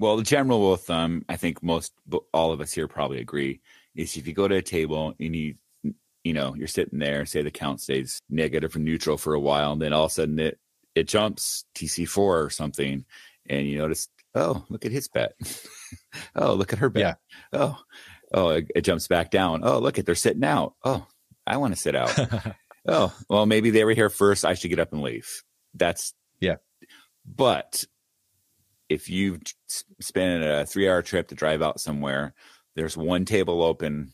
Well, 0.00 0.16
the 0.16 0.22
general 0.22 0.60
rule 0.60 0.72
of 0.72 0.80
thumb, 0.80 1.26
I 1.28 1.36
think 1.36 1.62
most 1.62 1.92
all 2.32 2.52
of 2.52 2.62
us 2.62 2.72
here 2.72 2.88
probably 2.88 3.20
agree, 3.20 3.60
is 3.94 4.16
if 4.16 4.26
you 4.26 4.32
go 4.32 4.48
to 4.48 4.56
a 4.56 4.62
table 4.62 5.14
and 5.20 5.36
you 5.36 5.56
you 6.24 6.32
know 6.32 6.54
you're 6.54 6.68
sitting 6.68 6.98
there, 6.98 7.26
say 7.26 7.42
the 7.42 7.50
count 7.50 7.82
stays 7.82 8.22
negative 8.30 8.74
or 8.74 8.78
neutral 8.78 9.18
for 9.18 9.34
a 9.34 9.40
while, 9.40 9.72
and 9.72 9.82
then 9.82 9.92
all 9.92 10.06
of 10.06 10.10
a 10.10 10.14
sudden 10.14 10.38
it 10.38 10.58
it 10.94 11.06
jumps 11.06 11.66
TC 11.74 12.08
four 12.08 12.40
or 12.40 12.48
something, 12.48 13.04
and 13.46 13.66
you 13.66 13.76
notice, 13.76 14.08
oh, 14.34 14.64
look 14.70 14.86
at 14.86 14.90
his 14.90 15.06
bet. 15.08 15.34
oh, 16.34 16.54
look 16.54 16.72
at 16.72 16.78
her 16.78 16.88
bet. 16.88 17.18
Oh, 17.52 17.78
oh, 18.32 18.48
it, 18.48 18.70
it 18.74 18.80
jumps 18.80 19.06
back 19.06 19.30
down. 19.30 19.60
Oh, 19.64 19.80
look 19.80 19.98
at 19.98 20.06
they're 20.06 20.14
sitting 20.14 20.44
out. 20.44 20.76
Oh, 20.82 21.06
I 21.46 21.58
want 21.58 21.74
to 21.74 21.80
sit 21.80 21.94
out. 21.94 22.18
oh, 22.88 23.14
well, 23.28 23.44
maybe 23.44 23.68
they 23.68 23.84
were 23.84 23.92
here 23.92 24.08
first. 24.08 24.46
I 24.46 24.54
should 24.54 24.70
get 24.70 24.80
up 24.80 24.94
and 24.94 25.02
leave. 25.02 25.42
That's 25.74 26.14
yeah. 26.40 26.56
But 27.26 27.84
if 28.90 29.08
you've 29.08 29.40
spent 30.00 30.44
a 30.44 30.66
three 30.66 30.90
hour 30.90 31.02
trip 31.02 31.28
to 31.28 31.36
drive 31.36 31.62
out 31.62 31.80
somewhere, 31.80 32.34
there's 32.76 32.96
one 32.98 33.24
table 33.24 33.62
open. 33.62 34.12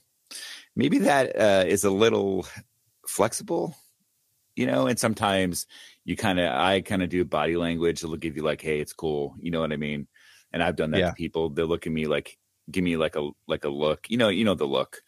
Maybe 0.77 0.99
that 1.01 1.37
uh, 1.37 1.65
is 1.67 1.85
a 1.85 1.91
little 1.91 2.47
flexible, 3.09 3.77
you 4.57 4.67
know, 4.67 4.87
and 4.87 4.99
sometimes 4.99 5.67
you 6.05 6.17
kind 6.17 6.41
of, 6.41 6.53
I 6.53 6.81
kind 6.83 7.03
of 7.03 7.09
do 7.11 7.25
body 7.25 7.57
language. 7.57 8.05
It'll 8.05 8.17
give 8.17 8.37
you 8.37 8.43
like, 8.43 8.61
Hey, 8.63 8.81
it's 8.81 8.93
cool. 8.93 9.37
You 9.41 9.51
know 9.51 9.61
what 9.61 9.73
I 9.73 9.77
mean? 9.77 10.09
And 10.53 10.63
I've 10.63 10.77
done 10.77 10.93
that 10.93 11.01
Yeah. 11.01 11.09
to 11.09 11.15
people. 11.15 11.51
They 11.51 11.63
look 11.65 11.87
at 11.87 11.93
me 11.93 12.07
like, 12.07 12.39
give 12.71 12.85
me 12.85 12.97
like 12.97 13.17
a, 13.17 13.31
like 13.49 13.65
a 13.65 13.69
look, 13.71 14.11
you 14.11 14.19
know, 14.19 14.29
you 14.29 14.45
know, 14.45 14.55
the 14.55 14.67
look, 14.67 15.03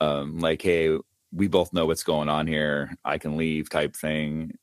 um, 0.00 0.38
like, 0.38 0.62
Hey, 0.62 0.96
we 1.32 1.48
both 1.48 1.72
know 1.72 1.86
what's 1.86 2.04
going 2.04 2.28
on 2.28 2.46
here. 2.46 2.96
I 3.04 3.18
can 3.18 3.36
leave 3.36 3.70
type 3.70 3.96
thing. 3.96 4.58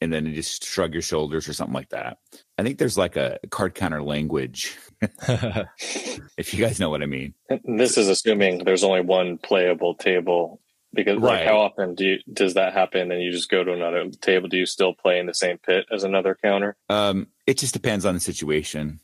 And 0.00 0.12
then 0.12 0.26
you 0.26 0.34
just 0.34 0.64
shrug 0.64 0.94
your 0.94 1.02
shoulders 1.02 1.48
or 1.48 1.52
something 1.52 1.74
like 1.74 1.90
that. 1.90 2.18
I 2.56 2.62
think 2.62 2.78
there's 2.78 2.96
like 2.96 3.16
a 3.16 3.38
card 3.50 3.74
counter 3.74 4.02
language, 4.02 4.76
if 5.28 6.54
you 6.54 6.64
guys 6.64 6.80
know 6.80 6.88
what 6.88 7.02
I 7.02 7.06
mean. 7.06 7.34
This 7.64 7.98
is 7.98 8.08
assuming 8.08 8.64
there's 8.64 8.84
only 8.84 9.02
one 9.02 9.36
playable 9.38 9.94
table 9.94 10.60
because 10.92 11.18
like 11.18 11.46
how 11.46 11.58
often 11.58 11.94
do 11.94 12.04
you, 12.04 12.18
does 12.32 12.54
that 12.54 12.72
happen 12.72 13.12
and 13.12 13.22
you 13.22 13.30
just 13.30 13.48
go 13.48 13.62
to 13.62 13.72
another 13.72 14.08
table? 14.20 14.48
Do 14.48 14.56
you 14.56 14.66
still 14.66 14.92
play 14.92 15.18
in 15.18 15.26
the 15.26 15.34
same 15.34 15.58
pit 15.58 15.86
as 15.92 16.02
another 16.04 16.36
counter? 16.42 16.76
Um, 16.88 17.28
it 17.46 17.58
just 17.58 17.74
depends 17.74 18.04
on 18.04 18.14
the 18.14 18.20
situation. 18.20 19.00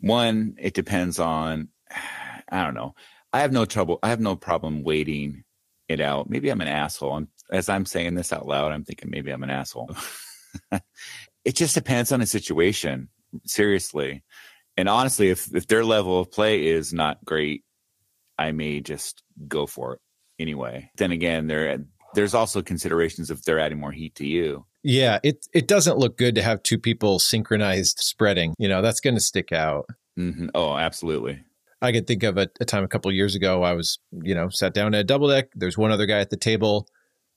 One, 0.00 0.56
it 0.58 0.74
depends 0.74 1.18
on, 1.18 1.68
I 2.48 2.64
don't 2.64 2.74
know. 2.74 2.94
I 3.32 3.40
have 3.40 3.52
no 3.52 3.64
trouble. 3.64 3.98
I 4.02 4.08
have 4.08 4.20
no 4.20 4.34
problem 4.36 4.82
waiting 4.82 5.44
it 5.88 6.00
out. 6.00 6.28
Maybe 6.28 6.50
I'm 6.50 6.60
an 6.60 6.68
asshole. 6.68 7.12
I'm, 7.12 7.28
as 7.50 7.68
I'm 7.68 7.86
saying 7.86 8.14
this 8.14 8.32
out 8.32 8.46
loud, 8.46 8.72
I'm 8.72 8.84
thinking 8.84 9.10
maybe 9.10 9.30
I'm 9.30 9.42
an 9.42 9.50
asshole. 9.50 9.96
it 11.44 11.56
just 11.56 11.74
depends 11.74 12.12
on 12.12 12.20
the 12.20 12.26
situation. 12.26 13.08
Seriously. 13.46 14.22
And 14.76 14.88
honestly, 14.88 15.28
if, 15.28 15.54
if 15.54 15.66
their 15.66 15.84
level 15.84 16.20
of 16.20 16.30
play 16.30 16.66
is 16.66 16.92
not 16.92 17.24
great, 17.24 17.64
I 18.38 18.52
may 18.52 18.80
just 18.80 19.22
go 19.46 19.66
for 19.66 19.94
it 19.94 20.00
anyway. 20.38 20.90
Then 20.96 21.12
again, 21.12 21.46
there, 21.46 21.78
there's 22.14 22.34
also 22.34 22.62
considerations 22.62 23.30
if 23.30 23.42
they're 23.42 23.60
adding 23.60 23.78
more 23.78 23.92
heat 23.92 24.14
to 24.16 24.26
you. 24.26 24.64
Yeah, 24.82 25.18
it 25.22 25.46
it 25.52 25.68
doesn't 25.68 25.98
look 25.98 26.16
good 26.16 26.34
to 26.36 26.42
have 26.42 26.62
two 26.62 26.78
people 26.78 27.18
synchronized 27.18 27.98
spreading. 27.98 28.54
You 28.58 28.68
know, 28.68 28.80
that's 28.80 29.00
going 29.00 29.14
to 29.14 29.20
stick 29.20 29.52
out. 29.52 29.86
hmm 30.16 30.48
Oh, 30.54 30.74
absolutely. 30.76 31.42
I 31.82 31.92
could 31.92 32.06
think 32.06 32.22
of 32.22 32.36
a, 32.38 32.48
a 32.60 32.64
time 32.64 32.84
a 32.84 32.88
couple 32.88 33.10
of 33.10 33.14
years 33.14 33.34
ago. 33.34 33.62
I 33.62 33.72
was, 33.72 33.98
you 34.22 34.34
know, 34.34 34.48
sat 34.48 34.74
down 34.74 34.94
at 34.94 35.00
a 35.00 35.04
double 35.04 35.28
deck. 35.28 35.48
There's 35.54 35.78
one 35.78 35.90
other 35.90 36.06
guy 36.06 36.20
at 36.20 36.30
the 36.30 36.36
table, 36.36 36.88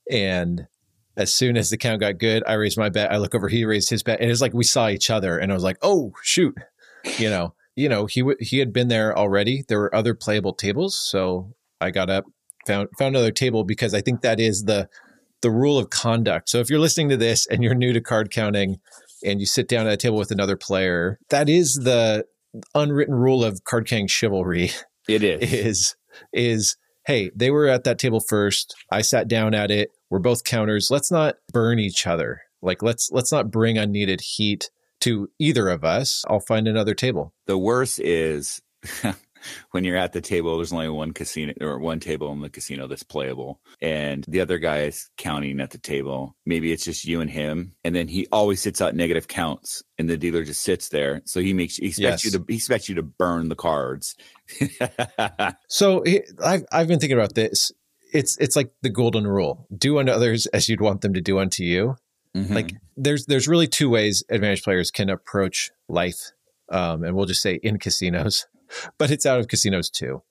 and 0.10 0.68
as 1.18 1.34
soon 1.34 1.58
as 1.58 1.70
the 1.70 1.78
count 1.78 2.00
got 2.00 2.18
good, 2.18 2.44
I 2.48 2.54
raised 2.54 2.78
my 2.78 2.90
bet. 2.90 3.12
I 3.12 3.18
look 3.18 3.36
over, 3.36 3.48
he 3.48 3.66
raised 3.66 3.90
his 3.90 4.04
bet, 4.04 4.20
and 4.20 4.32
it's 4.32 4.42
like 4.42 4.54
we 4.54 4.64
saw 4.64 4.90
each 4.90 5.10
other, 5.10 5.38
and 5.38 5.52
I 5.52 5.56
was 5.56 5.64
like, 5.64 5.78
"Oh 5.82 6.14
shoot," 6.24 6.56
you 7.18 7.30
know, 7.30 7.54
you 7.76 7.90
know, 7.90 8.06
he 8.06 8.22
w- 8.22 8.38
he 8.40 8.60
had 8.60 8.74
been 8.74 8.88
there 8.88 9.18
already. 9.18 9.64
There 9.68 9.80
were 9.80 9.94
other 9.96 10.14
playable 10.14 10.54
tables, 10.54 10.98
so 10.98 11.54
I 11.82 11.92
got 11.92 12.10
up, 12.10 12.26
found 12.66 12.90
found 12.98 13.16
another 13.16 13.32
table 13.32 13.64
because 13.64 13.94
I 13.94 14.02
think 14.02 14.22
that 14.22 14.40
is 14.40 14.64
the 14.64 14.90
the 15.42 15.52
rule 15.52 15.78
of 15.78 15.90
conduct. 15.90 16.50
So 16.50 16.60
if 16.60 16.70
you're 16.70 16.80
listening 16.80 17.10
to 17.10 17.18
this 17.18 17.46
and 17.48 17.64
you're 17.64 17.76
new 17.76 17.94
to 17.94 18.02
card 18.02 18.32
counting, 18.32 18.80
and 19.24 19.40
you 19.40 19.46
sit 19.46 19.68
down 19.68 19.88
at 19.88 19.94
a 19.94 19.98
table 19.98 20.18
with 20.18 20.32
another 20.32 20.56
player, 20.56 21.20
that 21.30 21.50
is 21.50 21.76
the 21.76 22.26
unwritten 22.76 23.16
rule 23.16 23.44
of 23.44 23.64
card 23.64 23.88
counting 23.88 24.08
chivalry 24.08 24.72
It 25.08 25.24
is. 25.24 25.54
is 25.54 25.96
is 26.32 26.78
hey 27.06 27.32
they 27.36 27.50
were 27.50 27.68
at 27.68 27.84
that 27.84 27.98
table 27.98 28.20
first 28.20 28.76
i 28.92 29.02
sat 29.02 29.28
down 29.28 29.54
at 29.54 29.72
it 29.72 29.90
we're 30.14 30.20
both 30.20 30.44
counters 30.44 30.92
let's 30.92 31.10
not 31.10 31.38
burn 31.52 31.80
each 31.80 32.06
other 32.06 32.44
like 32.62 32.84
let's 32.84 33.10
let's 33.12 33.32
not 33.32 33.50
bring 33.50 33.80
unneeded 33.80 34.22
heat 34.22 34.70
to 35.02 35.28
either 35.40 35.70
of 35.70 35.84
us 35.84 36.24
i'll 36.30 36.40
find 36.40 36.68
another 36.68 36.94
table 36.94 37.34
The 37.48 37.58
worst 37.58 38.00
is 38.00 38.62
when 39.72 39.84
you're 39.84 39.98
at 39.98 40.14
the 40.14 40.22
table, 40.22 40.58
there's 40.58 40.72
only 40.72 40.88
one 40.90 41.12
casino 41.14 41.54
or 41.62 41.80
one 41.80 42.00
table 42.00 42.32
in 42.32 42.42
the 42.42 42.50
casino 42.50 42.88
that's 42.88 43.04
playable, 43.04 43.60
and 43.82 44.24
the 44.28 44.40
other 44.40 44.58
guy 44.60 44.84
is 44.84 45.10
counting 45.18 45.60
at 45.60 45.72
the 45.72 45.78
table. 45.78 46.36
Maybe 46.46 46.72
it's 46.72 46.86
just 46.86 47.06
you 47.06 47.20
and 47.22 47.30
him, 47.30 47.74
and 47.84 47.96
then 47.96 48.08
he 48.08 48.28
always 48.32 48.62
sits 48.62 48.82
out 48.82 48.96
negative 48.96 49.28
counts, 49.28 49.84
and 49.98 50.10
the 50.10 50.18
dealer 50.18 50.44
just 50.44 50.62
sits 50.62 50.90
there. 50.90 51.22
So 51.26 51.42
he 51.42 51.54
makes 51.54 51.76
he 51.78 51.88
expects 51.88 52.24
Yes. 52.24 52.34
you 52.34 52.40
to 52.40 52.46
he 52.48 52.56
expects 52.56 52.88
you 52.88 52.96
to 52.96 53.04
burn 53.04 53.50
the 53.50 53.56
cards. 53.56 54.16
so 55.70 56.04
I've, 56.44 56.66
I've 56.72 56.88
been 56.88 57.00
thinking 57.00 57.18
about 57.18 57.36
this 57.36 57.72
it's 58.14 58.38
it's 58.38 58.56
like 58.56 58.72
the 58.82 58.90
golden 58.90 59.28
rule. 59.28 59.68
Do 59.76 60.00
unto 60.00 60.12
others 60.12 60.46
as 60.48 60.70
you'd 60.70 60.82
want 60.82 61.02
them 61.02 61.14
to 61.14 61.22
do 61.22 61.40
unto 61.40 61.64
you. 61.64 61.96
Mhm. 62.36 62.50
like 62.50 62.74
there's 62.98 63.28
there's 63.28 63.48
really 63.48 63.68
two 63.68 63.92
ways 63.92 64.24
advantage 64.28 64.64
players 64.64 64.90
can 64.90 65.08
approach 65.08 65.70
life 65.88 66.32
um, 66.70 67.04
and 67.04 67.16
we'll 67.16 67.28
just 67.28 67.44
say 67.44 67.60
in 67.62 67.78
casinos 67.78 68.48
but 68.98 69.12
it's 69.12 69.28
out 69.28 69.40
of 69.40 69.48
casinos 69.48 69.88
too. 69.88 70.24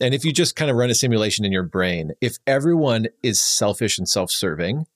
And 0.00 0.14
if 0.14 0.24
you 0.24 0.32
just 0.32 0.56
kind 0.56 0.68
of 0.68 0.76
run 0.76 0.90
a 0.90 0.96
simulation 0.96 1.44
in 1.44 1.52
your 1.52 1.62
brain 1.62 2.10
if 2.20 2.38
everyone 2.44 3.06
is 3.22 3.40
selfish 3.40 3.98
and 3.98 4.08
self-serving 4.08 4.86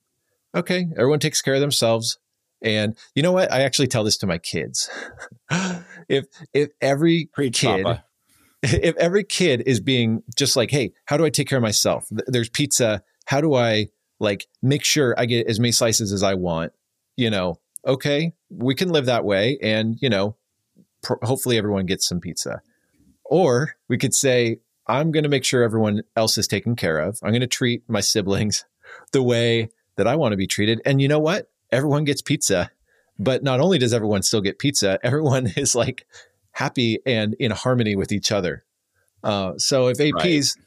okay 0.53 0.89
everyone 0.97 1.21
takes 1.21 1.41
care 1.43 1.55
of 1.55 1.61
themselves. 1.61 2.19
And 2.61 2.97
you 3.15 3.23
know 3.23 3.31
what? 3.31 3.53
I 3.53 3.61
actually 3.61 3.87
tell 3.87 4.03
this 4.03 4.19
to 4.19 4.27
my 4.27 4.39
kids. 4.39 4.91
If 6.09 6.25
if 6.55 6.71
every 6.81 7.29
Preach, 7.33 7.61
kid 7.61 7.85
Papa. 7.85 8.05
If 8.63 8.97
every 8.97 9.25
kid 9.25 9.63
is 9.67 9.81
being 9.81 10.23
just 10.37 10.57
like, 10.57 10.71
hey, 10.71 10.93
how 11.05 11.17
do 11.17 11.25
I 11.25 11.31
take 11.31 11.49
care 11.49 11.59
of 11.59 11.63
myself? 11.63 12.07
There's 12.11 12.49
pizza. 12.49 13.03
How 13.27 13.41
do 13.41 13.55
I 13.55 13.89
like 14.19 14.47
make 14.63 14.85
sure 14.85 15.15
I 15.19 15.27
get 15.27 15.47
as 15.47 15.61
many 15.61 15.73
slices 15.73 16.13
as 16.13 16.23
I 16.23 16.35
want? 16.35 16.73
You 17.17 17.31
know, 17.31 17.61
okay, 17.87 18.33
we 18.51 18.75
can 18.75 18.91
live 18.91 19.07
that 19.07 19.25
way. 19.25 19.59
And, 19.63 19.97
you 20.01 20.09
know, 20.09 20.37
pr- 21.03 21.15
hopefully 21.23 21.59
everyone 21.59 21.87
gets 21.87 22.07
some 22.07 22.21
pizza. 22.21 22.63
Or 23.25 23.75
we 23.89 23.99
could 23.99 24.15
say, 24.15 24.59
I'm 24.87 25.13
going 25.13 25.25
to 25.25 25.29
make 25.29 25.45
sure 25.45 25.63
everyone 25.63 26.03
else 26.17 26.39
is 26.39 26.49
taken 26.49 26.75
care 26.75 26.99
of. 26.99 27.19
I'm 27.23 27.31
going 27.31 27.41
to 27.41 27.47
treat 27.47 27.83
my 27.89 28.01
siblings 28.01 28.65
the 29.13 29.23
way 29.23 29.71
that 29.97 30.07
I 30.07 30.17
want 30.17 30.33
to 30.33 30.37
be 30.37 30.47
treated. 30.47 30.81
And 30.85 31.03
you 31.03 31.09
know 31.09 31.19
what? 31.19 31.51
Everyone 31.71 32.05
gets 32.05 32.23
pizza. 32.23 32.71
But 33.19 33.43
not 33.43 33.61
only 33.61 33.79
does 33.79 33.93
everyone 33.93 34.23
still 34.23 34.41
get 34.41 34.59
pizza, 34.59 34.99
everyone 35.03 35.47
is 35.57 35.75
like 35.75 36.07
happy 36.59 36.99
and 37.07 37.35
in 37.39 37.53
harmony 37.53 37.95
with 37.95 38.11
each 38.11 38.33
other. 38.33 38.65
Uh, 39.23 39.53
so 39.59 39.87
if 39.87 39.99
APs, 39.99 40.57
right. 40.57 40.65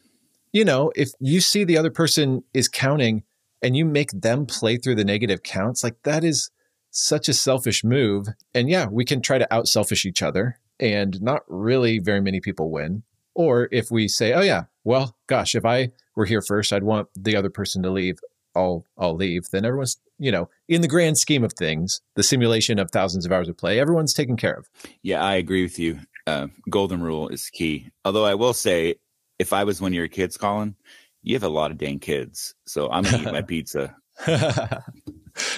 you 0.54 0.64
know, 0.64 0.92
if 0.96 1.10
you 1.20 1.42
see 1.42 1.64
the 1.64 1.78
other 1.78 1.92
person 1.92 2.44
is 2.54 2.70
counting 2.70 3.24
and 3.62 3.76
you 3.76 3.84
make 3.84 4.12
them 4.12 4.46
play 4.46 4.78
through 4.78 4.96
the 4.96 5.06
negative 5.06 5.44
counts, 5.44 5.84
like 5.84 6.02
that 6.04 6.24
is 6.24 6.50
such 6.92 7.28
a 7.28 7.34
selfish 7.34 7.84
move. 7.84 8.28
And 8.54 8.70
yeah, 8.70 8.88
we 8.88 9.04
can 9.04 9.22
try 9.22 9.38
to 9.38 9.54
out 9.54 9.68
selfish 9.68 10.06
each 10.06 10.22
other 10.22 10.60
and 10.80 11.22
not 11.22 11.42
really 11.48 12.00
very 12.00 12.22
many 12.22 12.40
people 12.40 12.72
win. 12.72 13.04
Or 13.34 13.68
if 13.72 13.92
we 13.92 14.08
say, 14.08 14.34
oh, 14.34 14.42
yeah, 14.42 14.64
well, 14.84 15.16
gosh, 15.28 15.56
if 15.56 15.66
I 15.66 15.92
were 16.16 16.26
here 16.26 16.42
first, 16.42 16.74
I'd 16.74 16.84
want 16.84 17.10
the 17.16 17.36
other 17.36 17.50
person 17.50 17.84
to 17.84 17.90
leave. 17.90 18.20
I'll 18.56 18.86
I'll 18.98 19.16
leave. 19.16 19.50
Then 19.52 19.66
everyone's 19.66 19.98
you 20.20 20.32
know 20.32 20.50
in 20.68 20.82
the 20.82 20.88
grand 20.88 21.18
scheme 21.18 21.44
of 21.44 21.54
things, 21.54 22.02
the 22.16 22.24
simulation 22.24 22.80
of 22.80 22.92
thousands 22.92 23.26
of 23.26 23.32
hours 23.32 23.50
of 23.50 23.58
play, 23.58 23.80
everyone's 23.80 24.14
taken 24.14 24.38
care 24.38 24.54
of. 24.54 24.70
Yeah, 25.02 25.24
I 25.24 25.36
agree 25.36 25.64
with 25.64 25.80
you. 25.80 26.00
Uh, 26.28 26.48
golden 26.70 27.02
rule 27.02 27.30
is 27.30 27.50
key. 27.50 27.90
Although 28.06 28.26
I 28.26 28.36
will 28.36 28.54
say, 28.54 28.96
if 29.40 29.54
I 29.54 29.64
was 29.64 29.82
one 29.82 29.92
of 29.92 29.96
your 29.96 30.08
kids, 30.08 30.38
Colin, 30.38 30.76
you 31.24 31.36
have 31.36 31.44
a 31.44 31.50
lot 31.50 31.72
of 31.72 31.78
dang 31.78 32.00
kids, 32.00 32.56
so 32.66 32.90
I'm 32.92 33.04
gonna 33.04 33.24
eat 33.24 33.32
my 33.32 33.42
pizza. 33.42 33.96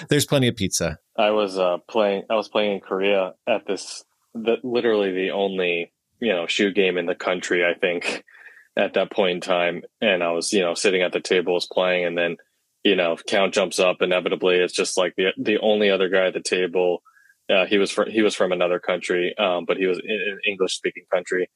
There's 0.08 0.26
plenty 0.26 0.48
of 0.48 0.56
pizza. 0.56 0.98
I 1.16 1.30
was 1.30 1.58
uh, 1.58 1.78
playing. 1.88 2.24
I 2.30 2.34
was 2.34 2.48
playing 2.48 2.74
in 2.74 2.80
Korea 2.80 3.34
at 3.46 3.66
this. 3.66 4.04
The, 4.34 4.56
literally 4.62 5.12
the 5.12 5.30
only 5.30 5.92
you 6.20 6.32
know 6.32 6.46
shoe 6.46 6.72
game 6.72 6.96
in 6.96 7.06
the 7.06 7.14
country. 7.14 7.64
I 7.64 7.74
think 7.74 8.24
at 8.76 8.94
that 8.94 9.10
point 9.10 9.36
in 9.36 9.40
time, 9.40 9.82
and 10.00 10.22
I 10.22 10.32
was 10.32 10.52
you 10.52 10.60
know 10.60 10.74
sitting 10.74 11.02
at 11.02 11.12
the 11.12 11.20
tables 11.20 11.68
playing, 11.70 12.06
and 12.06 12.16
then 12.16 12.36
you 12.84 12.94
know 12.94 13.16
count 13.26 13.54
jumps 13.54 13.78
up. 13.78 13.96
Inevitably, 14.00 14.56
it's 14.56 14.74
just 14.74 14.96
like 14.96 15.14
the 15.16 15.28
the 15.36 15.58
only 15.60 15.90
other 15.90 16.08
guy 16.08 16.26
at 16.26 16.34
the 16.34 16.42
table. 16.42 17.02
Uh, 17.50 17.66
he 17.66 17.78
was 17.78 17.90
from 17.90 18.10
he 18.10 18.22
was 18.22 18.34
from 18.34 18.52
another 18.52 18.78
country, 18.78 19.34
um, 19.38 19.64
but 19.66 19.76
he 19.76 19.86
was 19.86 19.98
in 19.98 20.10
an 20.10 20.38
English 20.46 20.74
speaking 20.76 21.04
country. 21.12 21.50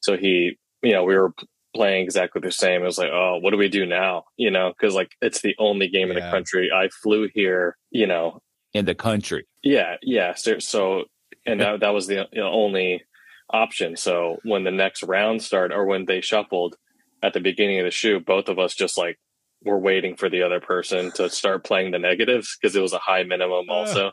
So 0.00 0.16
he, 0.16 0.58
you 0.82 0.92
know, 0.92 1.04
we 1.04 1.16
were 1.16 1.32
playing 1.74 2.04
exactly 2.04 2.40
the 2.40 2.52
same. 2.52 2.82
It 2.82 2.86
was 2.86 2.98
like, 2.98 3.10
oh, 3.12 3.38
what 3.40 3.50
do 3.50 3.56
we 3.56 3.68
do 3.68 3.86
now? 3.86 4.24
You 4.36 4.50
know, 4.50 4.72
because 4.76 4.94
like 4.94 5.10
it's 5.20 5.40
the 5.40 5.54
only 5.58 5.88
game 5.88 6.08
yeah. 6.08 6.18
in 6.18 6.24
the 6.24 6.30
country. 6.30 6.70
I 6.74 6.88
flew 7.02 7.28
here, 7.32 7.76
you 7.90 8.06
know, 8.06 8.40
in 8.72 8.84
the 8.84 8.94
country. 8.94 9.46
Yeah, 9.62 9.96
yeah. 10.02 10.34
So, 10.34 10.58
so 10.58 11.04
and 11.46 11.60
that 11.60 11.80
that 11.80 11.94
was 11.94 12.06
the 12.06 12.28
you 12.32 12.40
know, 12.40 12.50
only 12.50 13.02
option. 13.50 13.96
So 13.96 14.38
when 14.44 14.64
the 14.64 14.70
next 14.70 15.02
round 15.02 15.42
started, 15.42 15.74
or 15.74 15.86
when 15.86 16.06
they 16.06 16.20
shuffled 16.20 16.76
at 17.22 17.32
the 17.32 17.40
beginning 17.40 17.78
of 17.78 17.84
the 17.84 17.90
shoot, 17.90 18.24
both 18.24 18.48
of 18.48 18.58
us 18.58 18.74
just 18.74 18.98
like 18.98 19.18
were 19.64 19.78
waiting 19.78 20.16
for 20.16 20.28
the 20.28 20.42
other 20.42 20.60
person 20.60 21.10
to 21.12 21.28
start 21.30 21.64
playing 21.64 21.92
the 21.92 21.98
negatives 21.98 22.56
because 22.60 22.76
it 22.76 22.82
was 22.82 22.92
a 22.92 22.98
high 22.98 23.22
minimum 23.22 23.66
also. 23.68 24.12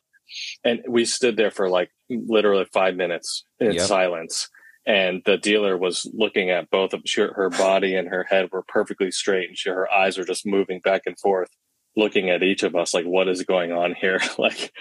And 0.64 0.82
we 0.88 1.06
stood 1.06 1.38
there 1.38 1.52
for 1.52 1.70
like 1.70 1.90
literally 2.10 2.66
five 2.72 2.96
minutes 2.96 3.44
in 3.60 3.74
yep. 3.74 3.88
silence. 3.88 4.50
And 4.86 5.22
the 5.26 5.38
dealer 5.38 5.78
was 5.78 6.10
looking 6.14 6.50
at 6.50 6.70
both 6.70 6.94
of 6.94 7.02
she, 7.06 7.22
her 7.22 7.50
body 7.50 7.96
and 7.96 8.08
her 8.08 8.24
head 8.24 8.50
were 8.52 8.64
perfectly 8.64 9.12
straight 9.12 9.50
and 9.50 9.58
she, 9.58 9.70
her 9.70 9.92
eyes 9.92 10.18
were 10.18 10.24
just 10.24 10.46
moving 10.46 10.80
back 10.80 11.04
and 11.06 11.20
forth 11.20 11.50
looking 11.96 12.30
at 12.30 12.44
each 12.44 12.64
of 12.64 12.76
us 12.76 12.94
like 12.94 13.06
what 13.06 13.28
is 13.28 13.44
going 13.44 13.72
on 13.72 13.96
here? 13.96 14.20
Like 14.38 14.72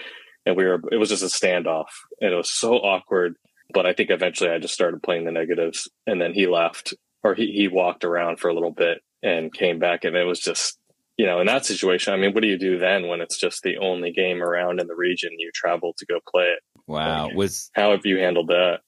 and 0.45 0.55
we 0.55 0.65
were 0.65 0.81
it 0.91 0.97
was 0.97 1.09
just 1.09 1.23
a 1.23 1.25
standoff. 1.25 1.87
And 2.21 2.31
it 2.31 2.35
was 2.35 2.51
so 2.51 2.75
awkward 2.75 3.35
but 3.73 3.85
i 3.85 3.93
think 3.93 4.09
eventually 4.09 4.49
i 4.49 4.59
just 4.59 4.73
started 4.73 5.03
playing 5.03 5.25
the 5.25 5.31
negatives 5.31 5.89
and 6.07 6.21
then 6.21 6.33
he 6.33 6.47
left 6.47 6.93
or 7.23 7.35
he, 7.35 7.51
he 7.51 7.67
walked 7.67 8.03
around 8.03 8.39
for 8.39 8.49
a 8.49 8.53
little 8.53 8.71
bit 8.71 9.01
and 9.21 9.53
came 9.53 9.79
back 9.79 10.03
and 10.03 10.15
it 10.15 10.25
was 10.25 10.39
just 10.39 10.77
you 11.17 11.25
know 11.25 11.39
in 11.39 11.47
that 11.47 11.65
situation 11.65 12.13
i 12.13 12.17
mean 12.17 12.33
what 12.33 12.41
do 12.41 12.47
you 12.47 12.57
do 12.57 12.79
then 12.79 13.07
when 13.07 13.21
it's 13.21 13.37
just 13.37 13.63
the 13.63 13.77
only 13.77 14.11
game 14.11 14.41
around 14.41 14.79
in 14.79 14.87
the 14.87 14.95
region 14.95 15.31
you 15.37 15.51
travel 15.53 15.93
to 15.97 16.05
go 16.05 16.19
play 16.29 16.45
it 16.45 16.59
wow 16.87 17.25
like, 17.25 17.35
was 17.35 17.69
how 17.73 17.91
have 17.91 18.05
you 18.05 18.17
handled 18.17 18.47
that 18.47 18.79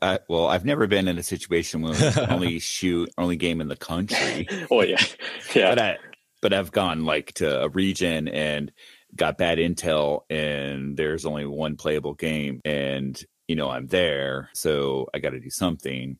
I, 0.00 0.18
well, 0.28 0.46
I've 0.46 0.64
never 0.64 0.86
been 0.86 1.08
in 1.08 1.18
a 1.18 1.22
situation 1.22 1.82
where 1.82 1.94
only 2.30 2.58
shoot 2.58 3.10
only 3.18 3.36
game 3.36 3.60
in 3.60 3.68
the 3.68 3.76
country. 3.76 4.48
oh 4.70 4.82
yeah, 4.82 5.02
yeah. 5.54 5.70
But 5.70 5.78
I, 5.78 5.96
but 6.40 6.52
I've 6.52 6.72
gone 6.72 7.04
like 7.04 7.34
to 7.34 7.62
a 7.62 7.68
region 7.68 8.28
and 8.28 8.72
got 9.14 9.38
bad 9.38 9.58
intel, 9.58 10.22
and 10.30 10.96
there's 10.96 11.26
only 11.26 11.46
one 11.46 11.76
playable 11.76 12.14
game, 12.14 12.60
and 12.64 13.22
you 13.46 13.56
know 13.56 13.68
I'm 13.68 13.86
there, 13.86 14.50
so 14.54 15.06
I 15.14 15.18
got 15.18 15.30
to 15.30 15.40
do 15.40 15.50
something. 15.50 16.18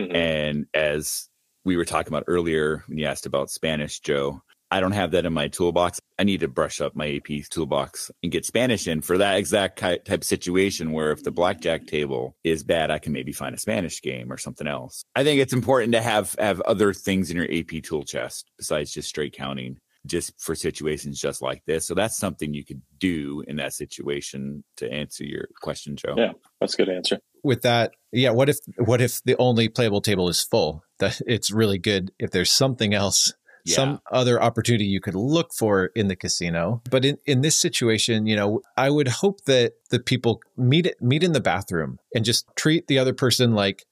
Mm-hmm. 0.00 0.16
And 0.16 0.66
as 0.74 1.27
we 1.68 1.76
were 1.76 1.84
talking 1.84 2.10
about 2.10 2.24
earlier 2.26 2.82
when 2.86 2.96
you 2.96 3.04
asked 3.04 3.26
about 3.26 3.50
Spanish, 3.50 4.00
Joe, 4.00 4.42
I 4.70 4.80
don't 4.80 4.92
have 4.92 5.10
that 5.10 5.26
in 5.26 5.34
my 5.34 5.48
toolbox. 5.48 6.00
I 6.18 6.24
need 6.24 6.40
to 6.40 6.48
brush 6.48 6.80
up 6.80 6.96
my 6.96 7.16
AP 7.16 7.44
toolbox 7.50 8.10
and 8.22 8.32
get 8.32 8.46
Spanish 8.46 8.88
in 8.88 9.02
for 9.02 9.18
that 9.18 9.36
exact 9.36 9.78
type 9.78 10.08
of 10.08 10.24
situation 10.24 10.92
where 10.92 11.12
if 11.12 11.22
the 11.22 11.30
blackjack 11.30 11.86
table 11.86 12.36
is 12.42 12.64
bad, 12.64 12.90
I 12.90 12.98
can 12.98 13.12
maybe 13.12 13.32
find 13.32 13.54
a 13.54 13.58
Spanish 13.58 14.00
game 14.00 14.32
or 14.32 14.38
something 14.38 14.66
else. 14.66 15.04
I 15.14 15.24
think 15.24 15.40
it's 15.42 15.52
important 15.52 15.92
to 15.92 16.00
have 16.00 16.34
have 16.38 16.62
other 16.62 16.94
things 16.94 17.30
in 17.30 17.36
your 17.36 17.52
AP 17.52 17.82
tool 17.82 18.02
chest 18.02 18.50
besides 18.56 18.90
just 18.90 19.10
straight 19.10 19.34
counting 19.34 19.76
just 20.06 20.32
for 20.40 20.54
situations 20.54 21.20
just 21.20 21.42
like 21.42 21.62
this. 21.66 21.86
So 21.86 21.94
that's 21.94 22.16
something 22.16 22.54
you 22.54 22.64
could 22.64 22.80
do 22.98 23.44
in 23.46 23.56
that 23.56 23.74
situation 23.74 24.64
to 24.78 24.90
answer 24.90 25.24
your 25.24 25.48
question, 25.60 25.96
Joe. 25.96 26.14
Yeah, 26.16 26.32
that's 26.60 26.74
a 26.74 26.76
good 26.78 26.88
answer. 26.88 27.20
With 27.48 27.62
that, 27.62 27.92
yeah, 28.12 28.28
what 28.28 28.50
if 28.50 28.58
what 28.76 29.00
if 29.00 29.22
the 29.24 29.34
only 29.38 29.70
playable 29.70 30.02
table 30.02 30.28
is 30.28 30.42
full? 30.42 30.84
That 30.98 31.20
it's 31.26 31.50
really 31.50 31.78
good 31.78 32.12
if 32.18 32.30
there's 32.30 32.52
something 32.52 32.92
else 32.92 33.32
yeah. 33.64 33.76
some 33.76 34.00
other 34.10 34.42
opportunity 34.42 34.84
you 34.84 35.00
could 35.00 35.14
look 35.14 35.52
for 35.52 35.86
in 35.94 36.08
the 36.08 36.16
casino. 36.16 36.82
But 36.90 37.04
in, 37.04 37.18
in 37.26 37.40
this 37.40 37.56
situation, 37.56 38.26
you 38.26 38.36
know, 38.36 38.60
I 38.76 38.90
would 38.90 39.08
hope 39.08 39.44
that 39.44 39.74
the 39.90 40.00
people 40.00 40.40
meet 40.56 40.92
meet 41.00 41.22
in 41.22 41.32
the 41.32 41.40
bathroom 41.40 41.98
and 42.14 42.24
just 42.24 42.46
treat 42.56 42.86
the 42.86 42.98
other 42.98 43.14
person 43.14 43.52
like 43.52 43.84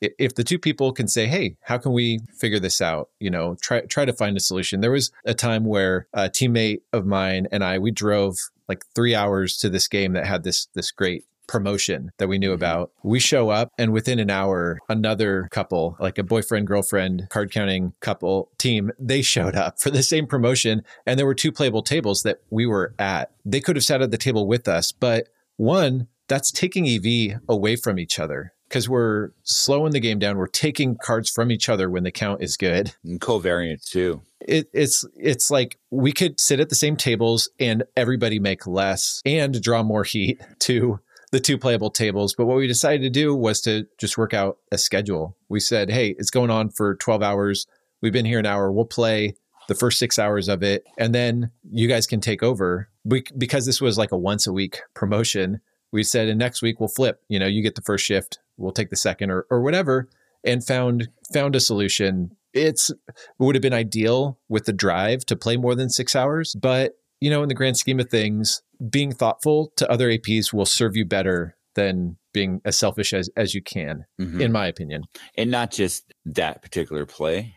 if 0.00 0.34
the 0.34 0.44
two 0.44 0.58
people 0.58 0.92
can 0.92 1.08
say, 1.08 1.26
"Hey, 1.26 1.56
how 1.62 1.78
can 1.78 1.92
we 1.92 2.20
figure 2.38 2.60
this 2.60 2.80
out?" 2.80 3.10
You 3.20 3.30
know, 3.30 3.56
try 3.60 3.80
try 3.82 4.04
to 4.04 4.12
find 4.12 4.36
a 4.36 4.40
solution. 4.40 4.80
There 4.80 4.90
was 4.90 5.10
a 5.24 5.34
time 5.34 5.64
where 5.64 6.08
a 6.12 6.28
teammate 6.28 6.82
of 6.92 7.06
mine 7.06 7.46
and 7.52 7.64
I 7.64 7.78
we 7.78 7.90
drove 7.90 8.36
like 8.68 8.84
three 8.94 9.14
hours 9.14 9.56
to 9.58 9.68
this 9.68 9.88
game 9.88 10.12
that 10.14 10.26
had 10.26 10.42
this 10.42 10.66
this 10.74 10.90
great 10.90 11.24
promotion 11.46 12.12
that 12.18 12.28
we 12.28 12.38
knew 12.38 12.48
mm-hmm. 12.48 12.54
about. 12.54 12.92
We 13.02 13.20
show 13.20 13.50
up 13.50 13.72
and 13.78 13.92
within 13.92 14.18
an 14.18 14.30
hour, 14.30 14.78
another 14.88 15.48
couple, 15.50 15.96
like 15.98 16.18
a 16.18 16.22
boyfriend, 16.22 16.66
girlfriend, 16.66 17.28
card 17.30 17.50
counting 17.52 17.92
couple 18.00 18.50
team, 18.58 18.90
they 18.98 19.22
showed 19.22 19.54
up 19.54 19.80
for 19.80 19.90
the 19.90 20.02
same 20.02 20.26
promotion. 20.26 20.82
And 21.06 21.18
there 21.18 21.26
were 21.26 21.34
two 21.34 21.52
playable 21.52 21.82
tables 21.82 22.22
that 22.22 22.40
we 22.50 22.66
were 22.66 22.94
at. 22.98 23.32
They 23.44 23.60
could 23.60 23.76
have 23.76 23.84
sat 23.84 24.02
at 24.02 24.10
the 24.10 24.18
table 24.18 24.46
with 24.46 24.68
us, 24.68 24.92
but 24.92 25.28
one, 25.56 26.08
that's 26.28 26.50
taking 26.50 26.88
EV 26.88 27.40
away 27.48 27.76
from 27.76 27.98
each 27.98 28.18
other 28.18 28.54
because 28.68 28.88
we're 28.88 29.30
slowing 29.42 29.92
the 29.92 30.00
game 30.00 30.18
down. 30.18 30.36
We're 30.36 30.46
taking 30.46 30.96
cards 30.96 31.30
from 31.30 31.50
each 31.52 31.68
other 31.68 31.90
when 31.90 32.02
the 32.02 32.10
count 32.10 32.42
is 32.42 32.56
good. 32.56 32.92
And 33.04 33.20
covariance 33.20 33.88
too. 33.88 34.22
It, 34.40 34.68
it's 34.72 35.04
it's 35.16 35.50
like 35.50 35.78
we 35.90 36.12
could 36.12 36.40
sit 36.40 36.60
at 36.60 36.68
the 36.68 36.74
same 36.74 36.96
tables 36.96 37.48
and 37.58 37.84
everybody 37.96 38.38
make 38.38 38.66
less 38.66 39.22
and 39.24 39.60
draw 39.62 39.82
more 39.82 40.04
heat 40.04 40.40
to 40.60 41.00
the 41.34 41.40
two 41.40 41.58
playable 41.58 41.90
tables. 41.90 42.32
But 42.32 42.46
what 42.46 42.58
we 42.58 42.68
decided 42.68 43.02
to 43.02 43.10
do 43.10 43.34
was 43.34 43.60
to 43.62 43.88
just 43.98 44.16
work 44.16 44.32
out 44.32 44.58
a 44.70 44.78
schedule. 44.78 45.36
We 45.48 45.58
said, 45.58 45.90
hey, 45.90 46.14
it's 46.16 46.30
going 46.30 46.48
on 46.48 46.70
for 46.70 46.94
12 46.94 47.24
hours. 47.24 47.66
We've 48.00 48.12
been 48.12 48.24
here 48.24 48.38
an 48.38 48.46
hour. 48.46 48.70
We'll 48.70 48.84
play 48.84 49.34
the 49.66 49.74
first 49.74 49.98
six 49.98 50.16
hours 50.16 50.48
of 50.48 50.62
it. 50.62 50.84
And 50.96 51.12
then 51.12 51.50
you 51.68 51.88
guys 51.88 52.06
can 52.06 52.20
take 52.20 52.44
over. 52.44 52.88
We, 53.04 53.24
because 53.36 53.66
this 53.66 53.80
was 53.80 53.98
like 53.98 54.12
a 54.12 54.16
once 54.16 54.46
a 54.46 54.52
week 54.52 54.82
promotion, 54.94 55.60
we 55.90 56.04
said, 56.04 56.28
and 56.28 56.38
next 56.38 56.62
week 56.62 56.78
we'll 56.78 56.88
flip. 56.88 57.20
You 57.28 57.40
know, 57.40 57.46
you 57.46 57.64
get 57.64 57.74
the 57.74 57.82
first 57.82 58.04
shift, 58.04 58.38
we'll 58.56 58.70
take 58.70 58.90
the 58.90 58.96
second 58.96 59.32
or, 59.32 59.44
or 59.50 59.60
whatever. 59.60 60.08
And 60.44 60.64
found 60.64 61.08
found 61.32 61.56
a 61.56 61.60
solution. 61.60 62.36
It's 62.52 62.90
it 62.90 62.98
would 63.40 63.56
have 63.56 63.62
been 63.62 63.72
ideal 63.72 64.38
with 64.48 64.66
the 64.66 64.72
drive 64.72 65.26
to 65.26 65.34
play 65.34 65.56
more 65.56 65.74
than 65.74 65.90
six 65.90 66.14
hours, 66.14 66.54
but 66.54 66.92
you 67.20 67.30
know, 67.30 67.42
in 67.42 67.48
the 67.48 67.54
grand 67.54 67.76
scheme 67.76 68.00
of 68.00 68.10
things, 68.10 68.62
being 68.90 69.12
thoughtful 69.12 69.72
to 69.76 69.90
other 69.90 70.10
APs 70.10 70.52
will 70.52 70.66
serve 70.66 70.96
you 70.96 71.04
better 71.04 71.56
than 71.74 72.16
being 72.32 72.60
as 72.64 72.78
selfish 72.78 73.12
as, 73.12 73.30
as 73.36 73.54
you 73.54 73.62
can, 73.62 74.04
mm-hmm. 74.20 74.40
in 74.40 74.52
my 74.52 74.66
opinion. 74.66 75.04
And 75.36 75.50
not 75.50 75.70
just 75.70 76.12
that 76.26 76.62
particular 76.62 77.06
play. 77.06 77.56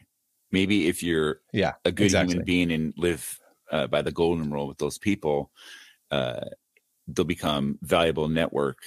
Maybe 0.51 0.87
if 0.87 1.03
you're 1.03 1.41
yeah, 1.51 1.73
a 1.83 1.91
good 1.91 2.05
exactly. 2.05 2.35
human 2.35 2.45
being 2.45 2.71
and 2.71 2.93
live 2.95 3.39
uh, 3.71 3.87
by 3.87 4.01
the 4.01 4.13
golden 4.13 4.49
rule 4.49 4.67
with 4.67 4.77
those 4.77 4.97
people, 4.97 5.51
uh, 6.09 6.45
they'll 7.07 7.25
become 7.25 7.77
valuable 7.81 8.29
network, 8.29 8.77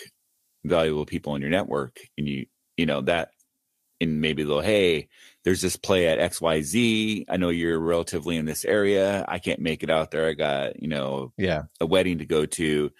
valuable 0.64 1.04
people 1.04 1.34
in 1.34 1.42
your 1.42 1.50
network. 1.50 1.98
And 2.16 2.26
you, 2.26 2.46
you 2.78 2.86
know, 2.86 3.02
that, 3.02 3.32
and 4.00 4.20
maybe 4.20 4.42
they'll, 4.44 4.60
hey, 4.60 5.08
there's 5.44 5.60
this 5.62 5.76
play 5.76 6.06
at 6.06 6.18
XYZ. 6.18 7.24
I 7.28 7.36
know 7.36 7.48
you're 7.50 7.78
relatively 7.78 8.36
in 8.36 8.44
this 8.46 8.64
area. 8.64 9.24
I 9.28 9.38
can't 9.38 9.60
make 9.60 9.82
it 9.82 9.90
out 9.90 10.10
there. 10.10 10.28
I 10.28 10.34
got, 10.34 10.80
you 10.82 10.88
know, 10.88 11.32
yeah, 11.36 11.62
a 11.80 11.86
wedding 11.86 12.18
to 12.18 12.26
go 12.26 12.46
to. 12.46 12.90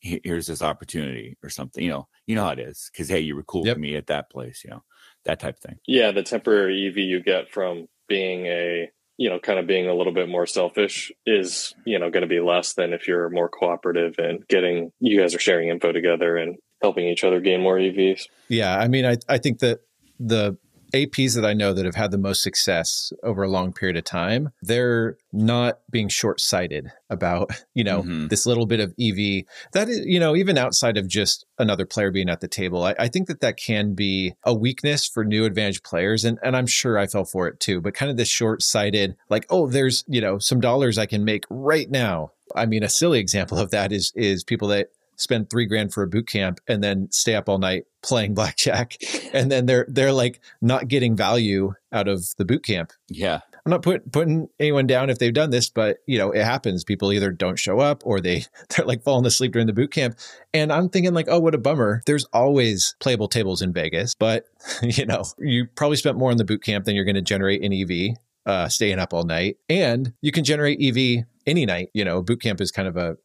here's 0.00 0.46
this 0.46 0.62
opportunity 0.62 1.36
or 1.42 1.48
something. 1.48 1.82
You 1.82 1.90
know, 1.90 2.08
you 2.26 2.34
know 2.36 2.44
how 2.44 2.50
it 2.50 2.58
is 2.58 2.90
because 2.92 3.08
hey, 3.08 3.20
you 3.20 3.36
were 3.36 3.42
cool 3.42 3.66
Yep. 3.66 3.76
with 3.76 3.82
me 3.82 3.96
at 3.96 4.06
that 4.08 4.30
place. 4.30 4.62
You 4.64 4.70
know, 4.70 4.82
that 5.24 5.40
type 5.40 5.56
of 5.56 5.60
thing. 5.60 5.78
Yeah, 5.86 6.10
the 6.12 6.22
temporary 6.22 6.86
EV 6.88 6.98
you 6.98 7.22
get 7.22 7.50
from 7.50 7.86
being 8.08 8.46
a 8.46 8.90
you 9.16 9.30
know 9.30 9.38
kind 9.38 9.58
of 9.58 9.66
being 9.66 9.88
a 9.88 9.94
little 9.94 10.12
bit 10.12 10.28
more 10.28 10.46
selfish 10.46 11.10
is 11.24 11.74
you 11.86 11.98
know 11.98 12.10
going 12.10 12.22
to 12.22 12.26
be 12.26 12.40
less 12.40 12.74
than 12.74 12.92
if 12.92 13.06
you're 13.08 13.30
more 13.30 13.48
cooperative 13.48 14.16
and 14.18 14.46
getting 14.48 14.90
you 15.00 15.18
guys 15.20 15.34
are 15.34 15.38
sharing 15.38 15.68
info 15.68 15.92
together 15.92 16.36
and 16.36 16.56
helping 16.82 17.06
each 17.06 17.24
other 17.24 17.40
gain 17.40 17.62
more 17.62 17.76
EVs. 17.78 18.22
Yeah, 18.48 18.76
I 18.76 18.88
mean, 18.88 19.06
I 19.06 19.16
I 19.28 19.38
think 19.38 19.60
that 19.60 19.80
the 20.18 20.56
APs 20.92 21.34
that 21.34 21.44
I 21.44 21.54
know 21.54 21.72
that 21.72 21.84
have 21.84 21.96
had 21.96 22.12
the 22.12 22.18
most 22.18 22.40
success 22.40 23.12
over 23.24 23.42
a 23.42 23.48
long 23.50 23.72
period 23.72 23.96
of 23.96 24.04
time, 24.04 24.50
they're 24.62 25.16
not 25.32 25.80
being 25.90 26.08
short-sighted 26.08 26.92
about, 27.10 27.50
you 27.74 27.82
know, 27.82 28.02
Mhm. 28.04 28.28
this 28.28 28.46
little 28.46 28.64
bit 28.66 28.78
of 28.78 28.94
EV. 28.96 29.44
That 29.72 29.88
is, 29.88 30.06
you 30.06 30.20
know, 30.20 30.36
even 30.36 30.56
outside 30.56 30.96
of 30.96 31.08
just 31.08 31.46
another 31.58 31.84
player 31.84 32.12
being 32.12 32.28
at 32.28 32.38
the 32.40 32.46
table, 32.46 32.84
I, 32.84 32.94
I 32.96 33.08
think 33.08 33.26
that 33.26 33.40
that 33.40 33.56
can 33.56 33.94
be 33.94 34.34
a 34.44 34.54
weakness 34.54 35.04
for 35.08 35.24
new 35.24 35.44
advantage 35.44 35.82
players, 35.82 36.24
and 36.24 36.38
and 36.44 36.56
I'm 36.56 36.66
sure 36.68 36.96
I 36.96 37.08
fell 37.08 37.24
for 37.24 37.48
it 37.48 37.58
too. 37.58 37.80
But 37.80 37.94
kind 37.94 38.08
of 38.10 38.16
this 38.16 38.28
short-sighted, 38.28 39.16
like, 39.28 39.46
oh, 39.50 39.66
there's 39.66 40.04
you 40.06 40.20
know 40.20 40.38
some 40.38 40.60
dollars 40.60 40.96
I 40.96 41.06
can 41.06 41.24
make 41.24 41.44
right 41.50 41.90
now. 41.90 42.30
I 42.54 42.66
mean, 42.66 42.84
a 42.84 42.88
silly 42.88 43.18
example 43.18 43.58
of 43.58 43.72
that 43.72 43.90
is 43.90 44.12
is 44.14 44.44
people 44.44 44.68
that 44.68 44.90
spend 45.16 45.50
three 45.50 45.66
grand 45.66 45.92
for 45.92 46.02
a 46.02 46.08
boot 46.08 46.28
camp 46.28 46.60
and 46.68 46.82
then 46.82 47.08
stay 47.10 47.34
up 47.34 47.48
all 47.48 47.58
night 47.58 47.84
playing 48.02 48.34
blackjack. 48.34 48.96
And 49.32 49.50
then 49.50 49.66
they're 49.66 49.86
they're 49.88 50.12
like 50.12 50.40
not 50.60 50.88
getting 50.88 51.16
value 51.16 51.74
out 51.92 52.08
of 52.08 52.26
the 52.36 52.44
boot 52.44 52.64
camp. 52.64 52.92
Yeah, 53.08 53.40
i'm 53.64 53.70
not 53.70 53.82
put, 53.82 54.12
putting 54.12 54.48
anyone 54.60 54.86
down 54.86 55.08
if 55.08 55.18
they've 55.18 55.32
done 55.32 55.50
this 55.50 55.70
but 55.70 55.98
you 56.06 56.18
know 56.18 56.30
it 56.30 56.44
happens. 56.44 56.84
People 56.84 57.12
either 57.12 57.30
don't 57.30 57.58
show 57.58 57.80
up 57.80 58.02
or 58.04 58.20
they 58.20 58.44
they're 58.70 58.86
like 58.86 59.02
falling 59.02 59.26
asleep 59.26 59.52
during 59.52 59.66
the 59.66 59.72
boot 59.72 59.92
camp. 59.92 60.18
And 60.52 60.72
i'm 60.72 60.88
thinking 60.88 61.14
like 61.14 61.28
oh 61.28 61.40
what 61.40 61.54
a 61.54 61.58
bummer. 61.58 62.02
There's 62.06 62.24
always 62.32 62.94
playable 63.00 63.28
tables 63.28 63.62
in 63.62 63.72
vegas 63.72 64.14
but 64.14 64.44
you 64.82 65.06
know 65.06 65.24
you 65.38 65.66
probably 65.74 65.96
spent 65.96 66.18
more 66.18 66.30
on 66.30 66.36
the 66.36 66.44
boot 66.44 66.62
camp 66.62 66.84
than 66.84 66.94
you're 66.94 67.04
going 67.04 67.14
to 67.14 67.22
generate 67.22 67.62
in 67.62 67.72
ev 67.72 68.16
uh, 68.46 68.68
staying 68.68 68.98
up 68.98 69.14
all 69.14 69.24
night. 69.24 69.56
And 69.68 70.12
you 70.20 70.32
can 70.32 70.44
generate 70.44 70.80
ev 70.80 71.24
any 71.46 71.66
night 71.66 71.88
you 71.94 72.04
know 72.04 72.22
boot 72.22 72.40
camp 72.40 72.60
is 72.60 72.70
kind 72.70 72.88
of 72.88 72.96
a 72.96 73.16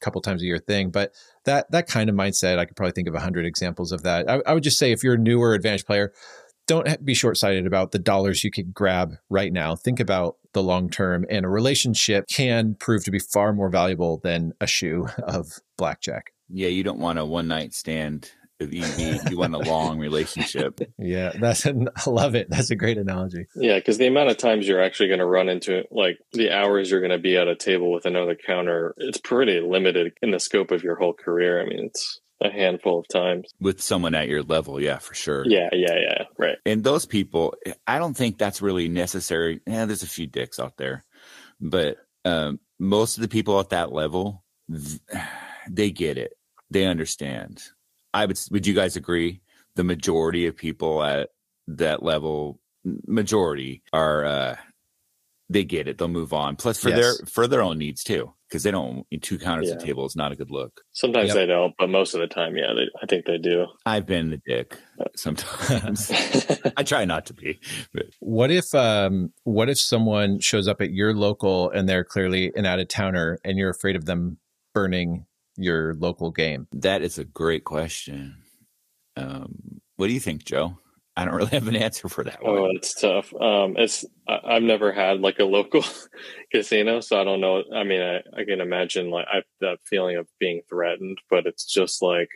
couple 0.00 0.20
times 0.20 0.42
a 0.42 0.46
year 0.46 0.58
thing 0.58 0.90
but 0.90 1.12
that 1.44 1.70
that 1.70 1.86
kind 1.86 2.10
of 2.10 2.16
mindset 2.16 2.58
i 2.58 2.64
could 2.64 2.76
probably 2.76 2.92
think 2.92 3.08
of 3.08 3.14
a 3.14 3.20
hundred 3.20 3.46
examples 3.46 3.92
of 3.92 4.02
that 4.02 4.28
I, 4.28 4.40
I 4.46 4.54
would 4.54 4.62
just 4.62 4.78
say 4.78 4.92
if 4.92 5.02
you're 5.02 5.14
a 5.14 5.18
newer 5.18 5.54
advantage 5.54 5.84
player 5.84 6.12
don't 6.66 7.02
be 7.04 7.14
short-sighted 7.14 7.66
about 7.66 7.92
the 7.92 7.98
dollars 7.98 8.44
you 8.44 8.50
could 8.50 8.74
grab 8.74 9.14
right 9.30 9.52
now 9.52 9.74
think 9.74 10.00
about 10.00 10.36
the 10.52 10.62
long 10.62 10.90
term 10.90 11.24
and 11.30 11.44
a 11.44 11.48
relationship 11.48 12.26
can 12.28 12.74
prove 12.74 13.04
to 13.04 13.10
be 13.10 13.18
far 13.18 13.52
more 13.52 13.70
valuable 13.70 14.18
than 14.18 14.52
a 14.60 14.66
shoe 14.66 15.08
of 15.22 15.60
blackjack 15.76 16.32
yeah. 16.50 16.68
You 16.68 16.82
don't 16.82 16.98
want 16.98 17.18
a 17.18 17.24
one 17.24 17.48
night 17.48 17.74
stand 17.74 18.30
of 18.60 18.72
EV. 18.72 19.30
you 19.30 19.38
want 19.38 19.54
a 19.54 19.58
long 19.58 19.98
relationship. 19.98 20.80
yeah 20.98 21.32
that's 21.38 21.66
i 21.66 21.72
love 22.06 22.34
it 22.34 22.48
that's 22.50 22.70
a 22.70 22.76
great 22.76 22.98
analogy 22.98 23.46
Yeah, 23.54 23.76
because 23.76 23.98
the 23.98 24.06
amount 24.06 24.30
of 24.30 24.36
times 24.36 24.66
you're 24.66 24.82
actually 24.82 25.08
going 25.08 25.20
to 25.20 25.26
run 25.26 25.48
into 25.48 25.84
like 25.90 26.18
the 26.32 26.50
hours 26.50 26.90
you're 26.90 27.00
going 27.00 27.12
to 27.12 27.18
be 27.18 27.36
at 27.36 27.48
a 27.48 27.54
table 27.56 27.92
with 27.92 28.04
another 28.06 28.36
counter, 28.36 28.94
it's 28.98 29.18
pretty 29.18 29.60
limited 29.60 30.12
in 30.22 30.30
the 30.30 30.40
scope 30.40 30.70
of 30.70 30.82
your 30.82 30.96
whole 30.96 31.14
career. 31.14 31.62
I 31.62 31.66
mean, 31.66 31.84
it's 31.86 32.20
a 32.40 32.50
handful 32.50 33.00
of 33.00 33.08
times. 33.08 33.52
with 33.60 33.80
someone 33.80 34.14
at 34.14 34.28
your 34.28 34.42
level. 34.42 34.80
Yeah, 34.80 34.98
for 34.98 35.14
sure. 35.14 35.44
Yeah, 35.46 35.68
yeah, 35.72 35.94
yeah. 35.98 36.24
Right. 36.38 36.56
And 36.64 36.84
those 36.84 37.04
people, 37.06 37.54
I 37.86 37.98
don't 37.98 38.16
think 38.16 38.38
that's 38.38 38.62
really 38.62 38.88
necessary. 38.88 39.60
Yeah, 39.66 39.86
there's 39.86 40.02
a 40.04 40.06
few 40.08 40.26
dicks 40.26 40.58
out 40.60 40.76
there, 40.76 41.04
but 41.60 41.96
um, 42.24 42.60
most 42.78 43.16
of 43.16 43.22
the 43.22 43.28
people 43.28 43.58
at 43.60 43.70
that 43.70 43.92
level, 43.92 44.44
they 45.70 45.90
get 45.90 46.18
it. 46.18 46.32
They 46.70 46.84
understand. 46.86 47.62
I 48.14 48.26
would. 48.26 48.38
Would 48.50 48.66
you 48.66 48.74
guys 48.74 48.96
agree? 48.96 49.40
The 49.76 49.84
majority 49.84 50.46
of 50.46 50.56
people 50.56 51.02
at 51.02 51.30
that 51.68 52.02
level, 52.02 52.58
majority 53.06 53.82
are. 53.92 54.24
uh 54.24 54.56
they 55.50 55.64
get 55.64 55.88
it. 55.88 55.96
They'll 55.96 56.08
move 56.08 56.34
on. 56.34 56.56
Plus, 56.56 56.78
for 56.78 56.90
Yes. 56.90 56.98
their 56.98 57.26
for 57.26 57.46
their 57.46 57.62
own 57.62 57.78
needs 57.78 58.04
too, 58.04 58.34
because 58.50 58.64
they 58.64 58.70
don't. 58.70 59.06
Two 59.22 59.38
counters 59.38 59.70
at 59.70 59.76
Yeah. 59.76 59.80
the 59.80 59.86
table 59.86 60.04
is 60.04 60.14
not 60.14 60.30
a 60.30 60.36
good 60.36 60.50
look. 60.50 60.82
Sometimes 60.92 61.28
Yep. 61.28 61.34
they 61.36 61.46
don't, 61.46 61.74
but 61.78 61.88
most 61.88 62.12
of 62.12 62.20
the 62.20 62.26
time, 62.26 62.54
yeah, 62.54 62.74
they, 62.76 62.82
I 63.02 63.06
think 63.06 63.24
they 63.24 63.38
do. 63.38 63.64
I've 63.86 64.04
been 64.04 64.28
the 64.28 64.42
dick 64.46 64.76
sometimes. 65.16 66.10
I 66.76 66.82
try 66.82 67.06
not 67.06 67.24
to 67.26 67.32
be, 67.32 67.60
but 67.94 68.04
What 68.20 68.50
if 68.50 68.74
um 68.74 69.32
what 69.44 69.70
if 69.70 69.78
someone 69.78 70.38
shows 70.40 70.68
up 70.68 70.82
at 70.82 70.90
your 70.92 71.14
local 71.14 71.70
and 71.70 71.88
they're 71.88 72.04
clearly 72.04 72.52
an 72.54 72.66
out 72.66 72.78
of 72.78 72.88
towner 72.88 73.38
and 73.42 73.56
you're 73.56 73.70
afraid 73.70 73.96
of 73.96 74.04
them 74.04 74.36
burning 74.74 75.24
your 75.58 75.94
local 75.94 76.30
game? 76.30 76.66
That 76.72 77.02
is 77.02 77.18
a 77.18 77.24
great 77.24 77.64
question. 77.64 78.36
Um, 79.16 79.80
what 79.96 80.06
do 80.06 80.12
you 80.12 80.20
think, 80.20 80.44
Joe? 80.44 80.78
I 81.16 81.24
don't 81.24 81.34
really 81.34 81.50
have 81.52 81.66
an 81.68 81.76
answer 81.76 82.08
for 82.08 82.24
that 82.24 82.38
Oh, 82.44 82.62
one. 82.62 82.76
it's 82.76 82.94
tough. 82.94 83.34
Um, 83.34 83.76
it's 83.76 84.04
I, 84.28 84.38
I've 84.44 84.62
never 84.62 84.92
had 84.92 85.20
like 85.20 85.40
a 85.40 85.44
local 85.44 85.84
casino, 86.52 87.00
so 87.00 87.20
I 87.20 87.24
don't 87.24 87.40
know. 87.40 87.64
I 87.74 87.82
mean, 87.84 88.00
I, 88.00 88.18
I 88.40 88.44
can 88.44 88.60
imagine 88.60 89.10
like 89.10 89.26
I, 89.30 89.42
that 89.60 89.78
feeling 89.84 90.16
of 90.16 90.28
being 90.38 90.62
threatened, 90.68 91.18
but 91.28 91.46
it's 91.46 91.64
just 91.64 92.02
like, 92.02 92.28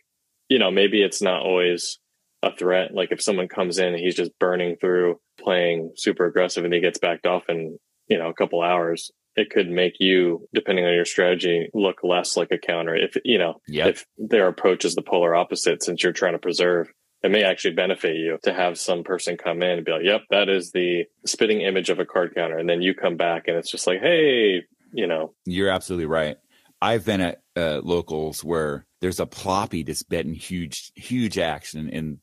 you 0.48 0.58
know, 0.58 0.70
maybe 0.70 1.02
it's 1.02 1.22
not 1.22 1.42
always 1.42 1.98
a 2.42 2.54
threat. 2.54 2.92
Like 2.92 3.12
if 3.12 3.22
someone 3.22 3.46
comes 3.46 3.78
in 3.78 3.94
and 3.94 3.98
he's 3.98 4.16
just 4.16 4.36
burning 4.40 4.76
through, 4.80 5.20
playing 5.38 5.92
super 5.96 6.26
aggressive, 6.26 6.64
and 6.64 6.74
he 6.74 6.80
gets 6.80 6.98
backed 6.98 7.26
off 7.26 7.44
in 7.48 7.78
you 8.08 8.18
know 8.18 8.28
a 8.28 8.34
couple 8.34 8.60
hours, 8.62 9.12
it 9.36 9.50
could 9.50 9.68
make 9.68 9.94
you, 9.98 10.48
depending 10.54 10.84
on 10.84 10.94
your 10.94 11.04
strategy, 11.04 11.68
look 11.74 12.00
less 12.02 12.36
like 12.36 12.50
a 12.52 12.58
counter. 12.58 12.94
If 12.94 13.16
you 13.24 13.38
know, 13.38 13.60
Yep. 13.68 13.88
if 13.88 14.06
their 14.18 14.48
approach 14.48 14.84
is 14.84 14.94
the 14.94 15.02
polar 15.02 15.34
opposite, 15.34 15.82
since 15.82 16.02
you're 16.02 16.12
trying 16.12 16.34
to 16.34 16.38
preserve 16.38 16.88
it 17.24 17.30
may 17.30 17.44
actually 17.44 17.72
benefit 17.74 18.16
you 18.16 18.36
to 18.42 18.52
have 18.52 18.76
some 18.76 19.04
person 19.04 19.36
come 19.36 19.62
in 19.62 19.76
and 19.78 19.84
be 19.84 19.92
like, 19.92 20.02
yep, 20.02 20.22
that 20.30 20.48
is 20.48 20.72
the 20.72 21.04
spitting 21.24 21.60
image 21.60 21.88
of 21.88 22.00
a 22.00 22.04
card 22.04 22.34
counter. 22.34 22.58
And 22.58 22.68
then 22.68 22.82
you 22.82 22.94
come 22.94 23.16
back 23.16 23.46
and 23.46 23.56
it's 23.56 23.70
just 23.70 23.86
like, 23.86 24.00
hey, 24.00 24.62
you 24.92 25.06
know, 25.06 25.32
You're 25.46 25.68
absolutely 25.70 26.06
right. 26.06 26.36
I've 26.80 27.04
been 27.04 27.20
at 27.20 27.42
uh, 27.56 27.80
locals 27.84 28.42
where 28.42 28.86
there's 29.00 29.20
a 29.20 29.26
ploppy 29.26 29.84
just 29.86 30.08
betting 30.08 30.34
huge, 30.34 30.90
huge 30.96 31.38
action, 31.38 31.88
and 31.92 32.18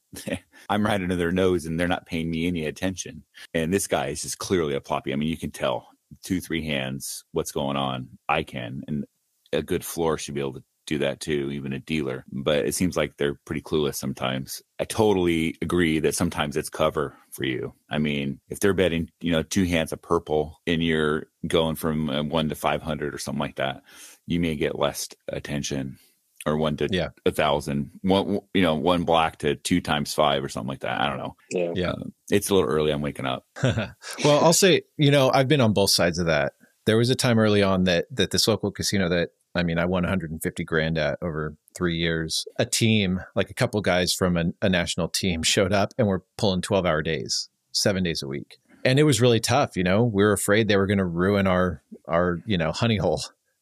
I'm 0.69 0.85
right 0.85 1.01
under 1.01 1.15
their 1.15 1.31
nose, 1.31 1.65
and 1.65 1.79
they're 1.79 1.87
not 1.87 2.05
paying 2.05 2.29
me 2.29 2.45
any 2.47 2.65
attention. 2.65 3.23
And 3.53 3.73
this 3.73 3.87
guy 3.87 4.07
is 4.07 4.23
just 4.23 4.37
clearly 4.37 4.75
a 4.75 4.81
ploppy. 4.81 5.13
I 5.13 5.15
mean, 5.15 5.29
you 5.29 5.37
can 5.37 5.51
tell 5.51 5.87
two, 6.23 6.41
three 6.41 6.65
hands 6.65 7.23
what's 7.31 7.51
going 7.51 7.77
on. 7.77 8.09
I 8.27 8.43
can, 8.43 8.81
and 8.87 9.05
a 9.53 9.61
good 9.61 9.83
floor 9.83 10.17
should 10.17 10.35
be 10.35 10.41
able 10.41 10.53
to 10.53 10.63
do 10.89 10.97
that 10.97 11.19
too, 11.19 11.51
even 11.51 11.71
a 11.71 11.79
dealer. 11.79 12.25
But 12.31 12.65
it 12.65 12.73
seems 12.73 12.97
like 12.97 13.15
they're 13.17 13.39
pretty 13.45 13.61
clueless 13.61 13.95
sometimes. 13.95 14.61
I 14.79 14.85
totally 14.85 15.55
agree 15.61 15.99
that 15.99 16.15
sometimes 16.15 16.57
it's 16.57 16.69
cover 16.69 17.15
for 17.31 17.45
you. 17.45 17.73
I 17.91 17.99
mean, 17.99 18.39
if 18.49 18.59
they're 18.59 18.73
betting, 18.73 19.09
you 19.21 19.31
know, 19.31 19.43
two 19.43 19.65
hands 19.65 19.93
of 19.93 20.01
purple 20.01 20.59
and 20.65 20.83
you're 20.83 21.27
going 21.47 21.75
from 21.75 22.09
uh, 22.09 22.23
one 22.23 22.49
to 22.49 22.55
500 22.55 23.13
or 23.13 23.17
something 23.19 23.39
like 23.39 23.57
that, 23.57 23.83
you 24.25 24.39
may 24.39 24.55
get 24.55 24.79
less 24.79 25.07
attention 25.27 25.99
or 26.45 26.57
one 26.57 26.77
to 26.77 26.87
Yeah. 26.91 27.09
a 27.25 27.31
thousand, 27.31 27.91
one, 28.01 28.39
you 28.53 28.61
know, 28.61 28.75
one 28.75 29.03
black 29.03 29.37
to 29.39 29.55
two 29.55 29.81
times 29.81 30.13
five 30.13 30.43
or 30.43 30.49
something 30.49 30.69
like 30.69 30.79
that. 30.81 30.99
I 31.01 31.09
don't 31.09 31.17
know. 31.17 31.35
yeah. 31.51 31.71
Yeah. 31.75 31.93
It's 32.31 32.49
a 32.49 32.55
little 32.55 32.69
early. 32.69 32.91
I'm 32.91 33.01
waking 33.01 33.25
up. 33.25 33.45
well, 33.63 33.93
I'll 34.25 34.53
say, 34.53 34.83
you 34.97 35.11
know, 35.11 35.31
I've 35.33 35.47
been 35.47 35.61
on 35.61 35.73
both 35.73 35.89
sides 35.91 36.19
of 36.19 36.27
that. 36.27 36.53
There 36.85 36.97
was 36.97 37.09
a 37.09 37.15
time 37.15 37.37
early 37.39 37.61
on 37.61 37.83
that 37.83 38.05
that 38.11 38.31
this 38.31 38.47
local 38.47 38.71
casino 38.71 39.09
that 39.09 39.29
I 39.55 39.63
mean, 39.63 39.77
I 39.79 39.85
won 39.85 40.03
150 40.03 40.63
grand 40.63 40.97
at 40.97 41.17
over 41.21 41.55
three 41.75 41.97
years. 41.97 42.45
A 42.57 42.65
team, 42.65 43.19
like 43.35 43.49
a 43.49 43.53
couple 43.53 43.81
guys 43.81 44.13
from 44.13 44.37
a, 44.37 44.45
a 44.61 44.69
national 44.69 45.09
team, 45.09 45.43
showed 45.43 45.73
up 45.73 45.93
and 45.97 46.07
were 46.07 46.23
pulling 46.37 46.61
12 46.61 46.85
hour 46.85 47.01
days, 47.01 47.49
seven 47.71 48.03
days 48.03 48.21
a 48.23 48.27
week, 48.27 48.57
and 48.85 48.97
it 48.99 49.03
was 49.03 49.19
really 49.21 49.39
tough. 49.39 49.75
You 49.75 49.83
know, 49.83 50.03
we 50.03 50.23
were 50.23 50.31
afraid 50.33 50.67
they 50.67 50.77
were 50.77 50.87
going 50.87 50.99
to 50.99 51.05
ruin 51.05 51.47
our 51.47 51.83
our 52.07 52.39
you 52.45 52.57
know 52.57 52.71
honey 52.71 52.97
hole. 52.97 53.21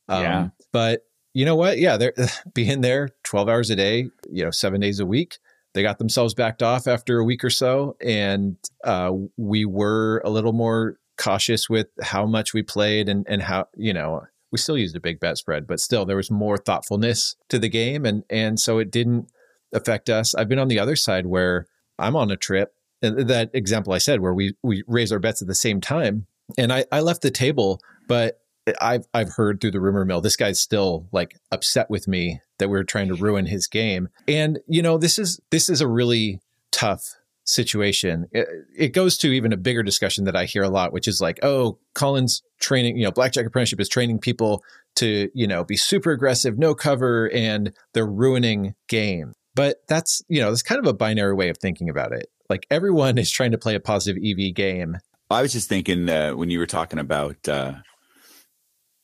Um, 0.10 0.22
Yeah. 0.24 0.48
But 0.72 1.02
you 1.38 1.46
know 1.46 1.56
what? 1.56 1.78
Yeah, 1.78 1.98
they're 1.98 2.14
being 2.54 2.82
there 2.82 3.10
12 3.24 3.50
hours 3.50 3.70
a 3.70 3.76
day, 3.76 4.10
you 4.30 4.44
know, 4.44 4.52
seven 4.52 4.82
days 4.82 5.00
a 5.00 5.06
week 5.06 5.38
they 5.78 5.84
got 5.84 6.00
themselves 6.00 6.34
backed 6.34 6.64
off 6.64 6.88
after 6.88 7.20
a 7.20 7.24
week 7.24 7.44
or 7.44 7.52
so 7.52 7.96
and 8.02 8.58
uh, 8.84 9.12
we 9.38 9.64
were 9.64 10.24
a 10.26 10.30
little 10.30 10.52
more 10.52 10.98
cautious 11.20 11.70
with 11.70 11.88
how 12.02 12.26
much 12.26 12.52
we 12.52 12.64
played 12.64 13.08
and, 13.08 13.28
and 13.30 13.44
how 13.44 13.68
you 13.76 13.94
know 13.94 14.24
we 14.52 14.58
still 14.58 14.78
used 14.78 14.96
a 14.96 15.00
big 15.00 15.20
bet 15.20 15.38
spread 15.38 15.68
but 15.68 15.80
still 15.80 16.04
there 16.04 16.16
was 16.16 16.32
more 16.32 16.58
thoughtfulness 16.58 17.36
to 17.48 17.60
the 17.60 17.70
game 17.70 18.06
and 18.06 18.24
and 18.30 18.60
so 18.60 18.80
it 18.80 18.90
didn't 18.90 19.30
affect 19.72 20.10
us 20.10 20.34
i've 20.34 20.50
been 20.50 20.58
on 20.58 20.68
the 20.68 20.80
other 20.80 20.96
side 20.96 21.28
where 21.28 21.68
i'm 22.00 22.16
on 22.16 22.32
a 22.32 22.38
trip 22.38 22.74
and 23.04 23.28
that 23.28 23.52
example 23.54 23.94
i 23.94 24.00
said 24.00 24.20
where 24.20 24.34
we 24.34 24.56
we 24.64 24.84
raise 24.88 25.12
our 25.12 25.20
bets 25.20 25.44
at 25.44 25.48
the 25.48 25.56
same 25.56 25.80
time 25.80 26.26
and 26.58 26.74
i 26.74 26.86
i 26.92 27.00
left 27.00 27.22
the 27.22 27.32
table 27.32 27.80
but 28.08 28.40
I've 28.82 29.06
I've 29.14 29.34
heard 29.36 29.62
through 29.62 29.72
the 29.72 29.82
rumor 29.82 30.06
mill 30.06 30.22
this 30.22 30.36
guy's 30.36 30.60
still 30.62 31.08
like 31.12 31.36
upset 31.52 31.90
with 31.90 32.08
me 32.08 32.42
that 32.60 32.70
we're 32.70 32.84
trying 32.84 33.08
to 33.10 33.16
ruin 33.16 33.46
his 33.46 33.68
game. 33.68 34.10
And 34.28 34.60
you 34.68 34.82
know, 34.82 34.98
this 34.98 35.20
is 35.20 35.40
this 35.52 35.70
is 35.70 35.82
a 35.82 35.88
really 35.88 36.42
tough 36.72 37.16
situation. 37.48 38.28
It, 38.32 38.48
it 38.76 38.88
goes 38.90 39.18
to 39.20 39.30
even 39.30 39.54
a 39.54 39.58
bigger 39.58 39.82
discussion 39.82 40.26
that 40.26 40.36
I 40.36 40.46
hear 40.46 40.64
a 40.64 40.70
lot, 40.70 40.94
which 40.94 41.08
is 41.08 41.22
like, 41.22 41.40
oh, 41.44 41.80
Colin's 41.96 42.44
training, 42.60 42.98
you 42.98 43.04
know, 43.04 43.12
Blackjack 43.12 43.46
Apprenticeship 43.46 43.80
is 43.80 43.90
training 43.90 44.20
people 44.20 44.64
to, 44.96 45.30
you 45.34 45.48
know, 45.48 45.64
be 45.64 45.78
super 45.78 46.12
aggressive, 46.12 46.58
no 46.58 46.76
cover, 46.76 47.32
and 47.34 47.74
they're 47.94 48.06
ruining 48.06 48.76
game. 48.88 49.34
But 49.56 49.78
that's, 49.88 50.22
you 50.28 50.40
know, 50.40 50.50
that's 50.50 50.62
kind 50.62 50.80
of 50.80 50.86
a 50.86 50.94
binary 50.94 51.34
way 51.34 51.50
of 51.50 51.58
thinking 51.58 51.90
about 51.90 52.12
it. 52.12 52.30
Like 52.50 52.68
everyone 52.70 53.18
is 53.18 53.32
trying 53.32 53.52
to 53.52 53.58
play 53.58 53.76
a 53.76 53.80
positive 53.80 54.22
EV 54.24 54.54
game. 54.54 54.98
I 55.30 55.42
was 55.42 55.52
just 55.52 55.68
thinking 55.68 56.10
uh, 56.10 56.32
when 56.32 56.50
you 56.50 56.60
were 56.60 56.68
talking 56.68 57.00
about 57.00 57.48
uh, 57.48 57.74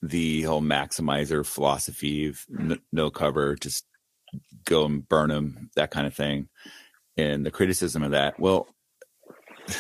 the 0.06 0.42
whole 0.42 0.62
maximizer 0.62 1.46
philosophy 1.46 2.28
of 2.28 2.42
n- 2.60 2.80
no 2.92 3.10
cover, 3.10 3.56
just 3.56 3.86
go 4.66 4.86
and 4.86 5.08
burn 5.08 5.30
them, 5.30 5.70
that 5.76 5.92
kind 5.92 6.06
of 6.06 6.14
thing, 6.14 6.50
and 7.18 7.46
the 7.46 7.52
criticism 7.52 8.04
of 8.04 8.12
that. 8.12 8.38
Well, 8.40 8.68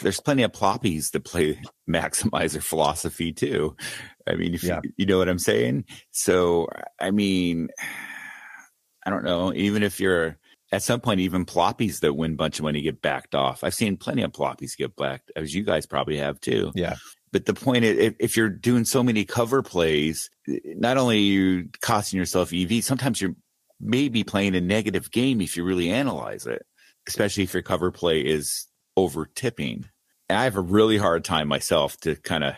there's 0.02 0.22
plenty 0.22 0.44
of 0.44 0.52
ploppies 0.54 1.12
that 1.12 1.26
play 1.26 1.60
maximizer 1.90 2.64
philosophy 2.64 3.34
too. 3.34 3.76
I 4.28 4.36
mean, 4.36 4.54
if 4.54 4.64
Yeah. 4.64 4.80
you, 4.84 4.92
you 4.98 5.06
know 5.06 5.18
what 5.18 5.28
I'm 5.28 5.40
saying. 5.40 5.86
So, 6.12 6.70
I 7.02 7.12
mean, 7.12 7.68
I 9.06 9.10
don't 9.10 9.26
know. 9.26 9.54
Even 9.54 9.84
if 9.84 10.00
you're 10.00 10.38
at 10.72 10.84
some 10.84 11.02
point, 11.02 11.20
even 11.20 11.46
ploppies 11.46 12.00
that 12.00 12.14
win 12.14 12.34
a 12.34 12.38
bunch 12.38 12.60
of 12.60 12.64
money 12.64 12.82
get 12.82 13.02
backed 13.02 13.36
off. 13.36 13.64
I've 13.64 13.74
seen 13.76 13.98
plenty 13.98 14.22
of 14.24 14.32
ploppies 14.32 14.78
get 14.78 14.96
backed, 14.96 15.32
as 15.36 15.54
you 15.54 15.64
guys 15.64 15.86
probably 15.86 16.18
have 16.18 16.40
too. 16.40 16.72
Yeah. 16.76 16.96
But 17.34 17.46
the 17.46 17.56
point 17.56 17.84
is, 17.84 18.14
if, 18.20 18.38
you're 18.38 18.48
doing 18.48 18.86
so 18.86 19.02
many 19.02 19.26
cover 19.26 19.64
plays, 19.64 20.30
not 20.48 20.98
only 20.98 21.18
are 21.18 21.20
you 21.20 21.70
costing 21.82 22.20
yourself 22.20 22.54
EV, 22.54 22.84
sometimes 22.84 23.20
you're 23.20 23.36
maybe 23.82 24.24
playing 24.24 24.56
a 24.56 24.62
negative 24.62 25.10
game 25.10 25.42
if 25.42 25.58
you 25.58 25.64
really 25.64 25.90
analyze 25.90 26.46
it, 26.46 26.64
especially 27.08 27.42
if 27.42 27.52
your 27.52 27.64
cover 27.64 27.90
play 27.90 28.22
is 28.22 28.68
over 28.96 29.26
tipping. 29.26 29.90
And 30.30 30.38
I 30.38 30.44
have 30.44 30.58
a 30.58 30.62
really 30.62 31.00
hard 31.00 31.26
time 31.26 31.48
myself 31.48 31.98
to 32.02 32.16
kind 32.18 32.44
of, 32.44 32.54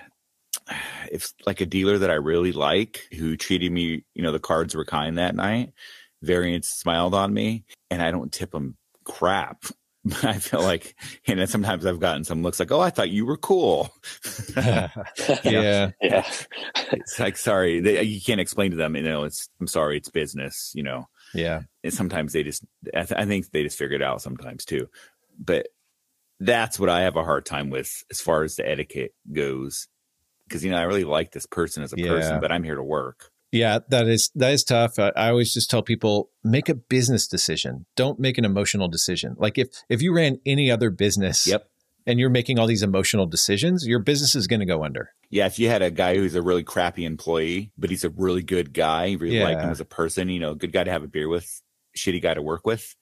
if 1.10 1.32
like 1.46 1.62
a 1.62 1.66
dealer 1.66 1.98
that 1.98 2.12
I 2.12 2.16
really 2.16 2.52
like 2.52 3.08
who 3.18 3.38
treated 3.38 3.72
me, 3.72 4.04
you 4.14 4.24
know, 4.24 4.34
the 4.34 4.40
cards 4.40 4.76
were 4.76 4.84
kind 4.84 5.18
that 5.18 5.36
night, 5.36 5.72
variance 6.22 6.68
smiled 6.68 7.16
on 7.16 7.34
me, 7.34 7.64
and 7.90 8.02
I 8.02 8.12
don't 8.12 8.32
tip 8.32 8.52
them 8.52 8.76
crap. 9.06 9.64
I 10.24 10.34
feel 10.40 10.62
like, 10.62 10.96
and 11.28 11.40
then 11.40 11.48
sometimes 11.48 11.86
I've 11.86 12.00
gotten 12.00 12.24
some 12.24 12.44
looks 12.44 12.60
like, 12.60 12.72
"Oh, 12.72 12.80
I 12.80 12.90
thought 12.92 13.10
you 13.10 13.26
were 13.26 13.38
cool." 13.38 13.92
yeah. 14.58 14.90
Yeah. 15.44 15.92
it's 16.02 17.20
like, 17.20 17.38
sorry, 17.38 17.80
they, 17.80 18.04
you 18.04 18.22
can't 18.22 18.40
explain 18.42 18.72
to 18.72 18.78
them. 18.78 18.96
You 18.96 19.04
know, 19.04 19.24
it's 19.24 19.50
I'm 19.60 19.68
sorry, 19.68 19.98
it's 19.98 20.10
business. 20.10 20.72
You 20.76 20.84
know, 20.84 21.10
Yeah. 21.34 21.64
and 21.84 21.94
sometimes 21.94 22.34
they 22.34 22.44
just, 22.44 22.64
I, 22.94 23.04
th- 23.04 23.20
I 23.20 23.26
think 23.26 23.50
they 23.52 23.64
just 23.64 23.78
figure 23.78 23.96
it 23.96 24.04
out 24.04 24.22
sometimes 24.22 24.64
too. 24.66 24.90
But 25.40 25.68
that's 26.40 26.80
what 26.80 26.90
I 26.90 27.02
have 27.02 27.16
a 27.16 27.24
hard 27.24 27.46
time 27.46 27.70
with 27.70 28.04
as 28.12 28.22
far 28.22 28.44
as 28.44 28.56
the 28.58 28.68
etiquette 28.70 29.14
goes, 29.32 29.88
because 30.48 30.64
you 30.64 30.70
know 30.72 30.78
I 30.78 30.84
really 30.84 31.04
like 31.06 31.32
this 31.32 31.46
person 31.48 31.82
as 31.84 31.94
a 31.94 31.98
Yeah. 31.98 32.10
person, 32.10 32.40
but 32.42 32.52
I'm 32.52 32.64
here 32.64 32.76
to 32.76 32.84
work. 32.84 33.32
Yeah, 33.56 33.80
that 33.90 34.08
is 34.08 34.32
that 34.36 34.52
is 34.52 34.64
tough. 34.66 35.00
I, 35.00 35.14
I 35.16 35.30
always 35.30 35.54
just 35.54 35.70
tell 35.70 35.82
people 35.82 36.30
make 36.44 36.68
a 36.68 36.76
business 36.76 37.26
decision. 37.28 37.86
Don't 37.96 38.20
make 38.20 38.38
an 38.38 38.44
emotional 38.44 38.90
decision. 38.90 39.36
Like 39.38 39.58
if 39.58 39.70
if 39.90 40.02
you 40.02 40.14
ran 40.14 40.40
any 40.46 40.70
other 40.70 40.90
business 40.90 41.48
Yep. 41.48 41.66
and 42.06 42.20
you're 42.20 42.30
making 42.30 42.60
all 42.60 42.68
these 42.68 42.84
emotional 42.84 43.26
decisions, 43.26 43.88
your 43.88 44.00
business 44.00 44.36
is 44.36 44.46
going 44.48 44.60
to 44.60 44.66
go 44.66 44.84
under. 44.84 45.12
Yeah, 45.30 45.46
if 45.46 45.58
you 45.58 45.70
had 45.70 45.82
a 45.82 45.90
guy 45.90 46.16
who's 46.18 46.36
a 46.36 46.42
really 46.42 46.64
crappy 46.64 47.06
employee, 47.06 47.72
but 47.78 47.90
he's 47.90 48.04
a 48.04 48.10
really 48.10 48.44
good 48.44 48.74
guy, 48.74 49.14
really 49.14 49.40
like 49.40 49.58
him 49.60 49.70
as 49.70 49.80
a 49.80 49.86
person, 49.86 50.28
you 50.30 50.40
know, 50.40 50.54
good 50.54 50.74
guy 50.74 50.84
to 50.84 50.92
have 50.92 51.04
a 51.04 51.08
beer 51.08 51.30
with, 51.30 51.62
shitty 51.98 52.22
guy 52.22 52.34
to 52.34 52.42
work 52.42 52.68
with. 52.68 52.96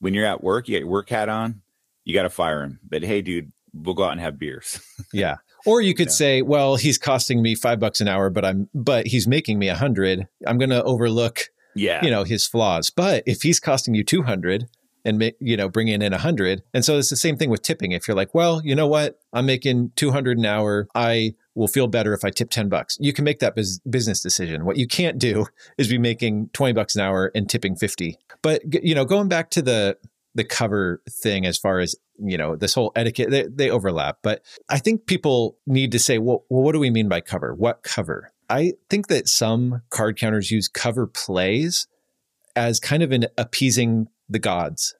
When 0.00 0.14
you're 0.14 0.26
at 0.26 0.42
work, 0.42 0.68
you 0.68 0.74
got 0.76 0.80
your 0.80 0.88
work 0.88 1.10
hat 1.10 1.28
on, 1.28 1.60
you 2.04 2.14
got 2.14 2.22
to 2.22 2.30
fire 2.30 2.62
him. 2.62 2.80
But 2.82 3.04
hey, 3.04 3.20
dude, 3.22 3.52
we'll 3.74 3.94
go 3.94 4.04
out 4.04 4.12
and 4.12 4.20
have 4.20 4.38
beers. 4.38 4.80
Yeah. 5.12 5.36
Or 5.66 5.80
you 5.80 5.94
could 5.94 6.08
Yeah. 6.08 6.12
say, 6.12 6.42
well, 6.42 6.76
he's 6.76 6.98
costing 6.98 7.42
me 7.42 7.54
five 7.54 7.78
bucks 7.80 8.00
an 8.00 8.08
hour, 8.08 8.30
but 8.30 8.44
I'm 8.44 8.68
but 8.74 9.06
he's 9.06 9.26
making 9.28 9.58
me 9.58 9.68
a 9.68 9.74
hundred. 9.76 10.26
I'm 10.46 10.58
going 10.58 10.70
to 10.70 10.82
overlook 10.84 11.50
yeah, 11.74 12.04
you 12.04 12.10
know 12.10 12.24
his 12.24 12.46
flaws. 12.46 12.90
But 12.90 13.22
if 13.26 13.42
he's 13.42 13.58
costing 13.60 13.94
you 13.94 14.04
two 14.04 14.22
hundred 14.22 14.68
and 15.04 15.32
you 15.40 15.56
know 15.56 15.68
bringing 15.68 16.02
in 16.02 16.12
a 16.12 16.18
hundred, 16.18 16.62
and 16.74 16.84
so 16.84 16.98
it's 16.98 17.10
the 17.10 17.16
same 17.16 17.36
thing 17.36 17.48
with 17.50 17.62
tipping. 17.62 17.92
If 17.92 18.06
you're 18.06 18.16
like, 18.16 18.34
well, 18.34 18.60
you 18.64 18.74
know 18.74 18.86
what, 18.86 19.18
I'm 19.32 19.46
making 19.46 19.92
two 19.96 20.10
hundred 20.10 20.38
an 20.38 20.44
hour, 20.46 20.86
I 20.94 21.34
will 21.54 21.68
feel 21.68 21.86
better 21.86 22.12
if 22.14 22.24
I 22.24 22.30
tip 22.30 22.50
ten 22.50 22.68
bucks. 22.68 22.96
You 23.00 23.12
can 23.12 23.24
make 23.24 23.38
that 23.40 23.54
bus- 23.56 23.78
business 23.88 24.20
decision. 24.22 24.64
What 24.64 24.76
you 24.76 24.86
can't 24.86 25.18
do 25.18 25.46
is 25.78 25.88
be 25.88 25.98
making 25.98 26.50
twenty 26.52 26.72
bucks 26.72 26.94
an 26.94 27.00
hour 27.02 27.30
and 27.34 27.48
tipping 27.48 27.74
fifty. 27.76 28.18
But 28.42 28.62
you 28.84 28.94
know, 28.94 29.04
going 29.04 29.28
back 29.28 29.50
to 29.50 29.62
the 29.62 29.96
the 30.34 30.44
cover 30.44 31.02
thing 31.08 31.44
as 31.46 31.58
far 31.58 31.78
as 31.78 31.94
you 32.18 32.36
know 32.38 32.56
this 32.56 32.74
whole 32.74 32.92
etiquette 32.96 33.30
they, 33.30 33.46
they 33.48 33.68
overlap 33.70 34.18
but 34.22 34.42
i 34.68 34.78
think 34.78 35.06
people 35.06 35.56
need 35.66 35.92
to 35.92 35.98
say 35.98 36.18
well, 36.18 36.44
well 36.48 36.62
what 36.62 36.72
do 36.72 36.78
we 36.78 36.90
mean 36.90 37.08
by 37.08 37.20
cover? 37.20 37.54
What 37.54 37.82
cover? 37.82 38.32
I 38.48 38.72
think 38.90 39.08
that 39.08 39.28
some 39.28 39.82
card 39.90 40.18
counters 40.18 40.50
use 40.50 40.68
cover 40.68 41.06
plays 41.06 41.86
as 42.54 42.78
kind 42.80 43.02
of 43.02 43.12
an 43.12 43.26
appeasing 43.38 44.08
the 44.28 44.38
gods 44.38 44.94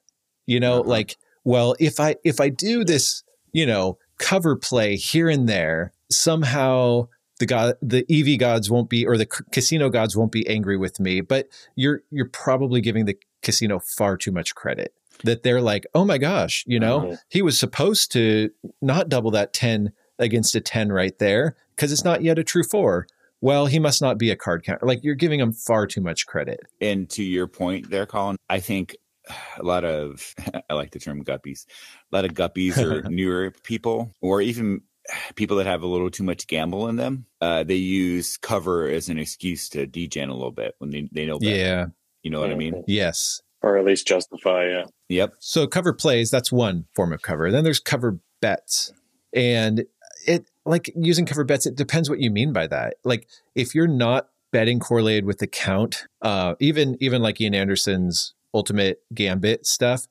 you 0.46 0.58
know 0.60 0.80
Uh-huh. 0.80 0.88
like 0.90 1.16
well 1.44 1.74
if 1.78 2.00
i 2.00 2.16
if 2.24 2.40
i 2.40 2.48
do 2.48 2.84
this 2.84 3.22
you 3.52 3.66
know 3.66 3.98
cover 4.18 4.56
play 4.56 4.96
here 4.96 5.28
and 5.28 5.48
there 5.48 5.92
somehow 6.10 7.08
the 7.38 7.46
god 7.46 7.74
the 7.82 8.04
ev 8.10 8.38
gods 8.38 8.70
won't 8.70 8.88
be 8.88 9.06
or 9.06 9.16
the 9.16 9.26
c- 9.30 9.44
casino 9.52 9.88
gods 9.90 10.16
won't 10.16 10.32
be 10.32 10.46
angry 10.48 10.76
with 10.76 10.98
me 11.00 11.20
but 11.20 11.46
you're 11.76 12.02
you're 12.10 12.28
probably 12.28 12.80
giving 12.80 13.04
the 13.04 13.16
casino 13.42 13.78
far 13.78 14.16
too 14.16 14.30
much 14.32 14.54
credit 14.54 14.94
that 15.24 15.42
they're 15.42 15.60
like 15.62 15.86
oh 15.94 16.04
my 16.04 16.18
gosh 16.18 16.64
you 16.66 16.78
know? 16.80 17.00
Mhm. 17.00 17.18
he 17.28 17.42
was 17.42 17.58
supposed 17.58 18.12
to 18.12 18.50
not 18.80 19.08
double 19.08 19.30
that 19.32 19.52
10 19.52 19.92
against 20.18 20.54
a 20.54 20.60
10 20.60 20.90
right 20.92 21.18
there 21.18 21.56
because 21.74 21.92
it's 21.92 22.04
not 22.04 22.22
yet 22.22 22.38
a 22.38 22.44
true 22.44 22.62
four. 22.64 23.06
Well 23.40 23.66
he 23.66 23.78
must 23.78 24.00
not 24.00 24.18
be 24.18 24.30
a 24.30 24.36
card 24.36 24.64
counter 24.64 24.86
like 24.86 25.02
you're 25.02 25.14
giving 25.14 25.40
him 25.40 25.52
far 25.52 25.86
too 25.86 26.00
much 26.00 26.26
credit. 26.26 26.60
And 26.80 27.08
to 27.10 27.22
your 27.24 27.46
point 27.46 27.90
there, 27.90 28.06
Colin, 28.06 28.36
I 28.48 28.60
think 28.60 28.96
a 29.58 29.62
lot 29.62 29.84
of, 29.84 30.34
I 30.70 30.74
like 30.74 30.90
the 30.92 30.98
term 30.98 31.24
guppies, 31.24 31.66
a 32.12 32.16
lot 32.16 32.24
of 32.24 32.32
guppies 32.34 32.76
or 32.78 33.02
newer 33.08 33.52
people, 33.62 34.10
or 34.20 34.40
even 34.42 34.82
people 35.34 35.56
that 35.58 35.66
have 35.66 35.82
a 35.82 35.86
little 35.86 36.10
too 36.10 36.24
much 36.24 36.46
gamble 36.46 36.88
in 36.88 36.96
them, 36.96 37.26
uh, 37.40 37.64
they 37.64 37.74
use 37.76 38.36
cover 38.36 38.88
as 38.88 39.08
an 39.08 39.18
excuse 39.18 39.68
to 39.70 39.86
degen 39.86 40.28
a 40.28 40.34
little 40.34 40.52
bit 40.52 40.74
when 40.78 40.90
they, 40.90 41.08
they 41.12 41.26
know 41.26 41.38
better. 41.38 41.56
yeah. 41.56 41.86
You 42.22 42.30
know 42.30 42.40
what 42.40 42.50
I 42.50 42.54
mean? 42.54 42.84
yes 42.86 43.40
Or 43.62 43.78
at 43.78 43.84
least 43.84 44.06
justify, 44.06 44.66
yeah. 44.66 44.84
Yep. 45.08 45.34
So 45.38 45.66
cover 45.66 45.92
plays, 45.92 46.30
that's 46.30 46.50
one 46.50 46.86
form 46.94 47.12
of 47.12 47.22
cover. 47.22 47.50
Then 47.50 47.64
there's 47.64 47.80
cover 47.80 48.18
bets. 48.40 48.92
And 49.32 49.84
it 50.26 50.50
like 50.64 50.92
using 50.96 51.26
cover 51.26 51.44
bets, 51.44 51.66
it 51.66 51.76
depends 51.76 52.10
what 52.10 52.20
you 52.20 52.30
mean 52.30 52.52
by 52.52 52.66
that. 52.66 52.94
Like 53.04 53.28
if 53.54 53.74
you're 53.74 53.86
not 53.86 54.28
betting 54.52 54.80
correlated 54.80 55.24
with 55.24 55.38
the 55.38 55.46
count, 55.46 56.06
uh, 56.20 56.54
even 56.60 56.96
even 57.00 57.22
like 57.22 57.40
Ian 57.40 57.54
Andersen's 57.54 58.34
ultimate 58.54 59.00
gambit 59.14 59.66
stuff, 59.66 60.06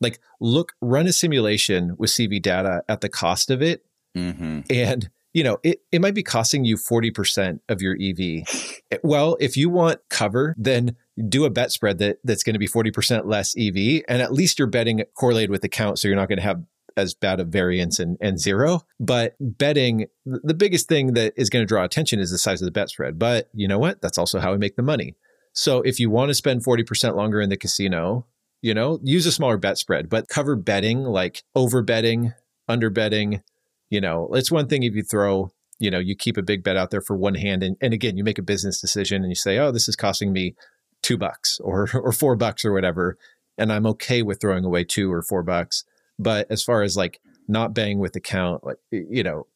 like 0.00 0.20
look, 0.40 0.74
run 0.80 1.06
a 1.06 1.12
simulation 1.12 1.94
with 1.98 2.10
CV 2.10 2.40
data 2.40 2.82
at 2.88 3.00
the 3.00 3.08
cost 3.08 3.50
of 3.50 3.62
it. 3.62 3.84
hmm 4.14 4.60
And 4.68 5.08
you 5.32 5.44
know, 5.44 5.58
it, 5.62 5.80
it 5.92 6.00
might 6.00 6.14
be 6.14 6.22
costing 6.22 6.64
you 6.64 6.78
40% 6.78 7.60
of 7.68 7.82
your 7.82 7.96
EV. 8.00 8.48
Well, 9.02 9.36
if 9.40 9.56
you 9.56 9.68
want 9.68 10.00
cover, 10.08 10.54
then 10.56 10.96
do 11.28 11.44
a 11.44 11.50
bet 11.50 11.72
spread 11.72 11.98
that 11.98 12.18
that's 12.24 12.42
going 12.42 12.54
to 12.54 12.58
be 12.58 12.68
40% 12.68 13.26
less 13.26 13.56
EV. 13.56 14.02
And 14.08 14.20
at 14.20 14.32
least 14.32 14.58
you're 14.58 14.68
betting 14.68 15.02
correlated 15.14 15.50
with 15.50 15.62
the 15.62 15.68
count. 15.68 15.98
So 15.98 16.08
you're 16.08 16.16
not 16.16 16.28
going 16.28 16.38
to 16.38 16.44
have 16.44 16.62
as 16.96 17.14
bad 17.14 17.40
a 17.40 17.44
variance 17.44 17.98
and, 17.98 18.16
and 18.20 18.40
zero. 18.40 18.80
But 18.98 19.34
betting, 19.40 20.06
the 20.24 20.54
biggest 20.54 20.88
thing 20.88 21.14
that 21.14 21.34
is 21.36 21.50
going 21.50 21.62
to 21.62 21.66
draw 21.66 21.84
attention 21.84 22.20
is 22.20 22.30
the 22.30 22.38
size 22.38 22.62
of 22.62 22.66
the 22.66 22.72
bet 22.72 22.88
spread. 22.88 23.18
But 23.18 23.48
you 23.52 23.68
know 23.68 23.78
what? 23.78 24.00
That's 24.00 24.18
also 24.18 24.40
how 24.40 24.52
we 24.52 24.58
make 24.58 24.76
the 24.76 24.82
money. 24.82 25.14
So 25.52 25.80
if 25.82 25.98
you 25.98 26.10
want 26.10 26.30
to 26.30 26.34
spend 26.34 26.64
40% 26.64 27.16
longer 27.16 27.40
in 27.40 27.48
the 27.48 27.56
casino, 27.56 28.26
you 28.62 28.74
know, 28.74 28.98
use 29.02 29.26
a 29.26 29.32
smaller 29.32 29.56
bet 29.56 29.78
spread, 29.78 30.08
but 30.08 30.28
cover 30.28 30.56
betting 30.56 31.04
like 31.04 31.44
over 31.54 31.82
betting, 31.82 32.32
under 32.68 32.90
betting, 32.90 33.42
you 33.90 34.00
know, 34.00 34.28
it's 34.32 34.50
one 34.50 34.66
thing 34.66 34.82
if 34.82 34.94
you 34.94 35.02
throw, 35.02 35.50
you 35.78 35.90
know, 35.90 35.98
you 35.98 36.16
keep 36.16 36.36
a 36.36 36.42
big 36.42 36.62
bet 36.62 36.76
out 36.76 36.90
there 36.90 37.00
for 37.00 37.16
one 37.16 37.34
hand 37.34 37.62
and, 37.62 37.76
and 37.80 37.94
again, 37.94 38.16
you 38.16 38.24
make 38.24 38.38
a 38.38 38.42
business 38.42 38.80
decision 38.80 39.22
and 39.22 39.30
you 39.30 39.36
say, 39.36 39.58
oh, 39.58 39.70
this 39.70 39.88
is 39.88 39.96
costing 39.96 40.32
me 40.32 40.56
two 41.06 41.16
bucks 41.16 41.60
or 41.62 41.88
or 41.94 42.12
four 42.12 42.36
bucks 42.36 42.64
or 42.64 42.72
whatever. 42.72 43.16
And 43.56 43.72
I'm 43.72 43.86
okay 43.86 44.22
with 44.22 44.40
throwing 44.40 44.64
away 44.64 44.84
two 44.84 45.10
or 45.10 45.22
four 45.22 45.42
bucks. 45.42 45.84
But 46.18 46.50
as 46.50 46.62
far 46.62 46.82
as 46.82 46.96
like 46.96 47.20
not 47.48 47.74
bang 47.74 47.98
with 47.98 48.12
the 48.12 48.20
count, 48.20 48.64
like 48.64 48.78
you 48.90 49.22
know, 49.22 49.46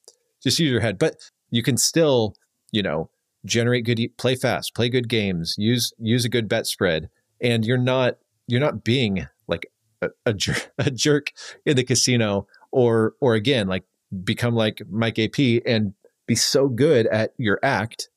just 0.43 0.59
use 0.59 0.71
your 0.71 0.81
head. 0.81 0.99
But 0.99 1.17
you 1.51 1.63
can 1.63 1.77
still, 1.77 2.35
you 2.71 2.83
know, 2.83 3.11
generate 3.45 3.85
good 3.85 4.01
play 4.17 4.37
fast, 4.37 4.75
play 4.75 4.89
good 4.89 5.09
games, 5.09 5.57
use 5.59 5.93
use 5.99 6.25
a 6.25 6.29
good 6.29 6.49
bet 6.49 6.67
spread. 6.67 7.11
And 7.43 7.65
you're 7.65 7.79
not 7.79 8.17
you're 8.47 8.61
not 8.61 8.85
being 8.85 9.27
like 9.49 9.71
a, 10.01 10.09
a, 10.27 10.33
jer- 10.33 10.55
a 10.79 10.91
jerk 10.91 11.33
in 11.67 11.77
the 11.77 11.85
casino 11.85 12.47
or 12.71 13.15
or 13.21 13.35
again 13.35 13.67
like 13.67 13.85
become 14.25 14.55
like 14.55 14.83
Mike 14.89 15.19
AP 15.19 15.63
and 15.67 15.95
be 16.27 16.35
so 16.37 16.69
good 16.69 17.07
at 17.09 17.33
your 17.39 17.59
act 17.63 18.10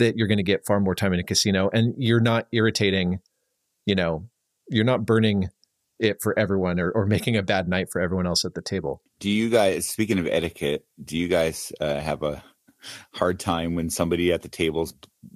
that 0.00 0.16
you're 0.16 0.26
going 0.26 0.38
to 0.38 0.44
get 0.44 0.66
far 0.66 0.80
more 0.80 0.94
time 0.94 1.12
in 1.12 1.20
a 1.20 1.24
casino 1.24 1.70
and 1.72 1.94
you're 1.96 2.20
not 2.20 2.46
irritating, 2.52 3.20
you 3.86 3.94
know, 3.94 4.28
you're 4.68 4.84
not 4.84 5.06
burning 5.06 5.48
it 5.98 6.20
for 6.20 6.38
everyone 6.38 6.80
or, 6.80 6.90
or 6.90 7.06
making 7.06 7.36
a 7.36 7.42
bad 7.42 7.68
night 7.68 7.90
for 7.90 8.00
everyone 8.00 8.26
else 8.26 8.44
at 8.44 8.54
the 8.54 8.62
table. 8.62 9.02
Do 9.18 9.30
you 9.30 9.48
guys, 9.48 9.88
speaking 9.88 10.18
of 10.18 10.26
etiquette, 10.26 10.84
do 11.02 11.16
you 11.16 11.28
guys 11.28 11.72
uh, 11.80 12.00
have 12.00 12.22
a 12.22 12.42
hard 13.12 13.38
time 13.38 13.74
when 13.74 13.90
somebody 13.90 14.32
at 14.32 14.42
the 14.42 14.48
table's 14.48 14.94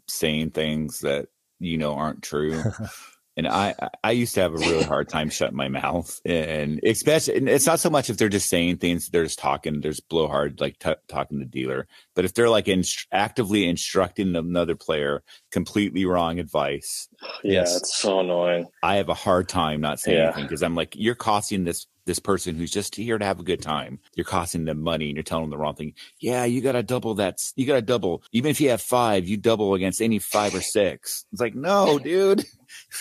saying 0.09 0.51
things 0.51 1.01
that 1.01 1.29
you 1.61 1.79
know 1.79 1.95
aren't 1.95 2.23
true. 2.23 2.63
and 3.37 3.49
I 3.49 3.75
I 4.03 4.13
used 4.13 4.35
to 4.35 4.41
have 4.41 4.55
a 4.55 4.59
really 4.59 4.85
hard 4.85 5.09
time 5.09 5.29
shutting 5.29 5.57
my 5.57 5.69
mouth, 5.69 6.21
and 6.25 6.81
especially 6.85 7.37
and 7.37 7.49
it's 7.49 7.67
not 7.67 7.81
so 7.81 7.91
much 7.91 8.11
if 8.11 8.17
they're 8.17 8.29
just 8.29 8.49
saying 8.49 8.77
things, 8.77 9.09
they're 9.09 9.25
just 9.25 9.39
talking, 9.39 9.81
there's 9.81 10.01
blowhard 10.01 10.61
like 10.61 10.79
t- 10.79 10.95
talking 11.09 11.39
to 11.39 11.45
the 11.45 11.51
dealer, 11.51 11.87
but 12.15 12.25
if 12.25 12.35
they're 12.35 12.49
like 12.49 12.69
in, 12.69 12.85
actively 13.13 13.69
instructing 13.69 14.37
another 14.37 14.77
player 14.77 15.23
completely 15.51 16.05
wrong 16.05 16.39
advice, 16.39 17.09
yeah, 17.43 17.61
yes. 17.61 17.77
it's 17.77 17.97
so 17.97 18.21
annoying. 18.21 18.67
I 18.83 18.97
have 18.97 19.09
a 19.09 19.15
hard 19.15 19.49
time 19.49 19.81
not 19.81 19.99
saying 19.99 20.19
yeah. 20.19 20.25
anything 20.27 20.45
because 20.45 20.63
I'm 20.63 20.77
like, 20.77 20.95
you're 20.97 21.15
costing 21.15 21.65
this 21.65 21.87
this 22.07 22.19
person 22.19 22.55
who's 22.55 22.71
just 22.71 22.97
here 22.97 23.19
to 23.19 23.25
have 23.25 23.41
a 23.41 23.45
good 23.45 23.63
time. 23.63 23.99
You're 24.15 24.25
costing 24.25 24.65
them 24.65 24.83
money 24.83 25.07
and 25.07 25.17
you're 25.17 25.23
telling 25.23 25.45
them 25.45 25.51
the 25.51 25.59
wrong 25.59 25.75
thing. 25.75 25.95
Yeah, 26.21 26.45
you 26.45 26.61
got 26.61 26.73
to 26.73 26.83
double 26.83 27.15
that. 27.15 27.39
You 27.57 27.67
got 27.67 27.75
to 27.75 27.83
double. 27.83 28.23
Even 28.33 28.51
if 28.51 28.61
you 28.61 28.71
have 28.71 28.83
five, 28.83 29.27
you 29.27 29.37
double 29.37 29.75
against 29.75 30.03
any 30.03 30.19
five 30.19 30.55
or 30.55 30.61
six. 30.61 31.25
It's 31.33 31.41
like, 31.41 31.55
no, 31.55 31.99
dude. 31.99 32.45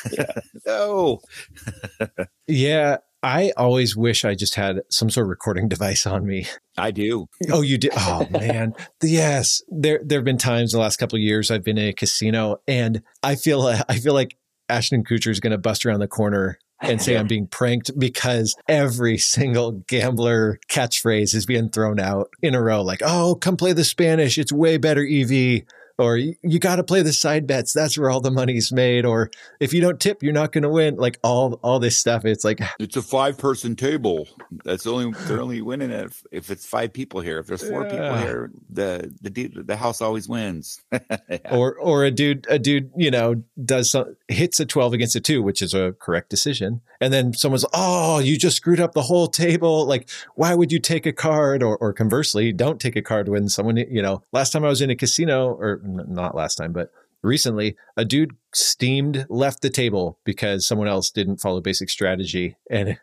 no. 0.65 1.19
yeah. 2.47 2.97
I 3.23 3.53
always 3.55 3.95
wish 3.95 4.25
I 4.25 4.35
just 4.35 4.55
had 4.55 4.81
some 4.89 5.09
sort 5.09 5.27
of 5.27 5.29
recording 5.29 5.69
device 5.69 6.05
on 6.05 6.25
me. 6.25 6.45
I 6.77 6.91
do. 6.91 7.27
Oh, 7.49 7.61
you 7.61 7.77
do? 7.77 7.87
Oh 7.95 8.27
man, 8.31 8.73
yes. 9.01 9.61
There, 9.69 10.01
there 10.03 10.19
have 10.19 10.25
been 10.25 10.37
times 10.37 10.73
in 10.73 10.77
the 10.77 10.81
last 10.81 10.97
couple 10.97 11.15
of 11.15 11.21
years 11.21 11.49
I've 11.49 11.63
been 11.63 11.77
in 11.77 11.87
a 11.87 11.93
casino, 11.93 12.57
and 12.67 13.01
I 13.23 13.35
feel, 13.35 13.65
I 13.87 13.97
feel 13.99 14.13
like 14.13 14.35
Ashton 14.67 15.05
Kutcher 15.05 15.29
is 15.29 15.39
going 15.39 15.51
to 15.51 15.57
bust 15.57 15.85
around 15.85 16.01
the 16.01 16.07
corner 16.07 16.59
and 16.83 17.01
say 17.01 17.17
I'm 17.17 17.27
being 17.27 17.47
pranked 17.47 17.97
because 17.97 18.55
every 18.67 19.17
single 19.17 19.71
gambler 19.71 20.59
catchphrase 20.69 21.33
is 21.33 21.45
being 21.45 21.69
thrown 21.69 21.99
out 21.99 22.29
in 22.41 22.55
a 22.55 22.61
row. 22.61 22.81
Like, 22.81 23.01
oh, 23.03 23.35
come 23.35 23.57
play 23.57 23.73
the 23.73 23.83
Spanish. 23.83 24.37
It's 24.37 24.51
way 24.51 24.77
better 24.77 25.05
EV 25.09 25.63
or 25.97 26.17
you 26.17 26.59
got 26.59 26.77
to 26.77 26.83
play 26.83 27.01
the 27.01 27.13
side 27.13 27.45
bets. 27.45 27.73
That's 27.73 27.97
where 27.97 28.09
all 28.09 28.21
the 28.21 28.31
money's 28.31 28.71
made. 28.71 29.05
Or 29.05 29.29
if 29.59 29.73
you 29.73 29.81
don't 29.81 29.99
tip, 29.99 30.23
you're 30.23 30.33
not 30.33 30.51
going 30.51 30.63
to 30.63 30.69
win. 30.69 30.95
Like 30.95 31.19
all 31.23 31.59
all 31.63 31.79
this 31.79 31.97
stuff. 31.97 32.25
It's 32.25 32.43
like 32.43 32.59
it's 32.79 32.95
a 32.95 33.01
five 33.01 33.37
person 33.37 33.75
table. 33.75 34.27
That's 34.63 34.87
only 34.87 35.11
they're 35.25 35.41
only 35.41 35.61
winning 35.61 35.91
if 35.91 36.23
if 36.31 36.49
it's 36.49 36.65
five 36.65 36.93
people 36.93 37.21
here. 37.21 37.39
If 37.39 37.47
there's 37.47 37.67
four 37.67 37.83
yeah. 37.83 37.89
people 37.89 38.17
here, 38.17 38.51
the 38.69 39.13
the 39.21 39.63
the 39.63 39.75
house 39.75 40.01
always 40.01 40.27
wins. 40.27 40.81
yeah. 40.91 41.37
Or 41.51 41.77
or 41.77 42.05
a 42.05 42.11
dude 42.11 42.47
a 42.49 42.57
dude 42.57 42.91
you 42.95 43.11
know 43.11 43.43
does 43.63 43.91
some, 43.91 44.15
hits 44.27 44.59
a 44.59 44.65
twelve 44.65 44.93
against 44.93 45.15
a 45.15 45.21
two, 45.21 45.43
which 45.43 45.61
is 45.61 45.73
a 45.73 45.93
correct 45.99 46.29
decision, 46.29 46.81
and 47.03 47.13
then 47.13 47.33
someone's 47.33 47.65
oh 47.73 48.19
you 48.19 48.37
just 48.37 48.57
screwed 48.57 48.79
up 48.79 48.93
the 48.93 49.01
whole 49.01 49.27
table. 49.27 49.85
Like 49.85 50.09
why 50.35 50.55
would 50.55 50.71
you 50.71 50.79
take 50.79 51.05
a 51.05 51.13
card? 51.13 51.61
Or 51.61 51.77
or 51.77 51.93
conversely, 51.93 52.51
don't 52.51 52.79
take 52.79 52.95
a 52.95 53.01
card 53.01 53.29
when 53.29 53.49
someone 53.49 53.77
you 53.77 54.01
know. 54.01 54.23
Last 54.31 54.51
time 54.51 54.63
I 54.63 54.69
was 54.69 54.81
in 54.81 54.89
a 54.89 54.95
casino 54.95 55.49
or 55.49 55.81
not 55.83 56.35
last 56.35 56.55
time, 56.55 56.73
but 56.73 56.91
recently, 57.21 57.75
a 57.97 58.05
dude 58.05 58.35
steamed 58.53 59.25
left 59.29 59.61
the 59.61 59.69
table 59.69 60.19
because 60.23 60.67
someone 60.67 60.87
else 60.87 61.11
didn't 61.11 61.41
follow 61.41 61.61
basic 61.61 61.89
strategy 61.89 62.55
and 62.69 62.97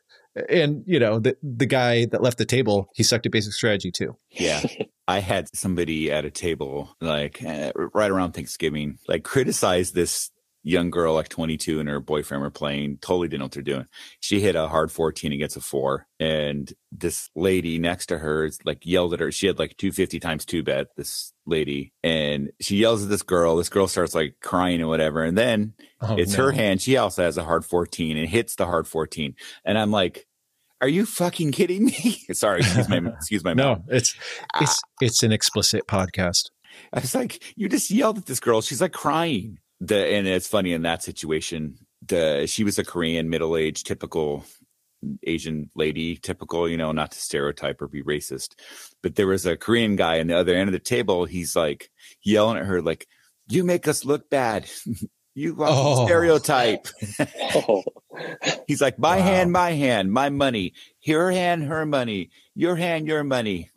and 0.49 0.85
you 0.87 0.99
know 0.99 1.19
the 1.19 1.37
the 1.43 1.67
guy 1.67 2.05
that 2.07 2.23
left 2.23 2.39
the 2.39 2.45
table 2.45 2.89
he 2.95 3.03
sucked 3.03 3.27
at 3.27 3.33
basic 3.33 3.53
strategy 3.53 3.91
too 3.91 4.17
yeah 4.31 4.63
i 5.09 5.19
had 5.19 5.49
somebody 5.57 6.11
at 6.11 6.25
a 6.25 6.31
table 6.31 6.95
like 7.01 7.43
uh, 7.43 7.73
right 7.95 8.13
around 8.13 8.31
thanksgiving 8.33 8.97
like 9.09 9.25
criticize 9.25 9.91
this 9.91 10.31
young 10.63 10.91
girl 10.91 11.15
like 11.15 11.29
22 11.29 11.81
and 11.81 11.89
her 11.89 12.01
boyfriend 12.01 12.43
were 12.43 12.51
playing 12.51 12.99
totally 12.99 13.29
didn't 13.29 13.41
know 13.41 13.45
what 13.47 13.53
they're 13.53 13.63
doing. 13.63 13.87
She 14.21 14.41
hit 14.41 14.57
a 14.57 14.69
hard 14.69 14.93
14 14.93 15.33
against 15.33 15.57
a 15.57 15.61
four 15.61 16.07
and 16.19 16.73
this 16.93 17.31
lady 17.35 17.79
next 17.79 18.07
to 18.07 18.19
her 18.19 18.45
is 18.45 18.59
like 18.65 18.85
yelled 18.85 19.15
at 19.15 19.21
her. 19.21 19.33
She 19.33 19.47
had 19.47 19.59
like 19.59 19.77
250 19.79 20.21
times 20.21 20.45
two 20.45 20.63
bet 20.63 20.89
this 20.97 21.33
lady 21.47 21.93
and 22.03 22.51
she 22.61 22.77
yells 22.77 23.03
at 23.03 23.09
this 23.09 23.23
girl. 23.23 23.57
This 23.57 23.71
girl 23.71 23.89
starts 23.89 24.15
like 24.15 24.37
crying 24.43 24.81
and 24.81 24.89
whatever 24.89 25.25
and 25.25 25.37
then 25.37 25.75
oh, 26.01 26.17
it's 26.17 26.37
no. 26.37 26.45
her 26.45 26.53
hand. 26.53 26.83
She 26.83 26.97
also 26.97 27.23
has 27.23 27.39
a 27.39 27.45
hard 27.45 27.65
14 27.65 28.17
and 28.17 28.29
hits 28.29 28.57
the 28.57 28.67
hard 28.67 28.87
14 28.87 29.35
and 29.65 29.79
i'm 29.79 29.91
like 29.91 30.27
are 30.83 30.89
you 30.89 31.05
fucking 31.05 31.53
kidding 31.53 31.85
me? 31.85 32.23
Sorry 32.33 32.61
excuse 32.61 32.89
my 32.89 32.97
excuse 33.17 33.45
my 33.45 33.55
no 33.55 33.83
it's 33.89 34.15
it's 34.61 34.81
it's 35.01 35.23
an 35.23 35.33
explicit 35.33 35.87
podcast. 35.87 36.51
I 36.93 37.01
was 37.01 37.15
like 37.15 37.43
you 37.57 37.69
just 37.69 37.91
yelled 37.91 38.19
at 38.19 38.27
this 38.27 38.41
girl. 38.41 38.61
She's 38.61 38.81
like 38.81 38.93
crying 38.93 39.59
the 39.81 39.97
and 39.97 40.27
it's 40.27 40.47
funny 40.47 40.73
in 40.73 40.83
that 40.83 41.03
situation 41.03 41.77
the 42.07 42.47
she 42.47 42.65
was 42.65 42.79
a 42.79 42.85
korean 42.85 43.29
middle-aged 43.29 43.87
typical 43.87 44.45
asian 45.27 45.71
lady 45.75 46.17
typical 46.17 46.69
you 46.69 46.77
know 46.77 46.93
not 46.93 47.11
to 47.11 47.19
stereotype 47.19 47.81
or 47.81 47.89
be 47.89 48.03
racist 48.03 48.55
but 49.03 49.15
there 49.15 49.27
was 49.27 49.47
a 49.47 49.57
korean 49.57 49.97
guy 49.97 50.21
on 50.21 50.27
the 50.27 50.37
other 50.37 50.55
end 50.55 50.69
of 50.69 50.73
the 50.73 50.79
table 50.79 51.25
he's 51.25 51.57
like 51.57 51.91
yelling 52.23 52.59
at 52.59 52.67
her 52.67 52.83
like 52.83 53.07
you 53.49 53.65
make 53.65 53.89
us 53.89 54.05
look 54.05 54.29
bad 54.29 54.69
you 55.35 55.57
oh. 55.59 56.05
stereotype 56.05 56.87
oh. 57.55 57.83
he's 58.67 58.83
like 58.83 58.99
my 58.99 59.17
wow. 59.17 59.23
hand 59.23 59.53
my 59.53 59.71
hand 59.71 60.13
my 60.13 60.29
money 60.29 60.75
her 61.07 61.31
hand 61.31 61.65
her 61.65 61.87
money 61.87 62.31
your 62.55 62.77
hand 62.77 63.07
your 63.07 63.25
money 63.25 63.71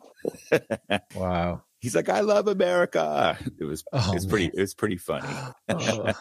wow 1.14 1.62
he's 1.84 1.94
like, 1.94 2.08
I 2.08 2.20
love 2.20 2.48
America. 2.48 3.38
It 3.58 3.64
was 3.64 3.84
oh, 3.92 4.12
it's 4.14 4.26
pretty 4.26 4.46
it 4.46 4.60
was 4.60 4.74
pretty 4.74 4.96
funny. 4.96 5.28
Oh. 5.68 6.12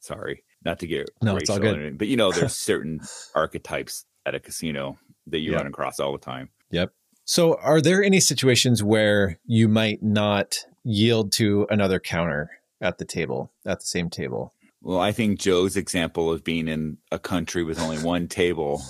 Sorry, 0.00 0.42
not 0.64 0.80
to 0.80 0.88
get 0.88 1.08
no, 1.22 1.36
it's 1.36 1.48
all 1.48 1.60
good. 1.60 1.76
Anything, 1.76 1.96
but 1.98 2.08
you 2.08 2.16
know, 2.16 2.32
there's 2.32 2.54
certain 2.72 3.00
archetypes 3.32 4.04
at 4.24 4.34
a 4.34 4.40
casino 4.40 4.98
that 5.28 5.38
you 5.38 5.52
yep. 5.52 5.60
run 5.60 5.66
across 5.68 6.00
all 6.00 6.10
the 6.10 6.18
time. 6.18 6.48
Yep. 6.70 6.92
So, 7.24 7.54
are 7.62 7.80
there 7.80 8.02
any 8.02 8.18
situations 8.18 8.82
where 8.82 9.38
you 9.44 9.68
might 9.68 10.02
not 10.02 10.64
yield 10.82 11.30
to 11.32 11.68
another 11.70 12.00
counter 12.00 12.50
at 12.80 12.98
the 12.98 13.04
table, 13.04 13.52
at 13.64 13.80
the 13.80 13.86
same 13.86 14.10
table? 14.10 14.52
Well, 14.86 15.00
I 15.00 15.10
think 15.10 15.40
Joe's 15.40 15.76
example 15.76 16.30
of 16.30 16.44
being 16.44 16.68
in 16.68 16.98
a 17.10 17.18
country 17.18 17.64
with 17.64 17.80
only 17.80 17.98
one 17.98 18.28
table, 18.28 18.80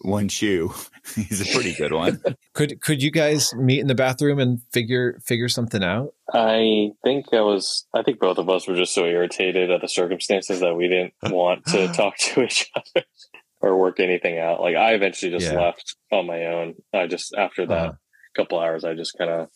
one 0.00 0.30
shoe, 0.30 0.72
is 1.14 1.42
a 1.42 1.52
pretty 1.52 1.74
good 1.74 1.92
one. 1.92 2.22
could 2.54 2.80
could 2.80 3.02
you 3.02 3.10
guys 3.10 3.54
meet 3.54 3.80
in 3.80 3.86
the 3.86 3.94
bathroom 3.94 4.38
and 4.38 4.62
figure 4.72 5.20
figure 5.22 5.50
something 5.50 5.84
out? 5.84 6.14
I 6.32 6.92
think 7.04 7.34
I 7.34 7.42
was. 7.42 7.86
I 7.92 8.02
think 8.02 8.18
both 8.18 8.38
of 8.38 8.48
us 8.48 8.66
were 8.66 8.76
just 8.76 8.94
so 8.94 9.04
irritated 9.04 9.70
at 9.70 9.82
the 9.82 9.88
circumstances 9.88 10.60
that 10.60 10.74
we 10.74 10.88
didn't 10.88 11.12
want 11.30 11.66
to 11.66 11.88
talk 11.88 12.16
to 12.16 12.44
each 12.44 12.70
other 12.74 13.04
or 13.60 13.78
work 13.78 14.00
anything 14.00 14.38
out. 14.38 14.62
Like 14.62 14.76
I 14.76 14.94
eventually 14.94 15.32
just 15.32 15.52
yeah. 15.52 15.60
left 15.60 15.96
on 16.10 16.26
my 16.26 16.46
own. 16.46 16.76
I 16.94 17.06
just 17.08 17.34
after 17.34 17.66
that 17.66 17.88
uh-huh. 17.88 17.92
couple 18.34 18.58
hours, 18.58 18.84
I 18.84 18.94
just 18.94 19.18
kind 19.18 19.30
of 19.30 19.48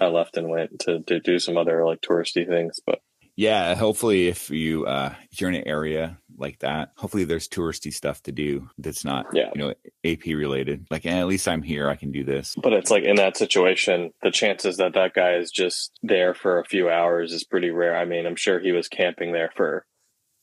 I 0.00 0.06
left 0.06 0.38
and 0.38 0.48
went 0.48 0.78
to 0.86 1.00
to 1.08 1.20
do 1.20 1.38
some 1.38 1.58
other 1.58 1.84
like 1.84 2.00
touristy 2.00 2.48
things, 2.48 2.80
but 2.86 3.00
yeah, 3.36 3.74
hopefully 3.74 4.28
if 4.28 4.50
you 4.50 4.86
uh 4.86 5.14
if 5.30 5.40
you're 5.40 5.50
in 5.50 5.56
an 5.56 5.66
area 5.66 6.18
like 6.36 6.58
that, 6.60 6.92
hopefully 6.96 7.24
there's 7.24 7.48
touristy 7.48 7.92
stuff 7.92 8.22
to 8.24 8.32
do 8.32 8.68
that's 8.78 9.04
not 9.04 9.26
yeah. 9.32 9.50
you 9.54 9.60
know 9.60 9.74
AP 10.04 10.26
related. 10.26 10.86
Like 10.90 11.06
eh, 11.06 11.18
at 11.18 11.26
least 11.26 11.48
I'm 11.48 11.62
here, 11.62 11.88
I 11.88 11.96
can 11.96 12.12
do 12.12 12.24
this. 12.24 12.54
But 12.62 12.72
it's 12.72 12.90
like 12.90 13.04
in 13.04 13.16
that 13.16 13.36
situation, 13.36 14.12
the 14.22 14.30
chances 14.30 14.76
that 14.76 14.94
that 14.94 15.14
guy 15.14 15.34
is 15.34 15.50
just 15.50 15.98
there 16.02 16.34
for 16.34 16.58
a 16.58 16.64
few 16.64 16.90
hours 16.90 17.32
is 17.32 17.44
pretty 17.44 17.70
rare. 17.70 17.96
I 17.96 18.04
mean, 18.04 18.26
I'm 18.26 18.36
sure 18.36 18.60
he 18.60 18.72
was 18.72 18.88
camping 18.88 19.32
there 19.32 19.52
for 19.54 19.86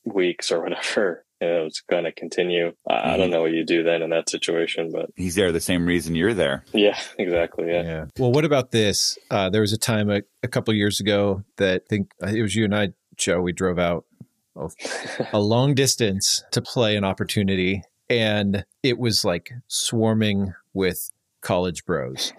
weeks 0.04 0.50
or 0.50 0.62
whatever 0.62 1.24
it 1.40 1.64
was 1.64 1.82
going 1.88 2.04
to 2.04 2.12
continue. 2.12 2.72
I, 2.88 2.94
mm-hmm. 2.94 3.08
I 3.08 3.16
don't 3.16 3.20
mm-hmm. 3.20 3.32
know 3.32 3.42
what 3.42 3.52
you 3.52 3.64
do 3.64 3.82
then 3.82 4.02
in 4.02 4.10
that 4.10 4.28
situation, 4.28 4.90
but 4.92 5.10
he's 5.16 5.34
there 5.34 5.52
the 5.52 5.60
same 5.60 5.86
reason 5.86 6.14
you're 6.14 6.34
there. 6.34 6.64
Yeah, 6.72 6.98
exactly. 7.18 7.68
Yeah. 7.68 7.82
yeah. 7.82 8.04
Well, 8.18 8.32
what 8.32 8.44
about 8.44 8.70
this? 8.70 9.18
Uh, 9.30 9.50
there 9.50 9.62
was 9.62 9.72
a 9.72 9.78
time 9.78 10.10
a, 10.10 10.22
a 10.42 10.48
couple 10.48 10.74
years 10.74 11.00
ago 11.00 11.44
that 11.56 11.82
I 11.86 11.88
think 11.88 12.12
uh, 12.22 12.28
it 12.28 12.42
was 12.42 12.54
you 12.54 12.64
and 12.64 12.74
I, 12.74 12.88
Joe. 13.16 13.40
We 13.40 13.52
drove 13.52 13.78
out 13.78 14.04
a 15.32 15.38
long 15.40 15.74
distance 15.74 16.44
to 16.52 16.60
play 16.60 16.96
an 16.96 17.04
opportunity, 17.04 17.82
and 18.08 18.64
it 18.82 18.98
was 18.98 19.24
like 19.24 19.50
swarming 19.68 20.52
with 20.74 21.10
college 21.40 21.84
bros. 21.84 22.32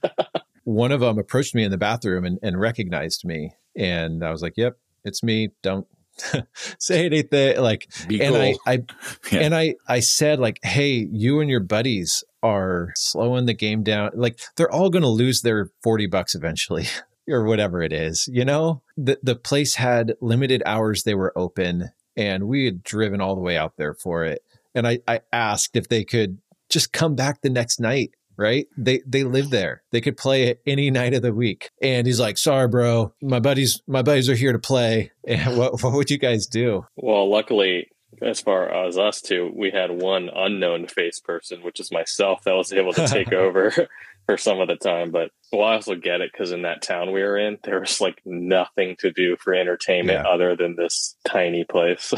One 0.64 0.92
of 0.92 1.00
them 1.00 1.18
approached 1.18 1.54
me 1.54 1.64
in 1.64 1.70
the 1.70 1.78
bathroom 1.78 2.24
and, 2.24 2.38
and 2.42 2.60
recognized 2.60 3.24
me, 3.24 3.52
and 3.76 4.24
I 4.24 4.30
was 4.30 4.42
like, 4.42 4.54
"Yep, 4.56 4.76
it's 5.04 5.22
me. 5.22 5.50
Don't 5.62 5.86
say 6.78 7.06
anything 7.06 7.60
like 7.60 7.88
Be 8.06 8.22
and 8.22 8.34
cool. 8.34 8.60
I, 8.66 8.72
I 8.72 8.82
yeah. 9.32 9.40
and 9.40 9.54
I 9.54 9.74
I 9.86 10.00
said 10.00 10.38
like 10.38 10.60
hey 10.62 11.08
you 11.10 11.40
and 11.40 11.50
your 11.50 11.60
buddies 11.60 12.24
are 12.42 12.92
slowing 12.94 13.46
the 13.46 13.54
game 13.54 13.82
down 13.82 14.10
like 14.14 14.40
they're 14.56 14.70
all 14.70 14.90
going 14.90 15.02
to 15.02 15.08
lose 15.08 15.42
their 15.42 15.70
40 15.82 16.06
bucks 16.06 16.34
eventually 16.34 16.86
or 17.28 17.44
whatever 17.44 17.82
it 17.82 17.92
is 17.92 18.28
you 18.32 18.44
know 18.44 18.82
the 18.96 19.18
the 19.22 19.36
place 19.36 19.74
had 19.74 20.14
limited 20.20 20.62
hours 20.64 21.02
they 21.02 21.14
were 21.14 21.36
open 21.36 21.90
and 22.16 22.44
we 22.48 22.64
had 22.64 22.82
driven 22.82 23.20
all 23.20 23.34
the 23.34 23.40
way 23.40 23.56
out 23.56 23.74
there 23.76 23.94
for 23.94 24.24
it 24.24 24.42
and 24.74 24.86
I 24.86 25.00
I 25.06 25.20
asked 25.32 25.76
if 25.76 25.88
they 25.88 26.04
could 26.04 26.38
just 26.68 26.92
come 26.92 27.14
back 27.14 27.40
the 27.40 27.50
next 27.50 27.80
night 27.80 28.10
right? 28.38 28.66
They 28.78 29.02
they 29.06 29.24
live 29.24 29.50
there. 29.50 29.82
They 29.90 30.00
could 30.00 30.16
play 30.16 30.44
it 30.44 30.60
any 30.66 30.90
night 30.90 31.12
of 31.12 31.20
the 31.22 31.34
week. 31.34 31.70
And 31.82 32.06
he's 32.06 32.20
like, 32.20 32.38
"Sorry, 32.38 32.68
bro, 32.68 33.12
my 33.20 33.40
buddies 33.40 33.82
my 33.86 34.00
buddies 34.02 34.30
are 34.30 34.34
here 34.34 34.52
to 34.52 34.58
play." 34.58 35.10
And 35.28 35.58
what 35.58 35.82
what 35.82 35.92
would 35.92 36.10
you 36.10 36.16
guys 36.18 36.46
do? 36.46 36.86
Well, 36.96 37.28
luckily, 37.30 37.88
as 38.22 38.40
far 38.40 38.66
as 38.86 38.96
us 38.96 39.20
two, 39.20 39.52
we 39.54 39.70
had 39.70 39.90
one 39.90 40.30
unknown 40.34 40.86
face 40.86 41.20
person, 41.20 41.62
which 41.62 41.80
is 41.80 41.92
myself, 41.92 42.44
that 42.44 42.54
was 42.54 42.72
able 42.72 42.94
to 42.94 43.06
take 43.06 43.30
over 43.34 43.70
for 44.26 44.38
some 44.38 44.58
of 44.60 44.68
the 44.68 44.76
time. 44.76 45.10
But 45.10 45.30
well, 45.52 45.66
I 45.68 45.74
also 45.74 45.96
get 45.96 46.22
it 46.22 46.30
because 46.32 46.50
in 46.52 46.62
that 46.62 46.80
town 46.80 47.12
we 47.12 47.20
were 47.22 47.36
in, 47.36 47.58
there 47.62 47.80
was 47.80 48.00
like 48.00 48.22
nothing 48.24 48.96
to 49.00 49.10
do 49.12 49.36
for 49.38 49.52
entertainment 49.52 50.20
Yeah. 50.24 50.30
other 50.30 50.56
than 50.56 50.76
this 50.76 51.14
tiny 51.26 51.64
place. 51.64 52.14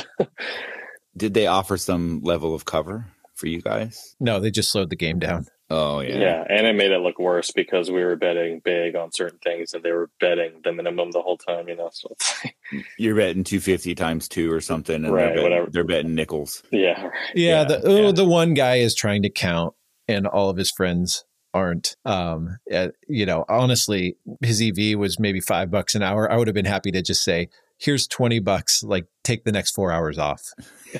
Did 1.16 1.34
they 1.34 1.48
offer 1.48 1.76
some 1.76 2.20
level 2.22 2.54
of 2.54 2.64
cover 2.64 3.06
for 3.34 3.48
you 3.48 3.60
guys? 3.60 4.14
No, 4.20 4.38
they 4.38 4.52
just 4.52 4.70
slowed 4.70 4.90
the 4.90 4.96
game 4.96 5.18
down. 5.18 5.46
Oh 5.72 6.00
yeah. 6.00 6.18
yeah. 6.18 6.44
and 6.48 6.66
it 6.66 6.74
made 6.74 6.90
it 6.90 6.98
look 6.98 7.18
worse 7.20 7.52
because 7.52 7.90
we 7.90 8.02
were 8.04 8.16
betting 8.16 8.60
big 8.64 8.96
on 8.96 9.12
certain 9.12 9.38
things, 9.38 9.72
and 9.72 9.82
they 9.84 9.92
were 9.92 10.10
betting 10.18 10.60
the 10.64 10.72
minimum 10.72 11.12
the 11.12 11.22
whole 11.22 11.36
time. 11.38 11.68
You 11.68 11.76
know, 11.76 11.90
so 11.92 12.08
it's 12.10 12.44
like, 12.72 12.86
You're 12.98 13.14
betting 13.14 13.44
two 13.44 13.60
fifty 13.60 13.94
times 13.94 14.26
two 14.28 14.52
or 14.52 14.60
something, 14.60 15.04
and 15.04 15.12
Right, 15.14 15.26
they're, 15.26 15.28
betting, 15.34 15.42
whatever. 15.44 15.70
they're 15.70 15.84
betting 15.84 16.14
nickels. 16.14 16.62
yeah, 16.72 17.04
right. 17.04 17.12
Yeah, 17.34 17.58
Yeah, 17.60 17.64
the 17.64 17.82
oh, 17.86 18.06
yeah. 18.06 18.12
the 18.12 18.24
one 18.24 18.54
guy 18.54 18.76
is 18.76 18.94
trying 18.94 19.22
to 19.22 19.30
count, 19.30 19.74
and 20.08 20.26
all 20.26 20.50
of 20.50 20.56
his 20.56 20.70
friends 20.72 21.24
aren't. 21.54 21.96
Um, 22.04 22.58
uh, 22.72 22.88
you 23.08 23.26
know, 23.26 23.44
honestly, 23.48 24.16
his 24.42 24.60
EV 24.62 24.98
was 24.98 25.18
maybe 25.20 25.40
five 25.40 25.70
bucks 25.70 25.94
an 25.94 26.02
hour. 26.02 26.30
I 26.30 26.36
would 26.36 26.46
have 26.48 26.54
been 26.54 26.64
happy 26.64 26.90
to 26.92 27.02
just 27.02 27.22
say, 27.22 27.48
"Here's 27.78 28.06
twenty 28.08 28.40
bucks. 28.40 28.82
Like, 28.82 29.06
take 29.24 29.44
the 29.44 29.52
next 29.52 29.70
four 29.72 29.92
hours 29.92 30.18
off." 30.18 30.42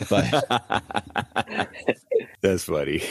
But 0.08 0.44
That's 2.42 2.64
funny. 2.64 3.02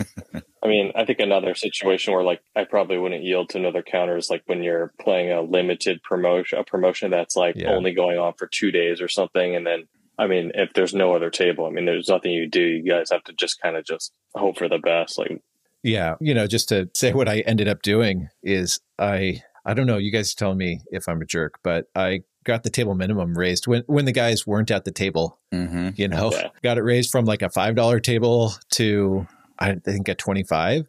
I 0.62 0.68
mean, 0.68 0.90
I 0.96 1.04
think 1.04 1.20
another 1.20 1.54
situation 1.54 2.12
where 2.12 2.22
like 2.24 2.40
I 2.56 2.64
probably 2.64 2.98
wouldn't 2.98 3.22
yield 3.22 3.50
to 3.50 3.58
another 3.58 3.82
counter 3.82 4.16
is 4.16 4.30
like 4.30 4.42
when 4.46 4.62
you're 4.62 4.92
playing 5.00 5.30
a 5.30 5.40
limited 5.42 6.02
promotion, 6.02 6.58
a 6.58 6.64
promotion 6.64 7.10
that's 7.10 7.36
like 7.36 7.54
Yeah. 7.56 7.70
only 7.70 7.92
going 7.94 8.18
on 8.18 8.32
for 8.38 8.46
two 8.46 8.70
days 8.72 9.00
or 9.00 9.08
something, 9.08 9.54
and 9.54 9.66
then 9.66 9.84
I 10.18 10.26
mean, 10.26 10.52
if 10.54 10.72
there's 10.72 10.94
no 10.94 11.14
other 11.14 11.28
table, 11.30 11.66
I 11.66 11.70
mean, 11.70 11.84
there's 11.84 12.08
nothing 12.08 12.32
you 12.32 12.48
do. 12.48 12.62
You 12.62 12.82
guys 12.90 13.10
have 13.10 13.22
to 13.24 13.34
just 13.34 13.60
kind 13.60 13.76
of 13.76 13.84
just 13.84 14.12
hope 14.34 14.56
for 14.56 14.66
the 14.68 14.78
best. 14.78 15.18
Like, 15.18 15.42
yeah, 15.82 16.14
you 16.20 16.32
know, 16.32 16.46
just 16.46 16.70
to 16.70 16.88
say 16.94 17.12
what 17.12 17.28
I 17.28 17.40
ended 17.40 17.68
up 17.68 17.82
doing 17.82 18.28
is 18.42 18.80
I 18.98 19.42
I 19.64 19.74
don't 19.74 19.86
know. 19.86 19.98
You 19.98 20.10
guys 20.10 20.34
tell 20.34 20.54
me 20.54 20.80
if 20.90 21.06
I'm 21.08 21.20
a 21.20 21.26
jerk, 21.26 21.58
but 21.62 21.86
I 21.94 22.22
got 22.44 22.62
the 22.62 22.70
table 22.70 22.94
minimum 22.94 23.36
raised 23.36 23.66
when 23.66 23.82
when 23.86 24.04
the 24.06 24.12
guys 24.12 24.46
weren't 24.46 24.70
at 24.70 24.84
the 24.84 24.90
table. 24.92 25.38
hmm 25.52 25.90
You 25.96 26.08
know, 26.08 26.30
Yeah. 26.32 26.48
got 26.62 26.78
it 26.78 26.82
raised 26.82 27.10
from 27.10 27.24
like 27.26 27.42
a 27.42 27.50
five 27.50 27.74
dollar 27.76 28.00
table 28.00 28.52
to 28.72 29.26
I 29.58 29.74
think 29.76 30.08
a 30.08 30.14
twenty 30.14 30.42
five. 30.44 30.86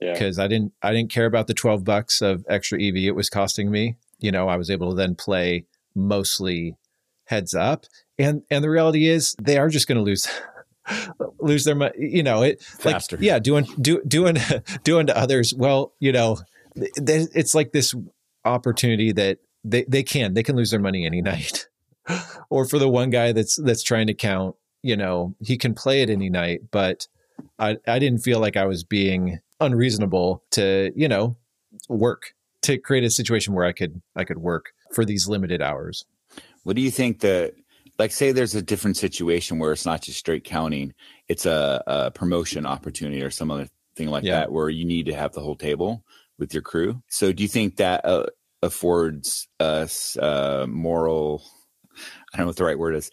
yeah, 0.00 0.12
because 0.12 0.38
I 0.38 0.48
didn't 0.48 0.72
I 0.82 0.92
didn't 0.92 1.10
care 1.10 1.26
about 1.26 1.46
the 1.46 1.54
12 1.54 1.84
bucks 1.84 2.20
of 2.20 2.44
extra 2.48 2.82
EV 2.82 2.96
it 2.96 3.14
was 3.14 3.28
costing 3.30 3.70
me. 3.70 3.96
You 4.18 4.30
know, 4.32 4.48
I 4.48 4.56
was 4.56 4.70
able 4.70 4.90
to 4.90 4.96
then 4.96 5.14
play 5.14 5.66
mostly 5.94 6.76
heads 7.24 7.54
up. 7.54 7.86
And 8.18 8.42
and 8.50 8.62
the 8.62 8.70
reality 8.70 9.08
is 9.08 9.34
they 9.40 9.58
are 9.58 9.68
just 9.68 9.88
going 9.88 9.98
to 9.98 10.02
lose 10.04 10.28
lose 11.40 11.64
their 11.64 11.74
money, 11.74 11.94
you 11.98 12.22
know, 12.22 12.42
it 12.42 12.62
like 12.84 13.02
yeah, 13.20 13.38
doing 13.38 13.66
do, 13.80 14.02
doing 14.06 14.36
doing 14.84 15.06
to 15.06 15.16
others. 15.16 15.54
Well, 15.54 15.94
you 16.00 16.12
know, 16.12 16.38
th- 16.76 16.92
th- 17.04 17.28
it's 17.34 17.54
like 17.54 17.72
this 17.72 17.94
opportunity 18.44 19.12
that 19.12 19.38
they 19.64 19.84
they 19.84 20.02
can 20.02 20.34
they 20.34 20.42
can 20.42 20.56
lose 20.56 20.70
their 20.70 20.80
money 20.80 21.06
any 21.06 21.22
night. 21.32 21.68
or 22.50 22.66
for 22.66 22.78
the 22.78 22.88
one 22.88 23.10
guy 23.10 23.32
that's 23.32 23.56
that's 23.56 23.82
trying 23.82 24.08
to 24.08 24.14
count, 24.14 24.56
you 24.82 24.96
know, 24.96 25.34
he 25.40 25.56
can 25.56 25.74
play 25.74 26.02
it 26.02 26.10
any 26.10 26.28
night, 26.28 26.62
but 26.70 27.06
I, 27.58 27.76
I 27.86 27.98
didn't 27.98 28.20
feel 28.20 28.40
like 28.40 28.56
I 28.56 28.66
was 28.66 28.84
being 28.84 29.38
unreasonable 29.60 30.42
to, 30.52 30.92
you 30.96 31.08
know, 31.08 31.36
work 31.88 32.34
to 32.62 32.78
create 32.78 33.04
a 33.04 33.10
situation 33.10 33.54
where 33.54 33.64
I 33.64 33.72
could 33.72 34.00
I 34.16 34.24
could 34.24 34.38
work 34.38 34.72
for 34.92 35.04
these 35.04 35.28
limited 35.28 35.62
hours. 35.62 36.04
What 36.64 36.76
do 36.76 36.82
you 36.82 36.90
think 36.90 37.20
that, 37.20 37.54
like, 37.98 38.12
say 38.12 38.32
there's 38.32 38.54
a 38.54 38.62
different 38.62 38.96
situation 38.96 39.58
where 39.58 39.72
it's 39.72 39.86
not 39.86 40.02
just 40.02 40.18
straight 40.18 40.44
counting, 40.44 40.94
it's 41.28 41.46
a, 41.46 41.82
a 41.86 42.10
promotion 42.10 42.66
opportunity 42.66 43.22
or 43.22 43.30
some 43.30 43.50
other 43.50 43.68
thing 43.96 44.08
like 44.08 44.24
Yeah. 44.24 44.40
that 44.40 44.52
where 44.52 44.68
you 44.68 44.84
need 44.84 45.06
to 45.06 45.14
have 45.14 45.32
the 45.32 45.40
whole 45.40 45.56
table 45.56 46.04
with 46.38 46.54
your 46.54 46.62
crew. 46.62 47.02
So 47.10 47.32
do 47.32 47.42
you 47.42 47.48
think 47.48 47.76
that 47.76 48.04
uh, 48.04 48.26
affords 48.62 49.48
us 49.60 50.16
uh, 50.16 50.66
moral, 50.68 51.42
I 52.32 52.38
don't 52.38 52.44
know 52.44 52.46
what 52.46 52.56
the 52.56 52.64
right 52.64 52.78
word 52.78 52.94
is. 52.94 53.10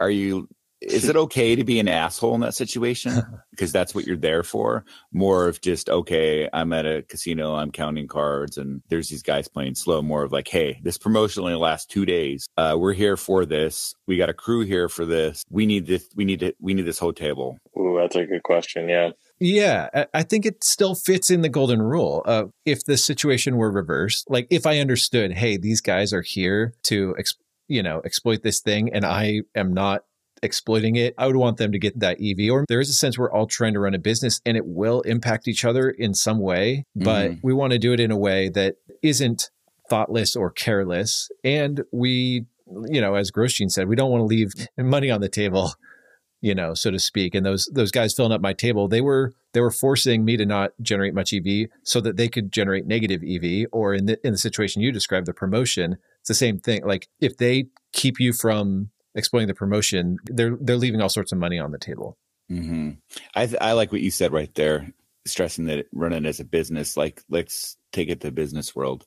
Are 0.00 0.10
you, 0.10 0.48
is 0.80 1.08
it 1.08 1.16
okay 1.16 1.54
to 1.56 1.64
be 1.64 1.78
an 1.78 1.88
asshole 1.88 2.34
in 2.34 2.40
that 2.42 2.54
situation? 2.54 3.22
Because 3.50 3.72
that's 3.72 3.94
what 3.94 4.06
you're 4.06 4.16
there 4.16 4.42
for. 4.42 4.86
More 5.12 5.46
of 5.46 5.60
just, 5.60 5.90
okay, 5.90 6.48
I'm 6.50 6.72
at 6.72 6.86
a 6.86 7.02
casino, 7.02 7.56
I'm 7.56 7.70
counting 7.70 8.08
cards, 8.08 8.56
and 8.56 8.80
there's 8.88 9.10
these 9.10 9.22
guys 9.22 9.48
playing 9.48 9.74
slow. 9.74 10.00
More 10.00 10.22
of 10.22 10.32
like, 10.32 10.48
hey, 10.48 10.80
this 10.82 10.96
promotion 10.96 11.42
only 11.42 11.56
lasts 11.56 11.84
two 11.84 12.06
days. 12.06 12.46
Uh, 12.56 12.76
we're 12.78 12.94
here 12.94 13.18
for 13.18 13.44
this. 13.44 13.94
We 14.06 14.16
got 14.16 14.30
a 14.30 14.32
crew 14.32 14.62
here 14.62 14.88
for 14.88 15.04
this. 15.04 15.44
We 15.50 15.66
need 15.66 15.86
this. 15.86 16.08
We 16.16 16.24
need 16.24 16.42
it. 16.42 16.56
We 16.58 16.72
need 16.72 16.86
this 16.86 16.98
whole 16.98 17.12
table. 17.12 17.58
ooh, 17.78 17.98
that's 18.00 18.16
a 18.16 18.24
good 18.24 18.44
question. 18.44 18.88
Yeah, 18.88 19.10
Yeah, 19.40 19.90
I- 19.92 20.06
I 20.14 20.22
think 20.22 20.46
it 20.46 20.64
still 20.64 20.94
fits 20.94 21.30
in 21.30 21.42
the 21.42 21.50
golden 21.50 21.82
rule. 21.82 22.22
Uh, 22.24 22.44
if 22.64 22.84
the 22.86 22.96
situation 22.96 23.56
were 23.56 23.70
reversed, 23.70 24.30
like 24.30 24.46
if 24.48 24.64
I 24.64 24.78
understood, 24.78 25.32
hey, 25.32 25.58
these 25.58 25.82
guys 25.82 26.14
are 26.14 26.22
here 26.22 26.72
to, 26.84 27.14
ex- 27.18 27.34
you 27.68 27.82
know, 27.82 28.00
exploit 28.06 28.42
this 28.42 28.60
thing, 28.60 28.90
and 28.90 29.04
I 29.04 29.42
am 29.54 29.74
not 29.74 30.04
exploiting 30.42 30.96
it, 30.96 31.14
I 31.18 31.26
would 31.26 31.36
want 31.36 31.58
them 31.58 31.72
to 31.72 31.78
get 31.78 31.98
that 32.00 32.18
EV. 32.20 32.50
Or 32.50 32.64
there 32.68 32.80
is 32.80 32.90
a 32.90 32.94
sense 32.94 33.18
we're 33.18 33.32
all 33.32 33.46
trying 33.46 33.74
to 33.74 33.80
run 33.80 33.94
a 33.94 33.98
business, 33.98 34.40
and 34.44 34.56
it 34.56 34.66
will 34.66 35.00
impact 35.02 35.48
each 35.48 35.64
other 35.64 35.90
in 35.90 36.14
some 36.14 36.40
way, 36.40 36.86
but 36.94 37.30
mm-hmm. 37.30 37.40
we 37.42 37.52
want 37.52 37.72
to 37.72 37.78
do 37.78 37.92
it 37.92 38.00
in 38.00 38.10
a 38.10 38.16
way 38.16 38.48
that 38.50 38.76
isn't 39.02 39.50
thoughtless 39.88 40.36
or 40.36 40.50
careless, 40.50 41.30
and 41.44 41.84
we. 41.92 42.46
You 42.88 43.00
know, 43.00 43.16
as 43.16 43.32
Grosjean 43.32 43.68
said, 43.68 43.88
we 43.88 43.96
don't 43.96 44.12
want 44.12 44.20
to 44.20 44.26
leave 44.26 44.52
money 44.78 45.10
on 45.10 45.20
the 45.20 45.28
table 45.28 45.72
you 46.40 46.54
know, 46.54 46.74
so 46.74 46.90
to 46.90 46.98
speak. 46.98 47.34
And 47.34 47.44
those 47.44 47.68
those 47.72 47.90
guys 47.90 48.14
filling 48.14 48.32
up 48.32 48.40
my 48.40 48.52
table, 48.52 48.88
they 48.88 49.00
were 49.00 49.32
they 49.52 49.60
were 49.60 49.70
forcing 49.70 50.24
me 50.24 50.36
to 50.36 50.46
not 50.46 50.72
generate 50.80 51.14
much 51.14 51.32
EV 51.32 51.68
so 51.82 52.00
that 52.00 52.16
they 52.16 52.28
could 52.28 52.52
generate 52.52 52.86
negative 52.86 53.22
EV. 53.22 53.66
Or 53.72 53.94
in 53.94 54.06
the 54.06 54.26
in 54.26 54.32
the 54.32 54.38
situation 54.38 54.82
you 54.82 54.92
described, 54.92 55.26
the 55.26 55.34
promotion, 55.34 55.98
it's 56.20 56.28
the 56.28 56.34
same 56.34 56.58
thing. 56.58 56.84
Like 56.84 57.08
if 57.20 57.36
they 57.36 57.66
keep 57.92 58.18
you 58.18 58.32
from 58.32 58.90
exploiting 59.14 59.48
the 59.48 59.54
promotion, 59.54 60.18
they're 60.26 60.56
they're 60.60 60.76
leaving 60.76 61.00
all 61.00 61.08
sorts 61.08 61.32
of 61.32 61.38
money 61.38 61.58
on 61.58 61.70
the 61.72 61.78
table. 61.78 62.16
hmm 62.48 62.90
I 63.34 63.46
th- 63.46 63.60
I 63.60 63.72
like 63.72 63.92
what 63.92 64.00
you 64.00 64.10
said 64.10 64.32
right 64.32 64.52
there, 64.54 64.92
stressing 65.26 65.66
that 65.66 65.86
running 65.92 66.26
as 66.26 66.40
a 66.40 66.44
business. 66.44 66.96
Like 66.96 67.22
let's 67.28 67.76
take 67.92 68.08
it 68.08 68.20
to 68.20 68.30
business 68.30 68.74
world. 68.74 69.06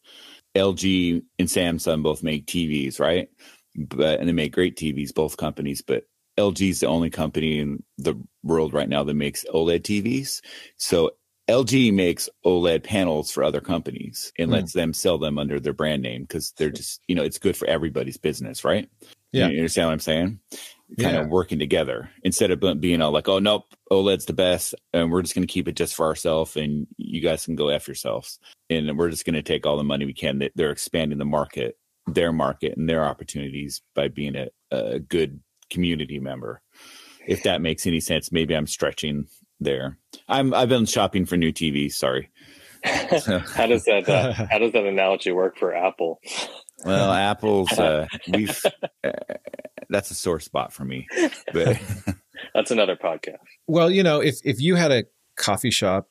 LG 0.56 1.24
and 1.40 1.48
Samsung 1.48 2.04
both 2.04 2.24
make 2.24 2.46
TVs, 2.46 3.00
right? 3.00 3.30
But 3.76 4.20
and 4.20 4.30
they 4.30 4.34
make 4.34 4.54
great 4.54 4.78
TVs, 4.78 5.14
both 5.14 5.38
companies. 5.38 5.82
But 5.82 6.04
LG 6.38 6.70
is 6.70 6.80
the 6.82 6.88
only 6.88 7.10
company 7.10 7.60
in 7.60 7.84
the 7.98 8.16
world 8.44 8.74
right 8.74 8.90
now 8.90 9.04
that 9.04 9.14
makes 9.14 9.46
OLED 9.54 9.82
TVs. 9.82 10.42
So 10.78 11.12
LG 11.50 11.94
makes 11.94 12.30
OLED 12.46 12.84
panels 12.84 13.32
for 13.32 13.44
other 13.44 13.62
companies 13.62 14.32
and 14.40 14.50
Hmm. 14.50 14.54
lets 14.54 14.74
them 14.74 14.94
sell 14.94 15.18
them 15.18 15.38
under 15.38 15.60
their 15.60 15.74
brand 15.74 16.02
name 16.02 16.22
because 16.24 16.54
they're 16.58 16.70
just 16.70 17.02
you 17.08 17.16
know 17.16 17.24
it's 17.24 17.40
good 17.40 17.58
for 17.58 17.68
everybody's 17.68 18.18
business, 18.18 18.64
right? 18.64 18.90
Yeah. 19.34 19.48
you 19.48 19.58
understand 19.58 19.88
what 19.88 19.94
I'm 19.94 20.00
saying? 20.00 20.40
kind 21.00 21.16
Yeah. 21.16 21.22
of 21.22 21.30
working 21.30 21.58
together 21.58 22.12
instead 22.24 22.52
of 22.52 22.80
being 22.80 23.02
all 23.02 23.12
like, 23.12 23.28
oh, 23.28 23.40
nope, 23.40 23.64
OLED's 23.92 24.26
the 24.26 24.34
best. 24.34 24.76
And 24.94 25.12
we're 25.12 25.24
just 25.24 25.34
going 25.34 25.48
to 25.48 25.52
keep 25.52 25.68
it 25.68 25.76
just 25.76 25.96
for 25.96 26.06
ourselves 26.06 26.56
and 26.56 26.86
you 26.98 27.20
guys 27.20 27.46
can 27.46 27.56
go 27.56 27.70
F 27.70 27.88
yourselves. 27.88 28.38
And 28.70 28.96
we're 28.98 29.10
just 29.10 29.26
going 29.26 29.34
to 29.34 29.42
take 29.42 29.66
all 29.66 29.78
the 29.78 29.84
money 29.84 30.06
we 30.06 30.14
can. 30.14 30.40
That 30.40 30.52
They're 30.56 30.70
expanding 30.72 31.18
the 31.18 31.26
market, 31.26 31.78
their 32.06 32.32
market 32.32 32.78
and 32.78 32.88
their 32.88 33.04
opportunities 33.06 33.82
by 33.96 34.08
being 34.08 34.36
a, 34.36 34.50
a 34.70 35.00
good 35.00 35.40
community 35.72 36.20
member. 36.20 36.62
If 37.26 37.44
that 37.44 37.62
makes 37.62 37.88
any 37.88 38.00
sense, 38.00 38.32
maybe 38.32 38.54
I'm 38.56 38.68
stretching 38.68 39.26
there. 39.60 39.98
I'm, 40.28 40.54
I've 40.54 40.70
been 40.70 40.86
shopping 40.86 41.26
for 41.26 41.38
new 41.38 41.52
TVs. 41.54 41.94
Sorry. 41.94 42.30
how 42.84 43.66
does 43.66 43.86
that 43.86 44.10
uh, 44.10 44.34
how 44.34 44.58
does 44.58 44.74
that 44.74 44.86
analogy 44.86 45.32
work 45.32 45.58
for 45.58 45.74
Apple? 45.74 46.20
Well, 46.86 47.12
Apple's, 47.14 47.72
uh, 47.74 48.08
we've, 48.34 48.62
uh, 49.04 49.12
that's 49.90 50.12
a 50.12 50.16
sore 50.16 50.40
spot 50.40 50.74
for 50.74 50.86
me, 50.86 51.08
but 51.54 51.80
That's 52.54 52.72
another 52.72 52.96
podcast. 52.96 53.38
Well, 53.68 53.90
you 53.90 54.04
know, 54.04 54.20
if 54.20 54.40
if 54.44 54.62
you 54.62 54.76
had 54.76 54.92
a 54.92 55.06
coffee 55.36 55.72
shop 55.72 56.10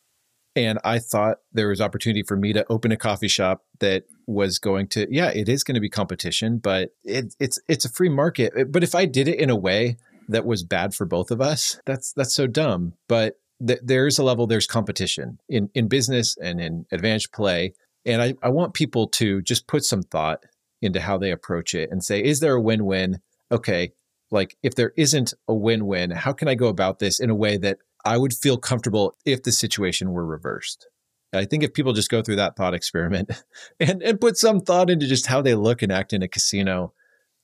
and 0.54 0.78
I 0.84 0.98
thought 0.98 1.38
there 1.52 1.68
was 1.68 1.80
opportunity 1.80 2.22
for 2.22 2.36
me 2.36 2.52
to 2.52 2.66
open 2.70 2.92
a 2.92 2.96
coffee 2.96 3.28
shop 3.28 3.62
that 3.80 4.04
was 4.26 4.58
going 4.58 4.88
to 4.88 5.06
yeah, 5.10 5.28
it 5.28 5.48
is 5.48 5.64
going 5.64 5.74
to 5.76 5.80
be 5.80 5.88
competition, 5.88 6.58
but 6.58 6.90
it, 7.04 7.34
it's 7.38 7.58
it's 7.68 7.84
a 7.84 7.90
free 7.90 8.08
market. 8.08 8.52
But 8.70 8.82
if 8.82 8.94
I 8.94 9.06
did 9.06 9.28
it 9.28 9.38
in 9.38 9.50
a 9.50 9.56
way 9.56 9.96
that 10.28 10.44
was 10.44 10.64
bad 10.64 10.94
for 10.94 11.04
both 11.04 11.30
of 11.30 11.40
us, 11.40 11.80
that's 11.86 12.12
that's 12.12 12.34
so 12.34 12.46
dumb. 12.46 12.94
But 13.08 13.34
th- 13.64 13.80
there's 13.82 14.18
a 14.18 14.24
level 14.24 14.46
there's 14.46 14.66
competition 14.66 15.38
in 15.48 15.70
in 15.74 15.88
business 15.88 16.36
and 16.42 16.60
in 16.60 16.86
advanced 16.90 17.32
play, 17.32 17.74
and 18.04 18.20
I 18.20 18.34
I 18.42 18.48
want 18.48 18.74
people 18.74 19.08
to 19.08 19.42
just 19.42 19.68
put 19.68 19.84
some 19.84 20.02
thought 20.02 20.44
into 20.82 21.00
how 21.00 21.16
they 21.16 21.30
approach 21.30 21.74
it 21.74 21.90
and 21.90 22.04
say, 22.04 22.22
is 22.22 22.40
there 22.40 22.54
a 22.54 22.60
win-win? 22.60 23.20
Okay, 23.50 23.92
like 24.32 24.56
if 24.62 24.74
there 24.74 24.92
isn't 24.96 25.34
a 25.46 25.54
win-win 25.54 26.10
how 26.10 26.32
can 26.32 26.48
i 26.48 26.54
go 26.54 26.66
about 26.66 26.98
this 26.98 27.20
in 27.20 27.30
a 27.30 27.34
way 27.34 27.56
that 27.56 27.78
i 28.04 28.16
would 28.16 28.32
feel 28.32 28.56
comfortable 28.56 29.14
if 29.24 29.42
the 29.44 29.52
situation 29.52 30.10
were 30.10 30.26
reversed 30.26 30.88
i 31.32 31.44
think 31.44 31.62
if 31.62 31.74
people 31.74 31.92
just 31.92 32.10
go 32.10 32.22
through 32.22 32.36
that 32.36 32.56
thought 32.56 32.74
experiment 32.74 33.30
and, 33.80 34.02
and 34.02 34.20
put 34.20 34.36
some 34.36 34.58
thought 34.58 34.90
into 34.90 35.06
just 35.06 35.26
how 35.26 35.42
they 35.42 35.54
look 35.54 35.82
and 35.82 35.92
act 35.92 36.12
in 36.12 36.22
a 36.22 36.28
casino 36.28 36.92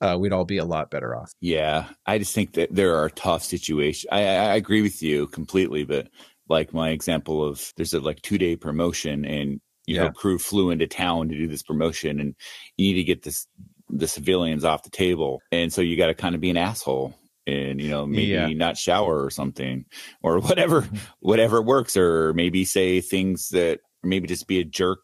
uh, 0.01 0.17
we'd 0.17 0.33
all 0.33 0.45
be 0.45 0.59
a 0.59 0.65
lot 0.65 0.93
better 0.93 1.17
off 1.17 1.33
Yeah, 1.41 1.89
I 2.07 2.19
just 2.19 2.33
think 2.33 2.53
that 2.53 2.73
there 2.73 2.95
are 2.95 3.11
tough 3.11 3.43
situations. 3.43 4.07
I, 4.13 4.21
I 4.23 4.35
I 4.35 4.55
agree 4.55 4.81
with 4.81 5.03
you 5.03 5.27
completely, 5.27 5.83
but 5.83 6.07
like 6.49 6.73
my 6.73 6.91
example 6.91 7.45
of 7.45 7.73
there's 7.77 7.95
a 7.95 7.99
like 7.99 8.23
two 8.23 8.39
day 8.39 8.55
promotion 8.55 9.25
and 9.25 9.61
you 9.89 9.97
Yeah. 9.97 10.05
know 10.05 10.11
crew 10.13 10.39
flew 10.39 10.71
into 10.71 10.87
town 10.87 11.29
to 11.29 11.35
do 11.37 11.47
this 11.49 11.63
promotion 11.63 12.21
and 12.21 12.35
you 12.77 12.89
need 12.89 12.95
to 13.01 13.05
get 13.05 13.23
this 13.23 13.47
the 13.89 14.07
civilians 14.07 14.65
off 14.65 14.83
the 14.83 14.91
table 14.91 15.41
and 15.51 15.73
so 15.73 15.81
you 15.81 15.97
got 15.97 16.09
to 16.09 16.15
kind 16.15 16.35
of 16.35 16.41
be 16.41 16.51
an 16.51 16.57
asshole 16.59 17.15
and 17.47 17.81
you 17.81 17.89
know 17.89 18.07
maybe 18.07 18.27
Yeah. 18.33 18.49
not 18.49 18.77
shower 18.77 19.25
or 19.25 19.31
something 19.31 19.87
or 20.23 20.39
whatever 20.49 20.87
whatever 21.21 21.63
works 21.63 21.97
or 21.97 22.35
maybe 22.35 22.65
say 22.67 23.01
things 23.01 23.49
that 23.51 23.81
maybe 24.03 24.29
just 24.29 24.47
be 24.47 24.61
a 24.61 24.65
jerk 24.65 25.01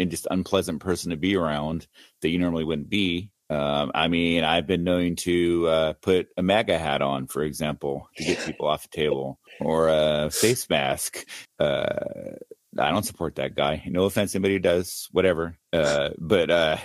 and 0.00 0.10
just 0.10 0.26
unpleasant 0.30 0.80
person 0.80 1.10
to 1.10 1.16
be 1.16 1.36
around 1.36 1.86
that 2.22 2.30
you 2.30 2.38
normally 2.38 2.64
wouldn't 2.64 2.90
be 2.90 3.30
um, 3.50 3.90
I 3.96 4.06
mean, 4.06 4.44
I've 4.44 4.68
been 4.68 4.84
known 4.84 5.16
to 5.26 5.66
uh, 5.66 5.92
put 5.94 6.28
a 6.36 6.42
MAGA 6.42 6.78
hat 6.78 7.02
on, 7.02 7.26
for 7.26 7.42
example, 7.42 8.08
to 8.16 8.22
get 8.22 8.38
people 8.46 8.68
off 8.68 8.84
the 8.84 8.96
table, 8.96 9.40
or 9.58 9.88
a 9.88 10.30
face 10.30 10.70
mask. 10.70 11.26
Uh, 11.58 12.36
I 12.78 12.90
don't 12.90 13.04
support 13.04 13.36
that 13.36 13.54
guy. 13.54 13.82
No 13.86 14.04
offense, 14.04 14.34
anybody 14.34 14.58
does, 14.58 15.08
whatever. 15.10 15.58
Uh, 15.72 16.10
but 16.18 16.50
uh, 16.50 16.76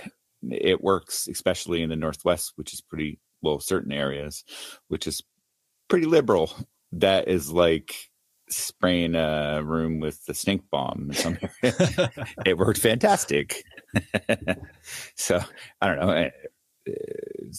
it 0.50 0.82
works, 0.82 1.28
especially 1.28 1.82
in 1.82 1.90
the 1.90 1.96
Northwest, 1.96 2.52
which 2.56 2.72
is 2.72 2.80
pretty 2.80 3.20
well, 3.42 3.60
certain 3.60 3.92
areas, 3.92 4.44
which 4.88 5.06
is 5.06 5.22
pretty 5.88 6.06
liberal. 6.06 6.52
That 6.92 7.28
is 7.28 7.52
like 7.52 7.94
spraying 8.48 9.14
a 9.14 9.62
room 9.62 10.00
with 10.00 10.24
the 10.26 10.34
stink 10.34 10.62
bomb. 10.70 11.08
In 11.10 11.14
some 11.14 11.38
area. 11.62 12.10
it 12.46 12.58
worked 12.58 12.80
fantastic. 12.80 13.62
so 15.14 15.40
I 15.80 15.86
don't 15.86 16.00
know. 16.00 16.10
Uh, 16.10 16.30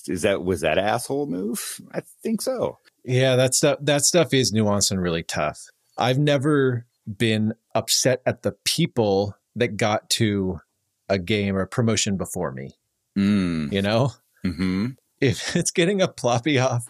Is 0.07 0.21
that 0.21 0.43
was 0.43 0.61
that 0.61 0.78
asshole 0.78 1.28
move? 1.28 1.82
I 1.93 2.01
think 2.23 2.41
so. 2.41 2.80
Yeah, 3.03 3.36
that 3.36 3.53
stuff 3.53 3.80
that 3.82 4.03
stuff 4.03 4.34
is 4.34 4.53
nuanced 4.53 4.91
and 4.91 5.01
really 5.01 5.23
tough. 5.23 5.61
I've 5.97 6.19
never 6.19 6.86
been 7.17 7.53
upset 7.78 8.21
at 8.25 8.41
the 8.41 8.53
people 8.63 9.36
that 9.55 9.78
got 9.78 10.09
to 10.09 10.59
a 11.09 11.17
game 11.17 11.55
or 11.55 11.65
promotion 11.65 12.17
before 12.17 12.51
me. 12.51 12.71
Mm. 13.17 13.71
You 13.71 13.82
know, 13.82 14.11
hmm 14.43 14.88
if 15.19 15.55
it's 15.55 15.71
getting 15.71 16.01
a 16.01 16.07
ploppy 16.07 16.59
off, 16.63 16.86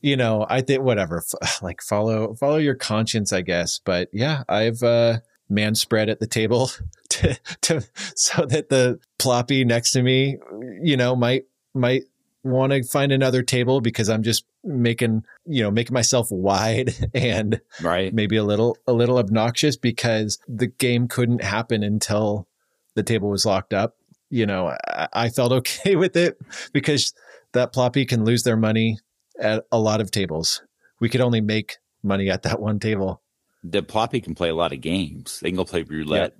you 0.00 0.16
know, 0.16 0.46
I 0.48 0.60
think 0.60 0.82
whatever, 0.82 1.22
like 1.62 1.82
follow 1.82 2.34
follow 2.34 2.56
your 2.56 2.74
conscience, 2.74 3.32
I 3.32 3.42
guess. 3.42 3.80
But 3.84 4.08
yeah, 4.12 4.44
I've 4.48 4.82
uh, 4.82 5.18
man 5.48 5.74
spread 5.74 6.08
at 6.08 6.20
the 6.20 6.26
table 6.26 6.70
to, 7.10 7.38
to 7.62 7.82
so 8.14 8.46
that 8.46 8.68
the 8.68 8.98
ploppy 9.18 9.64
next 9.64 9.92
to 9.92 10.02
me, 10.02 10.38
you 10.82 10.96
know, 10.96 11.16
might 11.16 11.44
might 11.74 12.04
want 12.50 12.72
to 12.72 12.82
find 12.82 13.12
another 13.12 13.42
table 13.42 13.80
because 13.80 14.08
I'm 14.08 14.22
just 14.22 14.44
making 14.64 15.24
you 15.46 15.62
know 15.62 15.70
making 15.70 15.94
myself 15.94 16.30
wide 16.30 16.92
and 17.14 17.60
Right. 17.82 18.12
maybe 18.12 18.36
a 18.36 18.44
little 18.44 18.76
a 18.86 18.92
little 18.92 19.18
obnoxious 19.18 19.76
because 19.76 20.38
the 20.48 20.66
game 20.66 21.08
couldn't 21.08 21.42
happen 21.42 21.82
until 21.82 22.46
the 22.94 23.02
table 23.02 23.30
was 23.30 23.46
locked 23.46 23.72
up. 23.72 23.96
You 24.30 24.44
know, 24.46 24.68
I, 24.86 25.08
I 25.12 25.28
felt 25.30 25.52
okay 25.60 25.96
with 25.96 26.16
it 26.16 26.38
because 26.72 27.14
that 27.52 27.72
ploppy 27.72 28.04
can 28.06 28.24
lose 28.24 28.42
their 28.42 28.56
money 28.56 28.98
at 29.40 29.64
a 29.72 29.78
lot 29.78 30.00
of 30.00 30.10
tables. 30.10 30.62
We 31.00 31.08
could 31.08 31.20
only 31.20 31.40
make 31.40 31.76
money 32.02 32.28
at 32.28 32.42
that 32.42 32.60
one 32.60 32.78
table. 32.80 33.22
The 33.64 33.82
ploppy 33.82 34.20
can 34.22 34.34
play 34.34 34.50
a 34.50 34.54
lot 34.54 34.72
of 34.72 34.80
games. 34.80 35.40
They 35.40 35.50
can 35.50 35.56
go 35.56 35.64
play 35.64 35.82
roulette, 35.82 36.34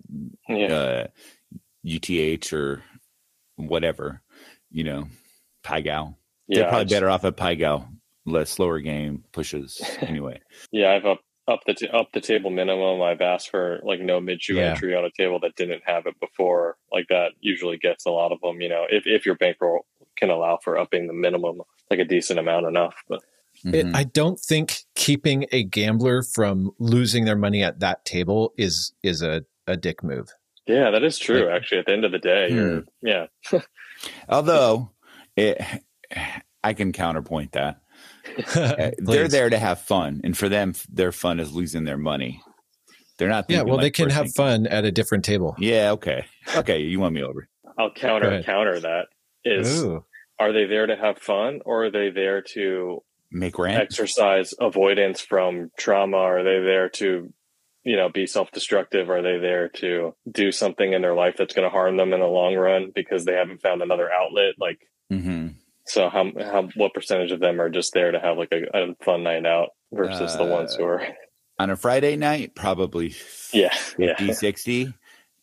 Yeah. 0.48 0.66
uh, 0.72 1.06
UTH, 1.84 2.52
or 2.52 2.82
whatever. 3.56 4.22
You 4.70 4.84
know, 4.84 5.08
Pai 5.68 5.82
Gow. 5.82 6.16
Yeah. 6.48 6.60
They're 6.60 6.68
probably 6.68 6.84
just- 6.86 6.94
better 6.94 7.10
off 7.10 7.24
at 7.24 7.36
Pai 7.36 7.56
Gow. 7.56 7.86
Less 8.24 8.50
slower 8.50 8.80
game 8.80 9.24
pushes 9.32 9.80
anyway. 10.00 10.40
Yeah, 10.72 10.92
I've 10.92 11.06
up 11.06 11.20
up 11.46 11.60
the 11.66 11.72
t- 11.74 11.88
up 11.88 12.08
the 12.12 12.20
table 12.20 12.50
minimum. 12.50 13.00
I've 13.00 13.22
asked 13.22 13.50
for 13.50 13.80
like 13.82 14.00
no 14.00 14.20
mid 14.20 14.42
shoe 14.42 14.56
Yeah. 14.56 14.70
entry 14.72 14.94
on 14.94 15.04
a 15.04 15.10
table 15.16 15.40
that 15.40 15.54
didn't 15.56 15.82
have 15.86 16.04
it 16.06 16.18
before. 16.20 16.76
Like 16.92 17.06
that 17.08 17.28
usually 17.40 17.78
gets 17.78 18.04
a 18.04 18.10
lot 18.10 18.32
of 18.32 18.40
them. 18.42 18.60
You 18.60 18.68
know, 18.68 18.84
if 18.90 19.04
if 19.06 19.24
your 19.24 19.34
bankroll 19.36 19.86
can 20.16 20.28
allow 20.30 20.58
for 20.62 20.76
upping 20.78 21.06
the 21.06 21.14
minimum 21.14 21.62
like 21.90 22.00
a 22.00 22.04
decent 22.04 22.38
amount 22.38 22.66
enough. 22.66 22.96
But 23.08 23.20
It, 23.64 23.86
Mhm. 23.86 23.94
I 23.96 24.04
don't 24.04 24.38
think 24.38 24.80
keeping 24.94 25.46
a 25.50 25.62
gambler 25.64 26.22
from 26.22 26.70
losing 26.78 27.24
their 27.24 27.34
money 27.36 27.62
at 27.62 27.80
that 27.80 28.04
table 28.04 28.52
is 28.58 28.92
is 29.02 29.22
a, 29.22 29.44
a 29.66 29.76
dick 29.76 30.02
move. 30.02 30.28
yeah, 30.66 30.90
that 30.90 31.02
is 31.02 31.18
true. 31.18 31.46
Like- 31.46 31.54
actually, 31.62 31.78
at 31.78 31.86
the 31.86 31.92
end 31.92 32.04
of 32.04 32.12
the 32.12 32.18
day, 32.18 32.48
you're 32.50 32.84
yeah. 33.00 33.26
Although 34.28 34.90
it, 35.38 35.82
I 36.62 36.72
can 36.74 36.92
counterpoint 36.92 37.52
that. 37.52 37.80
Uh, 38.54 38.90
they're 38.98 39.28
there 39.28 39.50
to 39.50 39.58
have 39.58 39.80
fun, 39.80 40.20
and 40.24 40.36
for 40.36 40.48
them, 40.48 40.74
their 40.90 41.12
fun 41.12 41.40
is 41.40 41.52
losing 41.52 41.84
their 41.84 41.98
money. 41.98 42.42
They're 43.18 43.28
not. 43.28 43.46
Yeah, 43.48 43.58
thinking 43.58 43.72
well, 43.72 43.80
they 43.80 43.90
can 43.90 44.10
have 44.10 44.26
thinking. 44.26 44.64
fun 44.64 44.66
at 44.68 44.84
a 44.84 44.92
different 44.92 45.24
table. 45.24 45.56
Yeah. 45.58 45.92
Okay. 45.92 46.24
Okay. 46.56 46.80
You 46.80 47.00
won 47.00 47.12
me 47.12 47.22
over. 47.22 47.48
I'll 47.78 47.92
counter 47.92 48.42
counter 48.42 48.80
that 48.80 49.06
is 49.44 49.82
Ooh. 49.82 50.04
are 50.38 50.52
they 50.52 50.64
there 50.64 50.86
to 50.86 50.96
have 50.96 51.18
fun 51.18 51.60
or 51.64 51.84
are 51.84 51.90
they 51.90 52.10
there 52.10 52.42
to 52.54 53.02
Make 53.30 53.58
rent. 53.58 53.80
exercise 53.80 54.54
avoidance 54.60 55.20
from 55.20 55.70
trauma? 55.78 56.16
Are 56.16 56.42
they 56.42 56.60
there 56.60 56.88
to, 56.90 57.32
you 57.84 57.96
know, 57.96 58.08
be 58.08 58.26
self 58.26 58.50
destructive? 58.50 59.10
Are 59.10 59.22
they 59.22 59.38
there 59.38 59.68
to 59.76 60.14
do 60.30 60.50
something 60.50 60.92
in 60.92 61.02
their 61.02 61.14
life 61.14 61.36
that's 61.38 61.54
going 61.54 61.66
to 61.66 61.70
harm 61.70 61.96
them 61.96 62.12
in 62.12 62.20
the 62.20 62.26
long 62.26 62.56
run 62.56 62.90
because 62.94 63.24
they 63.24 63.34
haven't 63.34 63.62
found 63.62 63.82
another 63.82 64.10
outlet? 64.10 64.54
Like, 64.58 64.78
hmm 65.10 65.48
so 65.88 66.10
how, 66.10 66.30
how, 66.36 66.68
what 66.76 66.92
percentage 66.92 67.32
of 67.32 67.40
them 67.40 67.60
are 67.60 67.70
just 67.70 67.94
there 67.94 68.12
to 68.12 68.20
have 68.20 68.36
like 68.36 68.52
a, 68.52 68.64
a 68.76 68.94
fun 69.02 69.22
night 69.22 69.46
out 69.46 69.70
versus 69.90 70.36
the 70.36 70.44
ones 70.44 70.74
who 70.74 70.84
are, 70.84 71.02
On 71.58 71.70
a 71.70 71.76
Friday 71.76 72.14
night, 72.16 72.54
probably 72.54 73.14
yeah, 73.52 73.74
50, 73.74 74.24
yeah. 74.26 74.32
60 74.32 74.94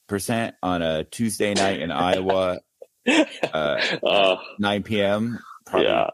percent. 0.07 0.55
On 0.61 0.81
a 0.81 1.03
Tuesday 1.03 1.53
night 1.55 1.79
in 1.79 1.91
Iowa, 1.91 2.59
uh, 3.07 3.81
uh, 4.03 4.37
9 4.59 4.83
p.m., 4.83 5.39
probably 5.65 5.87
yeah. 5.87 6.09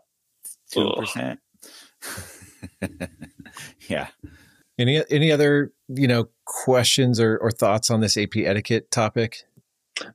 two 0.72 0.94
percent. 0.98 1.40
yeah. 3.90 4.08
Any 4.80 5.04
any 5.10 5.32
other 5.32 5.74
you 5.90 6.08
know 6.08 6.30
questions 6.46 7.20
or, 7.20 7.38
or 7.38 7.52
thoughts 7.52 7.92
on 7.92 8.00
this 8.00 8.16
AP 8.16 8.38
etiquette 8.38 8.90
topic? 8.92 9.44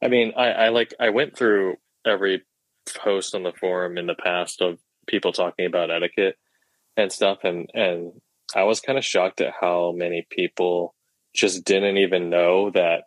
I 0.02 0.08
mean, 0.08 0.32
I, 0.36 0.46
I 0.48 0.68
like 0.70 0.94
I 0.98 1.10
went 1.10 1.36
through 1.36 1.76
every 2.06 2.42
post 2.94 3.34
on 3.34 3.42
the 3.42 3.52
forum 3.52 3.98
in 3.98 4.06
the 4.06 4.14
past 4.14 4.60
of 4.60 4.78
people 5.06 5.32
talking 5.32 5.66
about 5.66 5.90
etiquette 5.90 6.36
and 6.96 7.12
stuff, 7.12 7.38
and 7.44 7.68
and 7.74 8.12
I 8.54 8.64
was 8.64 8.80
kind 8.80 8.98
of 8.98 9.04
shocked 9.04 9.40
at 9.40 9.54
how 9.60 9.92
many 9.96 10.26
people 10.30 10.94
just 11.34 11.64
didn't 11.64 11.98
even 11.98 12.30
know 12.30 12.70
that 12.70 13.04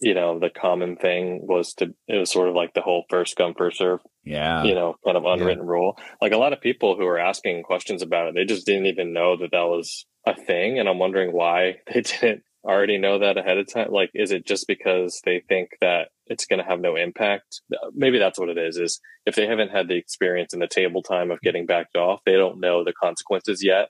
you 0.00 0.14
know 0.14 0.38
the 0.38 0.50
common 0.50 0.96
thing 0.96 1.40
was 1.46 1.74
to 1.74 1.94
it 2.08 2.18
was 2.18 2.30
sort 2.30 2.48
of 2.48 2.54
like 2.54 2.74
the 2.74 2.80
whole 2.82 3.04
first 3.08 3.36
come 3.36 3.54
first 3.56 3.78
serve 3.78 4.00
Yeah. 4.24 4.64
you 4.64 4.74
know 4.74 4.96
kind 5.04 5.16
of 5.16 5.24
unwritten 5.24 5.64
rule. 5.64 5.96
Like 6.20 6.32
a 6.32 6.36
lot 6.38 6.52
of 6.52 6.60
people 6.60 6.96
who 6.96 7.06
are 7.06 7.18
asking 7.18 7.62
questions 7.62 8.02
about 8.02 8.28
it, 8.28 8.34
they 8.34 8.44
just 8.44 8.66
didn't 8.66 8.86
even 8.86 9.12
know 9.12 9.36
that 9.36 9.52
that 9.52 9.68
was 9.68 10.04
a 10.26 10.34
thing, 10.34 10.78
and 10.78 10.88
I'm 10.88 10.98
wondering 10.98 11.32
why 11.32 11.76
they 11.92 12.00
didn't 12.20 12.42
already 12.64 12.98
know 12.98 13.18
that 13.20 13.36
ahead 13.38 13.58
of 13.58 13.72
time. 13.72 13.90
Like, 13.90 14.10
is 14.14 14.30
it 14.30 14.46
just 14.46 14.68
because 14.68 15.20
they 15.24 15.42
think 15.48 15.70
that 15.80 16.08
it's 16.32 16.46
going 16.46 16.58
to 16.58 16.64
have 16.64 16.80
no 16.80 16.96
impact? 16.96 17.60
Maybe 17.94 18.18
that's 18.18 18.38
what 18.38 18.48
it 18.48 18.58
is. 18.58 18.76
Is 18.76 19.00
if 19.26 19.34
they 19.34 19.46
haven't 19.46 19.70
had 19.70 19.88
the 19.88 19.96
experience 19.96 20.52
in 20.52 20.60
the 20.60 20.68
table 20.68 21.02
time 21.02 21.30
of 21.30 21.40
getting 21.40 21.66
backed 21.66 21.96
off, 21.96 22.20
they 22.24 22.32
don't 22.32 22.60
know 22.60 22.84
the 22.84 22.92
consequences 22.92 23.62
yet 23.62 23.88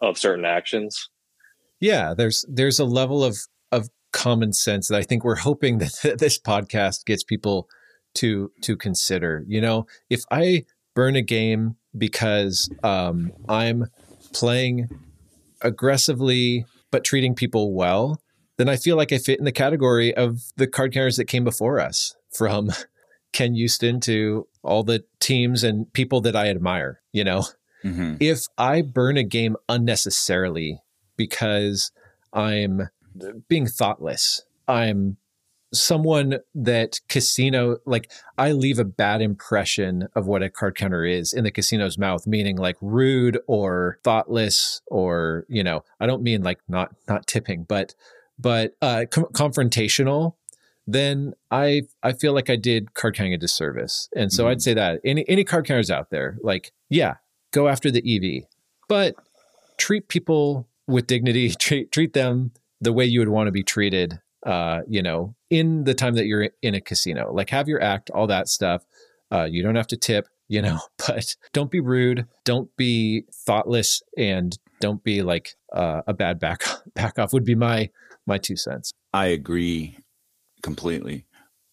of 0.00 0.18
certain 0.18 0.44
actions. 0.44 1.08
Yeah, 1.80 2.14
there's 2.14 2.44
there's 2.48 2.78
a 2.78 2.84
level 2.84 3.24
of 3.24 3.38
of 3.72 3.88
common 4.12 4.52
sense 4.52 4.88
that 4.88 4.96
I 4.96 5.02
think 5.02 5.24
we're 5.24 5.36
hoping 5.36 5.78
that 5.78 6.16
this 6.18 6.38
podcast 6.38 7.04
gets 7.04 7.24
people 7.24 7.68
to 8.14 8.52
to 8.62 8.76
consider. 8.76 9.44
You 9.46 9.60
know, 9.60 9.86
if 10.10 10.22
I 10.30 10.64
burn 10.94 11.16
a 11.16 11.22
game 11.22 11.76
because 11.96 12.68
um, 12.82 13.32
I'm 13.48 13.86
playing 14.32 14.88
aggressively 15.62 16.64
but 16.90 17.04
treating 17.04 17.34
people 17.34 17.74
well, 17.74 18.20
then 18.58 18.68
I 18.68 18.76
feel 18.76 18.96
like 18.96 19.12
I 19.12 19.18
fit 19.18 19.38
in 19.38 19.44
the 19.44 19.52
category 19.52 20.14
of 20.14 20.42
the 20.56 20.66
card 20.66 20.92
carriers 20.92 21.16
that 21.16 21.24
came 21.24 21.44
before 21.44 21.80
us, 21.80 22.14
from 22.30 22.70
Ken 23.32 23.54
Uston 23.56 24.00
to 24.00 24.46
all 24.62 24.82
the 24.82 25.04
teams 25.20 25.64
and 25.64 25.90
people 25.92 26.20
that 26.22 26.36
I 26.36 26.48
admire. 26.48 27.00
You 27.12 27.24
know, 27.24 27.44
hmm 27.82 28.16
if 28.20 28.46
I 28.58 28.82
burn 28.82 29.16
a 29.16 29.22
game 29.22 29.56
unnecessarily 29.68 30.82
because 31.16 31.92
I'm 32.32 32.88
being 33.48 33.66
thoughtless, 33.66 34.42
I'm 34.66 35.16
someone 35.72 36.38
that 36.54 36.98
casino 37.08 37.76
like 37.84 38.10
I 38.38 38.52
leave 38.52 38.78
a 38.78 38.84
bad 38.84 39.20
impression 39.20 40.08
of 40.14 40.26
what 40.26 40.42
a 40.42 40.48
card 40.48 40.76
counter 40.76 41.04
is 41.04 41.32
in 41.32 41.44
the 41.44 41.50
casino's 41.50 41.98
mouth, 41.98 42.26
meaning 42.26 42.56
like 42.56 42.76
rude 42.80 43.38
or 43.46 43.98
thoughtless 44.02 44.80
or 44.86 45.44
you 45.48 45.62
know 45.62 45.84
I 46.00 46.06
don't 46.06 46.22
mean 46.22 46.42
like 46.42 46.58
not 46.68 46.94
not 47.06 47.26
tipping, 47.26 47.64
but 47.64 47.94
but 48.38 48.76
uh, 48.82 49.04
com- 49.10 49.26
confrontational. 49.32 50.34
Then 50.86 51.34
I 51.50 51.82
I 52.02 52.12
feel 52.12 52.32
like 52.32 52.48
I 52.48 52.56
did 52.56 52.94
card 52.94 53.14
counting 53.16 53.34
a 53.34 53.38
disservice, 53.38 54.08
and 54.16 54.32
so 54.32 54.44
Mhm. 54.44 54.48
I'd 54.50 54.62
say 54.62 54.74
that 54.74 55.00
any 55.04 55.28
any 55.28 55.44
card 55.44 55.66
counters 55.66 55.90
out 55.90 56.08
there, 56.10 56.38
like 56.42 56.72
yeah, 56.88 57.16
go 57.52 57.68
after 57.68 57.90
the 57.90 58.02
EV, 58.04 58.44
but 58.88 59.14
treat 59.76 60.08
people 60.08 60.66
with 60.86 61.06
dignity. 61.06 61.50
Treat 61.58 61.92
treat 61.92 62.14
them 62.14 62.52
the 62.80 62.92
way 62.94 63.04
you 63.04 63.18
would 63.20 63.28
want 63.28 63.48
to 63.48 63.52
be 63.52 63.62
treated. 63.62 64.18
Uh, 64.46 64.80
you 64.88 65.02
know, 65.02 65.34
in 65.50 65.84
the 65.84 65.92
time 65.92 66.14
that 66.14 66.24
you're 66.26 66.48
in 66.62 66.74
a 66.74 66.80
casino, 66.80 67.30
like 67.34 67.50
have 67.50 67.68
your 67.68 67.82
act, 67.82 68.08
all 68.10 68.26
that 68.28 68.48
stuff. 68.48 68.84
Uh, 69.30 69.44
you 69.44 69.62
don't 69.62 69.74
have 69.74 69.88
to 69.88 69.96
tip, 69.96 70.26
you 70.46 70.62
know, 70.62 70.78
but 71.06 71.36
don't 71.52 71.70
be 71.70 71.80
rude, 71.80 72.24
don't 72.44 72.74
be 72.76 73.24
thoughtless, 73.34 74.00
and 74.16 74.56
don't 74.80 75.02
be 75.04 75.20
like 75.22 75.56
uh, 75.74 76.00
a 76.06 76.14
bad 76.14 76.38
back 76.38 76.62
back 76.94 77.18
off. 77.18 77.34
Would 77.34 77.44
be 77.44 77.56
my 77.56 77.90
my 78.28 78.38
two 78.38 78.56
cents. 78.56 78.92
I 79.12 79.26
agree 79.26 79.96
completely. 80.62 81.24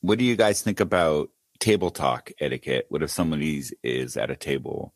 What 0.01 0.17
do 0.19 0.25
you 0.25 0.35
guys 0.35 0.61
think 0.61 0.79
about 0.79 1.29
table 1.59 1.89
talk 1.91 2.31
etiquette? 2.39 2.85
What 2.89 3.03
if 3.03 3.09
somebody 3.11 3.63
is 3.83 4.17
at 4.17 4.31
a 4.31 4.35
table 4.35 4.93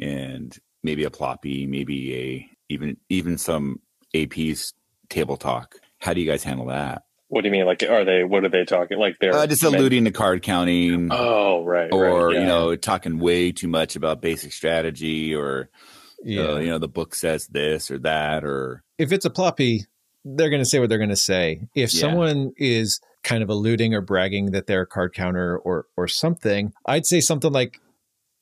and 0.00 0.56
maybe 0.82 1.04
a 1.04 1.10
ploppy, 1.10 1.66
maybe 1.68 2.14
a 2.16 2.48
even 2.68 2.96
even 3.08 3.38
some 3.38 3.80
AP's 4.14 4.72
table 5.08 5.36
talk? 5.36 5.76
How 6.00 6.14
do 6.14 6.20
you 6.20 6.30
guys 6.30 6.42
handle 6.44 6.66
that? 6.66 7.02
What 7.28 7.42
do 7.42 7.48
you 7.48 7.52
mean? 7.52 7.64
Like, 7.64 7.82
are 7.82 8.04
they? 8.04 8.24
What 8.24 8.44
are 8.44 8.48
they 8.50 8.64
talking? 8.64 8.98
Like 8.98 9.16
they're 9.20 9.34
Uh, 9.34 9.46
just 9.46 9.62
alluding 9.62 10.04
to 10.04 10.10
card 10.10 10.42
counting, 10.42 11.08
Oh, 11.10 11.64
right. 11.64 11.90
or 11.92 12.26
right, 12.28 12.34
yeah. 12.34 12.40
you 12.40 12.46
know, 12.46 12.76
talking 12.76 13.18
way 13.18 13.52
too 13.52 13.68
much 13.68 13.96
about 13.96 14.20
basic 14.20 14.52
strategy, 14.52 15.34
or 15.34 15.70
Yeah. 16.22 16.42
uh, 16.52 16.58
you 16.58 16.68
know, 16.70 16.78
the 16.78 16.88
book 16.88 17.14
says 17.14 17.46
this 17.46 17.90
or 17.90 17.98
that, 18.00 18.44
or 18.44 18.84
if 18.98 19.12
it's 19.12 19.24
a 19.24 19.30
ploppy, 19.30 19.86
they're 20.24 20.50
going 20.50 20.62
to 20.62 20.68
say 20.68 20.78
what 20.78 20.88
they're 20.88 20.98
going 20.98 21.10
to 21.10 21.16
say. 21.16 21.68
If 21.74 21.92
Yeah. 21.92 22.00
someone 22.00 22.52
is 22.56 23.00
kind 23.24 23.42
of 23.42 23.48
alluding 23.48 23.94
or 23.94 24.00
bragging 24.00 24.52
that 24.52 24.66
they're 24.66 24.82
a 24.82 24.86
card 24.86 25.14
counter 25.14 25.58
or 25.58 25.86
or 25.96 26.08
something, 26.08 26.72
I'd 26.86 27.06
say 27.06 27.20
something 27.20 27.52
like, 27.52 27.80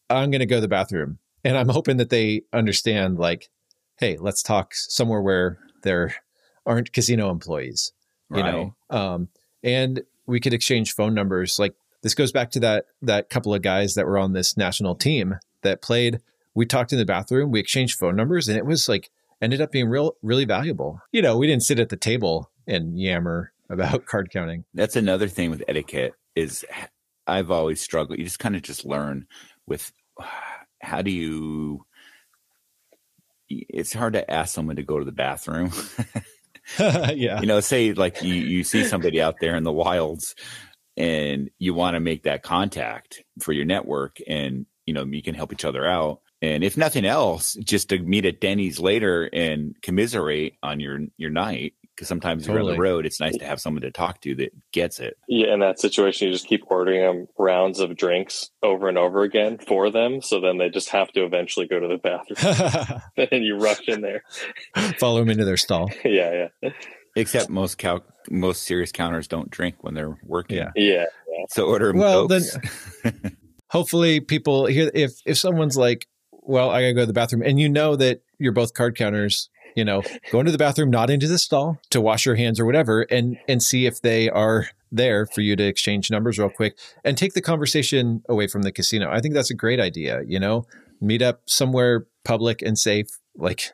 "I'm 0.09 0.31
going 0.31 0.41
to 0.41 0.47
go 0.47 0.57
to 0.57 0.61
the 0.61 0.69
bathroom," 0.69 1.19
and 1.45 1.57
I'm 1.57 1.69
hoping 1.69 1.97
that 1.99 2.11
they 2.11 2.43
understand, 2.53 3.19
like, 3.19 3.49
"Hey, 3.99 4.17
let's 4.19 4.43
talk 4.43 4.75
somewhere 4.75 5.21
where 5.23 5.59
there 5.83 6.15
aren't 6.67 6.93
casino 6.93 7.31
employees." 7.31 7.93
You 8.33 8.43
know, 8.45 8.75
um, 8.91 9.29
and 9.65 10.03
we 10.27 10.39
could 10.39 10.55
exchange 10.55 10.95
phone 10.95 11.15
numbers. 11.15 11.59
Like 11.59 11.75
this 12.03 12.15
goes 12.15 12.31
back 12.31 12.51
to 12.53 12.61
that 12.61 12.85
that 13.03 13.29
couple 13.29 13.53
of 13.53 13.63
guys 13.63 13.95
that 13.95 14.07
were 14.07 14.19
on 14.19 14.33
this 14.35 14.57
national 14.57 14.95
team 14.95 15.39
that 15.63 15.83
played. 15.83 16.21
We 16.55 16.67
talked 16.67 16.93
in 16.93 16.99
the 16.99 17.05
bathroom. 17.05 17.51
We 17.51 17.59
exchanged 17.61 17.99
phone 17.99 18.17
numbers, 18.17 18.49
and 18.49 18.57
it 18.57 18.67
was 18.67 18.89
like 18.89 19.11
ended 19.41 19.61
up 19.61 19.73
being 19.73 19.89
real, 19.89 20.17
really 20.23 20.45
valuable. 20.45 21.01
You 21.13 21.23
know, 21.23 21.37
we 21.37 21.47
didn't 21.47 21.65
sit 21.65 21.81
at 21.81 21.89
the 21.89 21.97
table 21.97 22.51
and 22.67 22.99
yammer 22.99 23.53
about 23.69 24.07
card 24.07 24.31
counting. 24.31 24.65
That's 24.75 24.97
another 24.97 25.29
thing 25.29 25.51
with 25.51 25.65
etiquette 25.69 26.15
is 26.35 26.65
I've 27.27 27.51
always 27.51 27.81
struggled. 27.81 28.19
You 28.19 28.25
just 28.25 28.39
kind 28.39 28.57
of 28.57 28.63
just 28.63 28.85
learn 28.85 29.27
with 29.67 29.93
how 30.83 31.03
do 31.03 31.11
you 31.11 31.85
it's 33.49 33.93
hard 33.93 34.13
to 34.13 34.31
ask 34.31 34.55
someone 34.55 34.77
to 34.77 34.83
go 34.85 34.99
to 34.99 35.05
the 35.05 35.13
bathroom. 35.13 35.73
yeah. 36.79 37.41
You 37.41 37.47
know, 37.47 37.61
say 37.61 37.93
like 37.93 38.23
you 38.23 38.35
you 38.35 38.65
see 38.65 38.85
somebody 38.85 39.21
out 39.21 39.37
there 39.41 39.57
in 39.57 39.65
the 39.65 39.73
wilds 39.73 40.35
and 40.97 41.51
you 41.59 41.75
want 41.75 41.95
to 41.95 42.01
make 42.01 42.23
that 42.25 42.43
contact 42.43 43.25
for 43.41 43.53
your 43.53 43.65
network 43.65 44.19
and 44.29 44.67
you 44.87 44.95
know, 44.95 45.05
you 45.05 45.23
can 45.23 45.35
help 45.35 45.53
each 45.53 45.65
other 45.65 45.87
out. 45.87 46.21
And 46.43 46.65
if 46.65 46.77
nothing 46.77 47.05
else, 47.05 47.55
just 47.55 47.91
to 47.91 47.99
meet 47.99 48.25
at 48.25 48.41
Denny's 48.41 48.81
later 48.81 49.29
and 49.33 49.77
commiserate 49.83 50.55
on 50.63 50.81
your 50.81 51.01
your 51.19 51.31
night 51.31 51.75
because 51.95 52.09
sometimes 52.09 52.47
you're 52.47 52.59
on 52.59 52.67
the 52.67 52.79
road. 52.79 53.05
It's 53.05 53.21
nice 53.21 53.37
to 53.37 53.45
have 53.45 53.61
someone 53.61 53.83
to 53.83 53.91
talk 53.91 54.23
to 54.23 54.35
that 54.37 54.53
gets 54.73 55.01
it. 55.01 55.19
Yeah, 55.29 55.53
in 55.53 55.61
that 55.61 55.79
situation, 55.79 56.29
you 56.29 56.33
just 56.33 56.47
keep 56.47 56.63
ordering 56.69 57.03
them 57.03 57.29
rounds 57.39 57.79
of 57.79 57.95
drinks 57.95 58.49
over 58.63 58.89
and 58.89 58.97
over 58.97 59.21
again 59.23 59.59
for 59.59 59.91
them. 59.91 60.23
So 60.23 60.41
then 60.41 60.57
they 60.57 60.71
just 60.71 60.89
have 60.89 61.13
to 61.13 61.25
eventually 61.25 61.67
go 61.67 61.79
to 61.79 61.89
the 61.89 61.99
bathroom, 61.99 63.03
and 63.31 63.45
you 63.45 63.59
rush 63.59 63.87
in 63.87 64.01
there. 64.01 64.23
Follow 64.99 65.19
them 65.21 65.29
into 65.29 65.45
their 65.45 65.59
stall. 65.59 65.91
Yeah, 66.05 66.49
yeah, 66.63 66.71
Except 67.17 67.51
most 67.51 67.77
cow- 67.77 68.01
most 68.31 68.63
serious 68.63 68.93
counters 68.93 69.29
don't 69.29 69.51
drink 69.51 69.77
when 69.83 69.93
they're 69.93 70.17
working. 70.25 70.57
Yeah. 70.57 70.71
yeah. 70.77 71.05
So 71.51 71.67
order 71.67 71.91
'em 71.91 71.99
Well, 71.99 72.29
Cokes. 72.29 72.57
Hopefully, 73.71 74.21
people 74.21 74.67
here. 74.67 74.91
If 74.95 75.13
if 75.27 75.37
someone's 75.37 75.77
like, 75.77 76.07
"Well, 76.43 76.71
I 76.71 76.83
gotta 76.83 76.95
go 76.95 77.01
to 77.01 77.07
the 77.07 77.13
bathroom," 77.13 77.43
and 77.43 77.61
you 77.61 77.69
know 77.69 77.97
that 77.97 78.23
you're 78.39 78.53
both 78.53 78.75
card 78.75 78.97
counters, 78.97 79.49
you 79.77 79.85
know, 79.85 80.03
go 80.31 80.41
into 80.41 80.53
the 80.53 80.59
bathroom, 80.59 80.91
not 80.91 81.11
into 81.11 81.29
the 81.29 81.39
stall, 81.39 81.79
to 81.91 82.01
wash 82.01 82.27
your 82.27 82.37
hands 82.37 82.59
or 82.59 82.67
whatever, 82.67 83.03
and 83.03 83.39
and 83.49 83.63
see 83.63 83.87
if 83.87 84.01
they 84.01 84.29
are 84.31 84.69
there 84.93 85.27
for 85.27 85.41
you 85.41 85.57
to 85.57 85.65
exchange 85.65 86.11
numbers 86.11 86.39
real 86.39 86.51
quick 86.51 86.77
and 87.05 87.17
take 87.17 87.35
the 87.35 87.41
conversation 87.41 88.23
away 88.29 88.47
from 88.47 88.63
the 88.63 88.73
casino. 88.73 89.11
I 89.11 89.21
think 89.21 89.35
that's 89.35 89.51
a 89.51 89.55
great 89.55 89.79
idea. 89.79 90.23
You 90.27 90.41
know, 90.41 90.67
meet 91.01 91.23
up 91.23 91.43
somewhere 91.47 92.07
public 92.25 92.63
and 92.63 92.79
safe, 92.79 93.07
like 93.37 93.73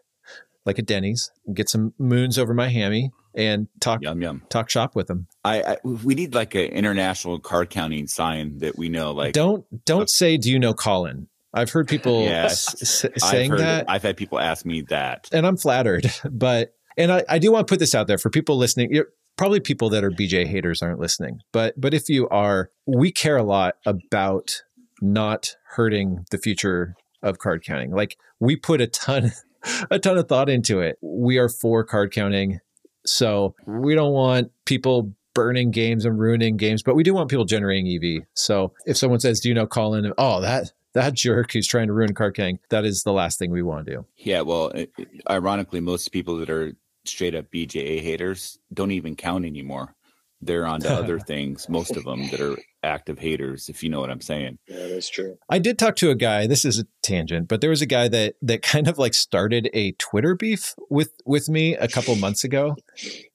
like 0.65 0.79
a 0.79 0.83
Denny's, 0.83 1.31
get 1.55 1.69
some 1.69 1.95
moons 1.99 2.39
over 2.39 2.53
my 2.53 2.69
hammy, 2.69 3.13
and 3.35 3.69
talk 3.81 4.03
yum 4.03 4.21
yum. 4.21 4.43
talk 4.49 4.69
shop 4.69 4.97
with 4.97 5.07
them. 5.07 5.29
I, 5.45 5.63
I 5.63 5.77
we 5.85 6.15
need 6.15 6.35
like 6.35 6.55
an 6.55 6.67
international 6.67 7.39
card 7.39 7.71
counting 7.71 8.07
sign 8.07 8.59
that 8.59 8.77
we 8.77 8.89
know. 8.89 9.13
Like 9.13 9.33
don't 9.33 9.65
don't 9.85 10.11
say, 10.11 10.37
"Do 10.37 10.51
you 10.51 10.59
know 10.59 10.75
Colin?" 10.75 11.29
I've 11.57 11.71
heard 11.71 11.89
people 11.89 12.23
Yes. 12.25 12.75
s- 12.83 13.05
s- 13.05 13.11
I've 13.23 13.31
saying 13.31 13.51
heard- 13.51 13.61
that, 13.61 13.87
I've 13.91 14.03
had 14.03 14.17
people 14.17 14.39
ask 14.39 14.65
me 14.65 14.83
that. 14.91 15.29
and 15.33 15.47
I'm 15.47 15.57
flattered. 15.57 16.07
But 16.31 16.75
and 16.97 17.11
I, 17.13 17.25
I 17.29 17.39
do 17.39 17.51
want 17.53 17.67
to 17.67 17.73
put 17.73 17.79
this 17.81 17.95
out 17.95 18.07
there 18.07 18.19
for 18.19 18.31
people 18.31 18.57
listening. 18.57 18.89
You're, 18.93 19.09
probably 19.37 19.61
people 19.61 19.91
that 19.91 20.03
are 20.05 20.11
BJ 20.11 20.47
haters 20.47 20.81
aren't 20.83 20.99
listening, 21.01 21.41
but 21.53 21.75
but 21.81 21.93
if 21.95 22.09
you 22.09 22.29
are, 22.31 22.71
we 22.87 23.11
care 23.13 23.37
a 23.37 23.43
lot 23.43 23.75
about 23.85 24.63
not 25.03 25.57
hurting 25.75 26.25
the 26.31 26.39
future 26.39 26.95
of 27.23 27.39
card 27.39 27.63
counting. 27.65 27.91
Like 27.91 28.17
we 28.41 28.57
put 28.57 28.81
a 28.81 28.87
ton 28.87 29.33
a 29.91 29.99
ton 29.99 30.17
of 30.19 30.29
thought 30.29 30.49
into 30.49 30.81
it. 30.81 30.97
We 31.03 31.39
are 31.39 31.49
for 31.49 31.85
card 31.85 32.13
counting. 32.13 32.61
So 33.05 33.55
we 33.67 33.95
don't 33.95 34.13
want 34.13 34.51
people 34.65 35.13
burning 35.35 35.71
games 35.71 36.05
and 36.07 36.19
ruining 36.19 36.57
games, 36.57 36.83
but 36.83 36.97
we 36.97 37.03
do 37.03 37.13
want 37.15 37.29
people 37.31 37.45
generating 37.45 37.87
EV. 37.87 38.23
So 38.35 38.73
if 38.87 38.97
someone 38.97 39.21
says, 39.21 39.41
"Do 39.41 39.49
you 39.51 39.55
know 39.55 39.67
Colin?" 39.67 40.13
Oh, 40.19 40.41
that 40.41 40.73
that 40.97 41.15
jerk 41.15 41.53
who's 41.53 41.67
trying 41.67 41.87
to 41.87 41.93
ruin 41.93 42.13
card 42.15 42.35
counting, 42.35 42.59
that 42.71 42.85
is 42.85 43.03
the 43.05 43.13
last 43.13 43.39
thing 43.39 43.51
we 43.51 43.63
want 43.63 43.87
to 43.87 43.93
do. 43.93 44.07
Yeah, 44.17 44.41
well, 44.41 44.69
it, 44.69 44.91
it- 44.99 45.09
ironically, 45.31 45.81
most 45.81 46.11
people 46.11 46.37
that 46.39 46.51
are 46.51 46.73
straight 47.05 47.35
up 47.37 47.47
BJA 47.55 48.01
haters 48.03 48.59
don't 48.75 48.91
even 48.91 49.15
count 49.15 49.45
anymore. 49.45 49.95
They're 50.43 50.67
on 50.67 50.81
to 50.81 50.91
other 50.93 51.19
things. 51.33 51.69
Most 51.69 51.97
of 51.97 52.05
them 52.05 52.29
that 52.31 52.41
are 52.41 52.57
active 52.83 53.19
haters, 53.19 53.69
if 53.71 53.83
you 53.83 53.89
know 53.89 54.01
what 54.01 54.11
I'm 54.11 54.21
saying. 54.21 54.59
Yeah, 54.69 54.89
that's 54.89 55.09
true. 55.09 55.39
I 55.49 55.59
did 55.59 55.79
talk 55.79 55.97
to 55.97 56.11
a 56.11 56.15
guy. 56.15 56.47
This 56.47 56.65
is 56.65 56.79
a 56.79 56.85
tangent, 57.03 57.49
but 57.49 57.61
there 57.63 57.71
was 57.71 57.81
a 57.81 57.87
guy 57.87 58.09
that 58.09 58.35
that 58.43 58.61
kind 58.63 58.87
of 58.87 58.99
like 58.99 59.15
started 59.15 59.71
a 59.73 59.93
Twitter 59.93 60.35
beef 60.35 60.75
with 60.91 61.13
with 61.25 61.49
me 61.49 61.75
a 61.77 61.89
couple 61.89 62.15
months 62.17 62.45
ago. 62.45 62.77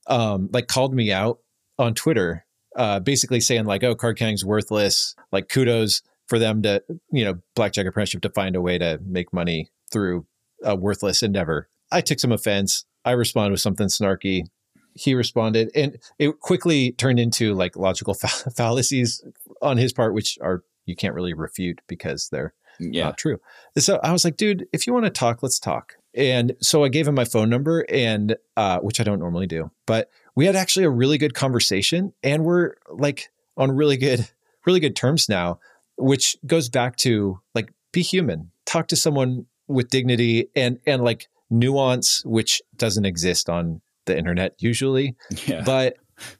Um, 0.08 0.50
like 0.54 0.68
called 0.68 0.94
me 0.94 1.12
out 1.12 1.40
on 1.80 1.96
Twitter, 1.96 2.46
uh, 2.76 3.00
basically 3.00 3.40
saying 3.42 3.66
like, 3.66 3.84
"Oh, 3.84 3.96
card 3.96 4.18
counting's 4.18 4.46
worthless." 4.46 5.16
Like 5.32 5.50
kudos 5.50 6.02
for 6.32 6.40
them 6.40 6.62
to 6.62 6.82
you 7.12 7.26
know 7.26 7.38
Blackjack 7.56 7.86
Apprenticeship 7.86 8.22
to 8.22 8.30
find 8.30 8.56
a 8.56 8.62
way 8.62 8.78
to 8.78 9.02
make 9.06 9.34
money 9.34 9.68
through 9.92 10.26
a 10.64 10.78
worthless 10.78 11.22
endeavor. 11.22 11.68
I 11.92 12.00
took 12.00 12.20
some 12.22 12.32
offense. 12.32 12.86
I 13.04 13.12
responded 13.12 13.52
with 13.52 13.60
something 13.60 13.88
snarky. 13.88 14.46
He 14.94 15.14
responded, 15.14 15.72
and 15.76 15.98
it 16.20 16.40
quickly 16.40 16.94
turned 16.94 17.20
into 17.20 17.54
like 17.54 17.76
logical 17.76 18.14
fa- 18.22 18.50
fallacies 18.56 19.22
on 19.62 19.76
his 19.78 19.92
part, 19.92 20.14
which 20.14 20.38
are 20.42 20.64
you 20.86 20.96
can't 20.96 21.14
really 21.16 21.34
refute 21.34 21.82
because 21.88 22.30
they're 22.30 22.54
Yeah. 22.80 23.04
not 23.08 23.18
true. 23.18 23.42
So 23.78 24.00
I 24.02 24.14
was 24.14 24.24
like, 24.24 24.38
dude, 24.38 24.68
if 24.72 24.88
you 24.88 24.94
want 24.94 25.04
to 25.06 25.12
talk, 25.12 25.44
let's 25.44 25.60
talk. 25.60 25.96
And 26.16 26.54
so 26.62 26.86
I 26.86 26.88
gave 26.88 27.08
him 27.10 27.16
my 27.16 27.26
phone 27.26 27.50
number 27.50 27.86
and 27.90 28.38
uh, 28.56 28.80
which 28.80 29.02
I 29.02 29.04
don't 29.04 29.20
normally 29.20 29.48
do, 29.48 29.70
but 29.86 30.10
we 30.36 30.46
had 30.46 30.56
actually 30.56 30.86
a 30.86 30.90
really 30.90 31.18
good 31.18 31.34
conversation 31.34 32.14
and 32.24 32.46
we're 32.46 32.76
like 32.90 33.30
on 33.58 33.72
really 33.72 33.98
good, 33.98 34.28
really 34.66 34.80
good 34.80 34.96
terms 34.96 35.28
now, 35.30 35.60
which 36.02 36.36
goes 36.46 36.70
back 36.70 36.96
to 36.98 37.40
like 37.56 37.72
be 37.92 38.02
human, 38.02 38.52
talk 38.66 38.88
to 38.88 38.96
someone 38.96 39.46
with 39.68 39.90
dignity 39.90 40.48
and 40.56 40.80
and 40.86 41.04
like 41.04 41.28
nuance, 41.50 42.24
which 42.26 42.62
doesn't 42.76 43.06
exist 43.06 43.50
on 43.50 43.82
the 44.06 44.18
internet 44.18 44.56
usually 44.58 45.16
Yeah. 45.48 45.62
but 45.66 45.96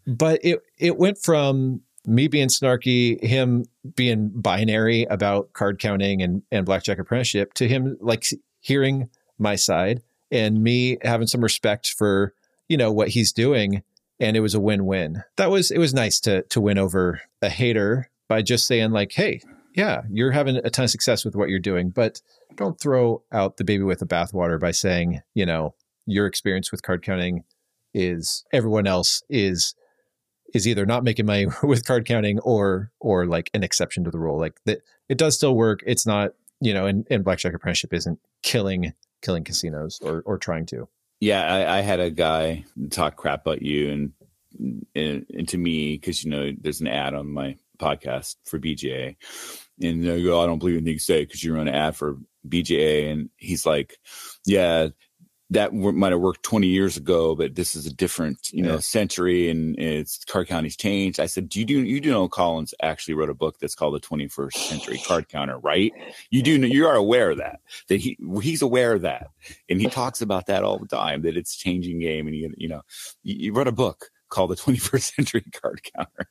but 0.08 0.40
it 0.44 0.60
it 0.78 0.98
went 0.98 1.18
from 1.20 1.82
me 2.06 2.28
being 2.28 2.48
snarky, 2.48 3.24
him 3.24 3.66
being 3.96 4.30
binary 4.34 5.04
about 5.10 5.54
card 5.54 5.80
counting 5.80 6.22
and 6.22 6.42
and 6.52 6.66
blackjack 6.66 6.98
apprenticeship, 7.00 7.54
to 7.56 7.68
him 7.68 7.98
like 8.02 8.26
hearing 8.60 9.10
my 9.38 9.56
side 9.56 10.02
and 10.32 10.64
me 10.64 10.98
having 11.04 11.28
some 11.28 11.42
respect 11.42 11.94
for 11.98 12.34
you 12.70 12.78
know 12.78 12.92
what 12.92 13.10
he's 13.10 13.32
doing, 13.34 13.84
and 14.20 14.36
it 14.38 14.40
was 14.40 14.56
a 14.56 14.60
win 14.60 14.86
win. 14.86 15.24
That 15.38 15.52
was 15.52 15.70
it 15.72 15.78
was 15.78 15.94
nice 15.94 16.20
to 16.22 16.42
to 16.44 16.62
win 16.62 16.78
over 16.80 17.22
a 17.42 17.50
hater 17.50 18.10
by 18.28 18.42
just 18.42 18.66
saying 18.66 18.92
like, 18.92 19.12
hey, 19.12 19.42
yeah, 19.74 20.02
you're 20.10 20.32
having 20.32 20.58
a 20.58 20.70
ton 20.70 20.86
of 20.86 20.92
success 20.92 21.24
with 21.24 21.36
what 21.36 21.50
you're 21.50 21.60
doing, 21.60 21.90
but 21.90 22.22
don't 22.56 22.80
throw 22.80 23.24
out 23.32 23.58
the 23.58 23.64
baby 23.64 23.84
with 23.84 24.00
the 24.00 24.06
bathwater 24.06 24.60
by 24.60 24.72
saying 24.72 25.22
you 25.34 25.46
know 25.46 25.74
your 26.06 26.26
experience 26.26 26.72
with 26.72 26.84
card 26.84 27.04
counting 27.04 27.44
is 27.94 28.44
everyone 28.52 28.88
else 28.88 29.24
is 29.30 29.76
is 30.54 30.68
either 30.68 30.86
not 30.86 31.04
making 31.04 31.26
money 31.26 31.48
with 31.64 31.86
card 31.86 32.06
counting 32.06 32.40
or 32.40 32.92
or 33.00 33.26
like 33.26 33.50
an 33.54 33.64
exception 33.64 34.04
to 34.04 34.12
the 34.12 34.20
rule. 34.20 34.40
Like 34.40 34.60
that 34.66 34.82
it 35.10 35.18
does 35.18 35.36
still 35.36 35.56
work. 35.56 35.82
It's 35.86 36.06
not, 36.06 36.34
you 36.60 36.74
know, 36.74 36.86
and, 36.86 37.06
and 37.10 37.24
Blackjack 37.24 37.54
Apprenticeship 37.54 37.94
isn't 37.94 38.20
killing 38.44 38.94
killing 39.22 39.44
casinos 39.44 40.00
or 40.02 40.22
or 40.26 40.38
trying 40.38 40.66
to. 40.68 40.88
Yeah, 41.20 41.44
I, 41.44 41.78
I 41.78 41.82
had 41.82 42.00
a 42.00 42.10
guy 42.10 42.66
talk 42.90 43.16
crap 43.16 43.46
about 43.46 43.62
you 43.62 43.92
and 43.92 44.12
and, 44.96 45.26
and 45.34 45.48
to 45.48 45.58
me 45.58 45.94
because 45.94 46.24
you 46.24 46.32
know 46.32 46.52
there's 46.60 46.82
an 46.82 46.88
ad 46.88 47.14
on 47.14 47.32
my 47.32 47.58
podcast 47.80 48.36
for 48.46 48.60
BJA, 48.60 49.16
and 49.84 50.04
they 50.04 50.24
go, 50.24 50.40
oh, 50.40 50.44
I 50.44 50.46
don't 50.46 50.60
believe 50.60 50.76
anything 50.76 50.94
you 50.94 51.00
say 51.00 51.24
because 51.26 51.44
you 51.44 51.54
run 51.56 51.68
an 51.68 51.76
ad 51.76 51.96
for 51.96 52.18
BJA, 52.48 53.12
and 53.12 53.30
he's 53.38 53.66
like, 53.66 53.98
yeah. 54.46 54.90
That 55.54 55.74
might 55.74 56.14
have 56.14 56.22
worked 56.22 56.44
20 56.44 56.68
years 56.68 56.96
ago, 56.96 57.36
but 57.36 57.56
this 57.56 57.76
is 57.76 57.86
a 57.86 57.94
different, 57.94 58.54
you 58.54 58.64
know, 58.64 58.76
Yeah. 58.76 58.80
century 58.80 59.50
and 59.50 59.78
it's 59.78 60.24
card 60.24 60.48
counting's 60.48 60.78
changed. 60.78 61.20
I 61.20 61.26
said, 61.26 61.50
do 61.50 61.60
you 61.60 61.66
do, 61.66 61.84
you 61.84 62.00
do 62.00 62.10
know 62.10 62.30
Collins 62.30 62.74
actually 62.82 63.16
wrote 63.16 63.30
a 63.30 63.34
book 63.34 63.60
that's 63.60 63.76
called 63.76 63.94
the 63.96 64.00
21st 64.00 64.54
century 64.54 64.98
card 65.06 65.28
counter, 65.28 65.60
right? 65.60 65.92
You 66.30 66.42
do 66.42 66.58
know, 66.58 66.68
you 66.68 66.88
are 66.88 66.96
aware 66.96 67.32
of 67.32 67.40
that, 67.40 67.60
that 67.90 68.00
he, 68.00 68.18
he's 68.42 68.62
aware 68.62 68.94
of 68.94 69.02
that. 69.02 69.28
And 69.70 69.82
he 69.82 69.88
talks 69.88 70.22
about 70.22 70.46
that 70.46 70.64
all 70.64 70.80
the 70.80 70.88
time, 70.88 71.24
that 71.24 71.36
it's 71.36 71.58
changing 71.58 72.00
game. 72.00 72.28
And 72.28 72.36
you, 72.38 72.54
you 72.58 72.70
know, 72.70 72.84
you, 73.22 73.36
you 73.48 73.54
wrote 73.54 73.68
a 73.68 73.74
book 73.74 74.06
called 74.30 74.52
the 74.52 74.56
21st 74.56 75.16
century 75.16 75.44
card 75.62 75.82
counter. 75.94 76.30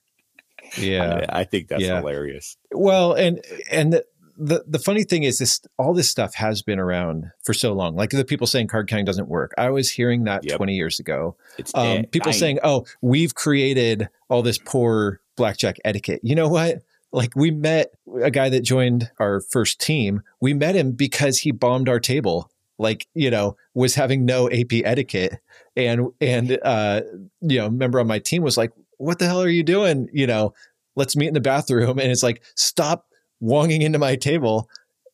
Yeah. 0.78 1.26
I, 1.30 1.40
I 1.40 1.44
think 1.44 1.68
that's 1.68 1.82
Yeah. 1.82 1.98
hilarious. 2.00 2.56
Well, 2.72 3.12
and 3.14 3.40
and 3.70 3.92
the, 3.92 4.04
the 4.36 4.64
the 4.66 4.78
funny 4.78 5.02
thing 5.04 5.22
is 5.24 5.38
this 5.38 5.60
all 5.78 5.92
this 5.94 6.08
stuff 6.10 6.34
has 6.34 6.62
been 6.62 6.78
around 6.78 7.30
for 7.44 7.52
so 7.52 7.72
long. 7.72 7.94
Like 7.96 8.10
the 8.10 8.24
people 8.24 8.46
saying 8.46 8.68
card 8.68 8.88
counting 8.88 9.04
doesn't 9.04 9.28
work. 9.28 9.52
I 9.58 9.70
was 9.70 9.90
hearing 9.90 10.24
that 10.24 10.44
Yep. 10.44 10.56
20 10.56 10.74
years 10.74 10.98
ago. 11.00 11.36
It's 11.58 11.72
Um, 11.74 12.04
people 12.04 12.30
I- 12.30 12.32
saying, 12.32 12.58
"Oh, 12.62 12.86
we've 13.02 13.34
created 13.34 14.08
all 14.28 14.42
this 14.42 14.58
poor 14.58 15.20
blackjack 15.36 15.76
etiquette." 15.84 16.20
You 16.22 16.34
know 16.34 16.48
what? 16.48 16.78
Like 17.12 17.34
we 17.34 17.50
met 17.50 17.90
a 18.22 18.30
guy 18.30 18.48
that 18.50 18.60
joined 18.60 19.10
our 19.18 19.40
first 19.40 19.80
team. 19.80 20.22
We 20.40 20.54
met 20.54 20.74
him 20.76 20.92
because 20.92 21.38
he 21.38 21.50
bombed 21.50 21.88
our 21.88 22.00
table. 22.00 22.50
Like 22.78 23.08
you 23.14 23.30
know, 23.30 23.56
was 23.74 23.94
having 23.96 24.24
no 24.24 24.48
AP 24.50 24.72
etiquette, 24.86 25.34
and 25.76 26.06
and 26.20 26.58
uh, 26.62 27.02
you 27.42 27.58
know, 27.58 27.68
member 27.68 28.00
on 28.00 28.06
my 28.06 28.20
team 28.20 28.42
was 28.42 28.56
like, 28.56 28.70
"What 29.00 29.18
the 29.18 29.26
hell 29.26 29.42
are 29.42 29.48
you 29.48 29.62
doing?" 29.62 30.08
You 30.12 30.26
know, 30.26 30.54
let's 30.96 31.16
meet 31.16 31.28
in 31.28 31.34
the 31.34 31.40
bathroom, 31.40 31.98
and 32.00 32.10
it's 32.10 32.22
like, 32.22 32.42
stop 32.54 33.06
wonging 33.40 33.82
into 33.82 33.98
my 33.98 34.16
table. 34.16 34.68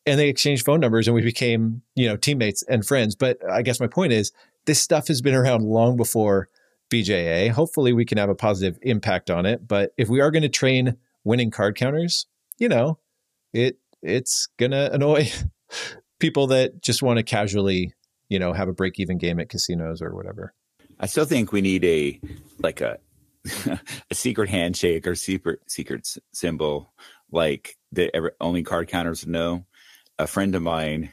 And 0.05 0.17
they 0.17 0.29
exchanged 0.29 0.65
phone 0.65 0.79
numbers, 0.79 1.07
and 1.07 1.15
we 1.15 1.21
became 1.21 1.81
you 1.95 2.07
know 2.07 2.15
teammates 2.15 2.63
and 2.63 2.85
friends. 2.85 3.15
But 3.15 3.39
I 3.49 3.61
guess 3.61 3.79
my 3.79 3.87
point 3.87 4.13
is, 4.13 4.31
this 4.65 4.81
stuff 4.81 5.07
has 5.09 5.21
been 5.21 5.35
around 5.35 5.63
long 5.63 5.97
before 5.97 6.47
BJA. 6.89 7.49
Hopefully, 7.49 7.91
we 7.91 8.05
can 8.05 8.17
have 8.17 8.29
a 8.29 8.35
positive 8.35 8.79
impact 8.83 9.29
on 9.29 9.45
it. 9.45 9.67
But 9.67 9.91
if 9.97 10.07
we 10.07 10.21
are 10.21 10.31
going 10.31 10.43
to 10.43 10.49
train 10.49 10.95
winning 11.25 11.51
card 11.51 11.75
counters, 11.75 12.25
you 12.57 12.69
know, 12.69 12.99
it 13.53 13.79
it's 14.01 14.47
gonna 14.57 14.89
annoy 14.93 15.29
people 16.19 16.47
that 16.47 16.81
just 16.81 17.01
want 17.01 17.17
to 17.17 17.23
casually, 17.23 17.93
you 18.29 18.39
know, 18.39 18.53
have 18.53 18.69
a 18.69 18.73
break 18.73 18.99
even 18.99 19.17
game 19.17 19.39
at 19.39 19.49
casinos 19.49 20.01
or 20.01 20.15
whatever. 20.15 20.53
I 20.99 21.05
still 21.05 21.25
think 21.25 21.51
we 21.51 21.61
need 21.61 21.83
a 21.83 22.19
like 22.59 22.81
a 22.81 22.97
a 24.11 24.15
secret 24.15 24.49
handshake 24.49 25.07
or 25.07 25.15
secret 25.15 25.59
secret 25.67 26.01
s- 26.01 26.19
symbol 26.33 26.93
like 27.31 27.77
that 27.93 28.11
only 28.39 28.63
card 28.63 28.87
counters 28.87 29.25
know. 29.27 29.65
A 30.19 30.27
friend 30.27 30.55
of 30.55 30.61
mine, 30.63 31.11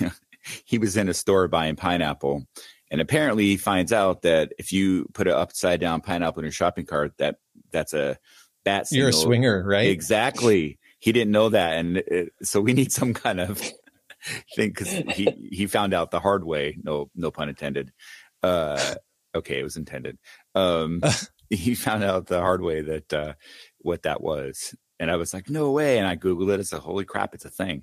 he 0.64 0.78
was 0.78 0.96
in 0.96 1.08
a 1.08 1.14
store 1.14 1.46
buying 1.48 1.76
pineapple, 1.76 2.46
and 2.90 3.00
apparently 3.00 3.44
he 3.44 3.56
finds 3.56 3.92
out 3.92 4.22
that 4.22 4.52
if 4.58 4.72
you 4.72 5.06
put 5.14 5.28
an 5.28 5.34
upside 5.34 5.80
down 5.80 6.00
pineapple 6.00 6.40
in 6.40 6.44
your 6.44 6.52
shopping 6.52 6.86
cart, 6.86 7.12
that 7.18 7.36
that's 7.70 7.94
a 7.94 8.18
bat 8.64 8.88
signal. 8.88 9.02
You're 9.02 9.10
a 9.10 9.12
swinger, 9.12 9.64
right? 9.64 9.88
Exactly. 9.88 10.78
He 10.98 11.12
didn't 11.12 11.30
know 11.30 11.48
that, 11.50 11.78
and 11.78 11.98
it, 11.98 12.32
so 12.42 12.60
we 12.60 12.72
need 12.72 12.92
some 12.92 13.14
kind 13.14 13.40
of 13.40 13.58
thing 14.54 14.70
because 14.70 14.88
he 14.88 15.48
he 15.50 15.66
found 15.66 15.94
out 15.94 16.10
the 16.10 16.20
hard 16.20 16.44
way. 16.44 16.76
No, 16.82 17.10
no 17.14 17.30
pun 17.30 17.48
intended. 17.48 17.92
Uh, 18.42 18.94
okay, 19.34 19.60
it 19.60 19.62
was 19.62 19.76
intended. 19.76 20.18
Um, 20.54 21.00
he 21.50 21.74
found 21.74 22.04
out 22.04 22.26
the 22.26 22.40
hard 22.40 22.62
way 22.62 22.80
that 22.80 23.12
uh, 23.12 23.34
what 23.78 24.02
that 24.04 24.22
was, 24.22 24.74
and 24.98 25.10
I 25.10 25.16
was 25.16 25.34
like, 25.34 25.50
no 25.50 25.70
way. 25.70 25.98
And 25.98 26.06
I 26.06 26.16
googled 26.16 26.52
it. 26.52 26.60
It's 26.60 26.72
a 26.72 26.80
holy 26.80 27.04
crap, 27.04 27.34
it's 27.34 27.44
a 27.44 27.50
thing. 27.50 27.82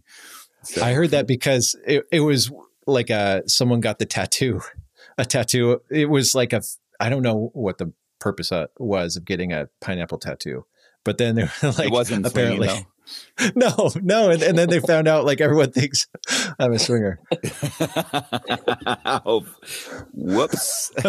So, 0.64 0.82
I 0.82 0.94
heard 0.94 1.12
that 1.12 1.28
because 1.28 1.76
it, 1.86 2.06
it 2.12 2.22
was 2.22 2.52
like 2.86 3.10
a 3.10 3.44
someone 3.48 3.82
got 3.82 4.00
the 4.00 4.06
tattoo, 4.06 4.62
a 5.18 5.26
tattoo. 5.26 5.82
It 5.90 6.10
was 6.10 6.34
like 6.34 6.54
a 6.54 6.62
I 7.00 7.10
don't 7.10 7.22
know 7.22 7.52
what 7.54 7.78
the 7.78 7.94
purpose 8.20 8.52
uh, 8.52 8.68
was 8.80 9.16
of 9.18 9.26
getting 9.26 9.54
a 9.54 9.70
pineapple 9.82 10.18
tattoo, 10.18 10.66
but 11.04 11.18
then 11.18 11.36
they 11.36 11.44
were 11.44 11.52
like 11.78 11.88
it 11.88 11.92
wasn't 11.92 12.26
apparently 12.26 12.68
apparently. 12.68 12.92
no 13.56 13.90
no, 14.02 14.30
and, 14.32 14.42
and 14.42 14.58
then 14.58 14.70
they 14.70 14.80
found 14.80 15.08
out 15.08 15.26
like 15.26 15.42
everyone 15.42 15.72
thinks 15.72 16.08
I'm 16.60 16.74
a 16.74 16.80
swinger. 16.80 17.20
oh, 19.26 19.46
whoops. 20.14 20.92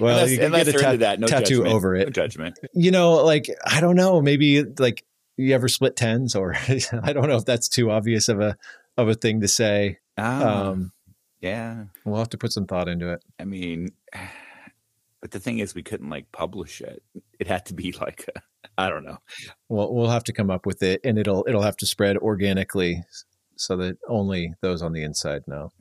Well, 0.00 0.16
unless, 0.16 0.30
you 0.32 0.38
can 0.38 0.50
get 0.52 0.68
a 0.68 0.72
ta- 0.72 0.96
that, 0.96 1.20
no 1.20 1.26
tattoo 1.26 1.56
judgment. 1.58 1.74
over 1.74 1.94
No 1.94 2.00
it. 2.02 2.12
judgment. 2.12 2.58
You 2.74 2.90
know, 2.90 3.22
like 3.24 3.48
I 3.66 3.80
don't 3.80 3.94
know, 3.96 4.20
maybe 4.20 4.64
like 4.64 5.04
you 5.36 5.54
ever 5.54 5.68
split 5.68 5.94
tens, 5.96 6.34
or 6.34 6.54
I 7.02 7.12
don't 7.12 7.28
know 7.28 7.36
if 7.36 7.44
that's 7.44 7.68
too 7.68 7.90
obvious 7.90 8.28
of 8.28 8.40
a 8.40 8.56
of 8.96 9.08
a 9.08 9.14
thing 9.14 9.40
to 9.42 9.48
say. 9.48 9.98
Ah, 10.18 10.68
Um, 10.70 10.92
yeah. 11.40 11.84
we'll 12.04 12.18
have 12.18 12.30
to 12.30 12.38
put 12.38 12.52
some 12.52 12.66
thought 12.66 12.88
into 12.88 13.12
it. 13.12 13.22
I 13.38 13.44
mean, 13.44 13.90
but 15.22 15.30
the 15.30 15.40
thing 15.40 15.60
is, 15.60 15.74
we 15.74 15.82
couldn't 15.82 16.10
like 16.10 16.30
publish 16.32 16.82
it. 16.82 17.02
It 17.38 17.46
had 17.46 17.64
to 17.66 17.74
be 17.74 17.92
like, 17.92 18.28
I 18.36 18.40
I 18.86 18.90
don't 18.90 19.04
know. 19.04 19.18
Well, 19.68 19.94
we'll 19.94 20.10
have 20.10 20.24
to 20.24 20.32
come 20.32 20.50
up 20.50 20.66
with 20.66 20.82
it, 20.82 21.00
and 21.04 21.18
it'll 21.18 21.44
it'll 21.48 21.62
have 21.62 21.76
to 21.78 21.86
spread 21.86 22.18
organically, 22.18 23.02
so 23.56 23.76
that 23.76 23.96
only 24.08 24.52
those 24.60 24.82
on 24.82 24.92
the 24.92 25.02
inside 25.02 25.42
know. 25.46 25.72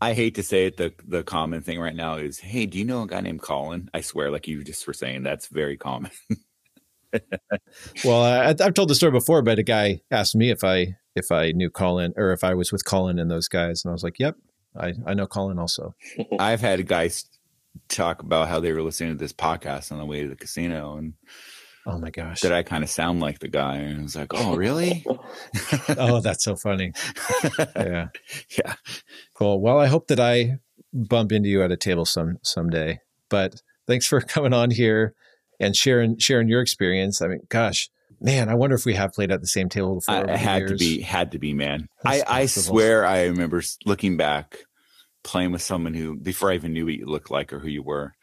I 0.00 0.14
hate 0.14 0.34
to 0.36 0.42
say 0.42 0.66
it. 0.66 0.76
The 0.76 0.92
the 1.06 1.22
common 1.24 1.62
thing 1.62 1.80
right 1.80 1.96
now 1.96 2.16
is, 2.16 2.38
hey, 2.38 2.66
do 2.66 2.78
you 2.78 2.84
know 2.84 3.02
a 3.02 3.06
guy 3.06 3.20
named 3.20 3.42
Colin? 3.42 3.90
I 3.94 4.02
swear, 4.02 4.30
like 4.30 4.46
you 4.46 4.62
just 4.62 4.86
were 4.86 4.92
saying, 4.92 5.22
that's 5.22 5.48
very 5.48 5.76
common. 5.76 6.12
Well, 8.04 8.22
I, 8.22 8.50
I've 8.50 8.74
told 8.74 8.88
the 8.88 8.94
story 8.94 9.10
before, 9.10 9.42
but 9.42 9.58
a 9.58 9.64
guy 9.64 10.00
asked 10.12 10.36
me 10.36 10.50
if 10.50 10.62
I 10.62 10.96
if 11.16 11.32
I 11.32 11.50
knew 11.50 11.68
Colin 11.68 12.12
or 12.16 12.32
if 12.32 12.44
I 12.44 12.54
was 12.54 12.70
with 12.70 12.84
Colin 12.84 13.18
and 13.18 13.30
those 13.30 13.48
guys, 13.48 13.84
and 13.84 13.90
I 13.90 13.92
was 13.92 14.04
like, 14.04 14.18
"Yep, 14.18 14.36
I 14.76 14.94
I 15.04 15.14
know 15.14 15.26
Colin 15.26 15.58
also." 15.58 15.94
I've 16.38 16.60
had 16.60 16.86
guys 16.86 17.28
talk 17.88 18.22
about 18.22 18.48
how 18.48 18.60
they 18.60 18.72
were 18.72 18.82
listening 18.82 19.12
to 19.12 19.18
this 19.18 19.32
podcast 19.32 19.92
on 19.92 19.98
the 19.98 20.04
way 20.04 20.22
to 20.22 20.28
the 20.28 20.36
casino 20.36 20.96
and 20.96 21.14
Oh 21.86 21.98
my 21.98 22.10
gosh! 22.10 22.40
did 22.40 22.52
I 22.52 22.62
kind 22.62 22.84
of 22.84 22.90
sound 22.90 23.20
like 23.20 23.38
the 23.38 23.48
guy. 23.48 23.76
And 23.76 24.00
I 24.00 24.02
was 24.02 24.14
like, 24.14 24.34
oh, 24.34 24.54
really? 24.54 25.04
oh, 25.96 26.20
that's 26.20 26.44
so 26.44 26.54
funny. 26.54 26.92
Yeah, 27.74 28.08
yeah. 28.58 28.74
cool. 29.34 29.60
Well, 29.60 29.78
I 29.78 29.86
hope 29.86 30.08
that 30.08 30.20
I 30.20 30.58
bump 30.92 31.32
into 31.32 31.48
you 31.48 31.62
at 31.62 31.72
a 31.72 31.76
table 31.76 32.04
some 32.04 32.36
someday. 32.42 33.00
But 33.30 33.62
thanks 33.86 34.06
for 34.06 34.20
coming 34.20 34.52
on 34.52 34.70
here 34.70 35.14
and 35.58 35.74
sharing 35.74 36.18
sharing 36.18 36.48
your 36.48 36.60
experience. 36.60 37.22
I 37.22 37.28
mean, 37.28 37.40
gosh, 37.48 37.90
man, 38.20 38.48
I 38.48 38.54
wonder 38.54 38.76
if 38.76 38.84
we 38.84 38.94
have 38.94 39.12
played 39.12 39.32
at 39.32 39.40
the 39.40 39.46
same 39.46 39.68
table 39.68 39.96
before. 39.96 40.30
I, 40.30 40.36
had 40.36 40.68
to 40.68 40.76
be, 40.76 41.00
had 41.00 41.32
to 41.32 41.38
be, 41.38 41.54
man. 41.54 41.88
That's 42.04 42.22
I, 42.22 42.40
I 42.40 42.46
swear 42.46 43.06
I 43.06 43.24
remember 43.24 43.62
looking 43.86 44.16
back, 44.16 44.58
playing 45.22 45.52
with 45.52 45.62
someone 45.62 45.94
who, 45.94 46.16
before 46.16 46.50
I 46.50 46.54
even 46.54 46.72
knew 46.72 46.84
what 46.86 46.94
you 46.94 47.06
looked 47.06 47.30
like 47.30 47.52
or 47.52 47.58
who 47.58 47.68
you 47.68 47.82
were 47.82 48.14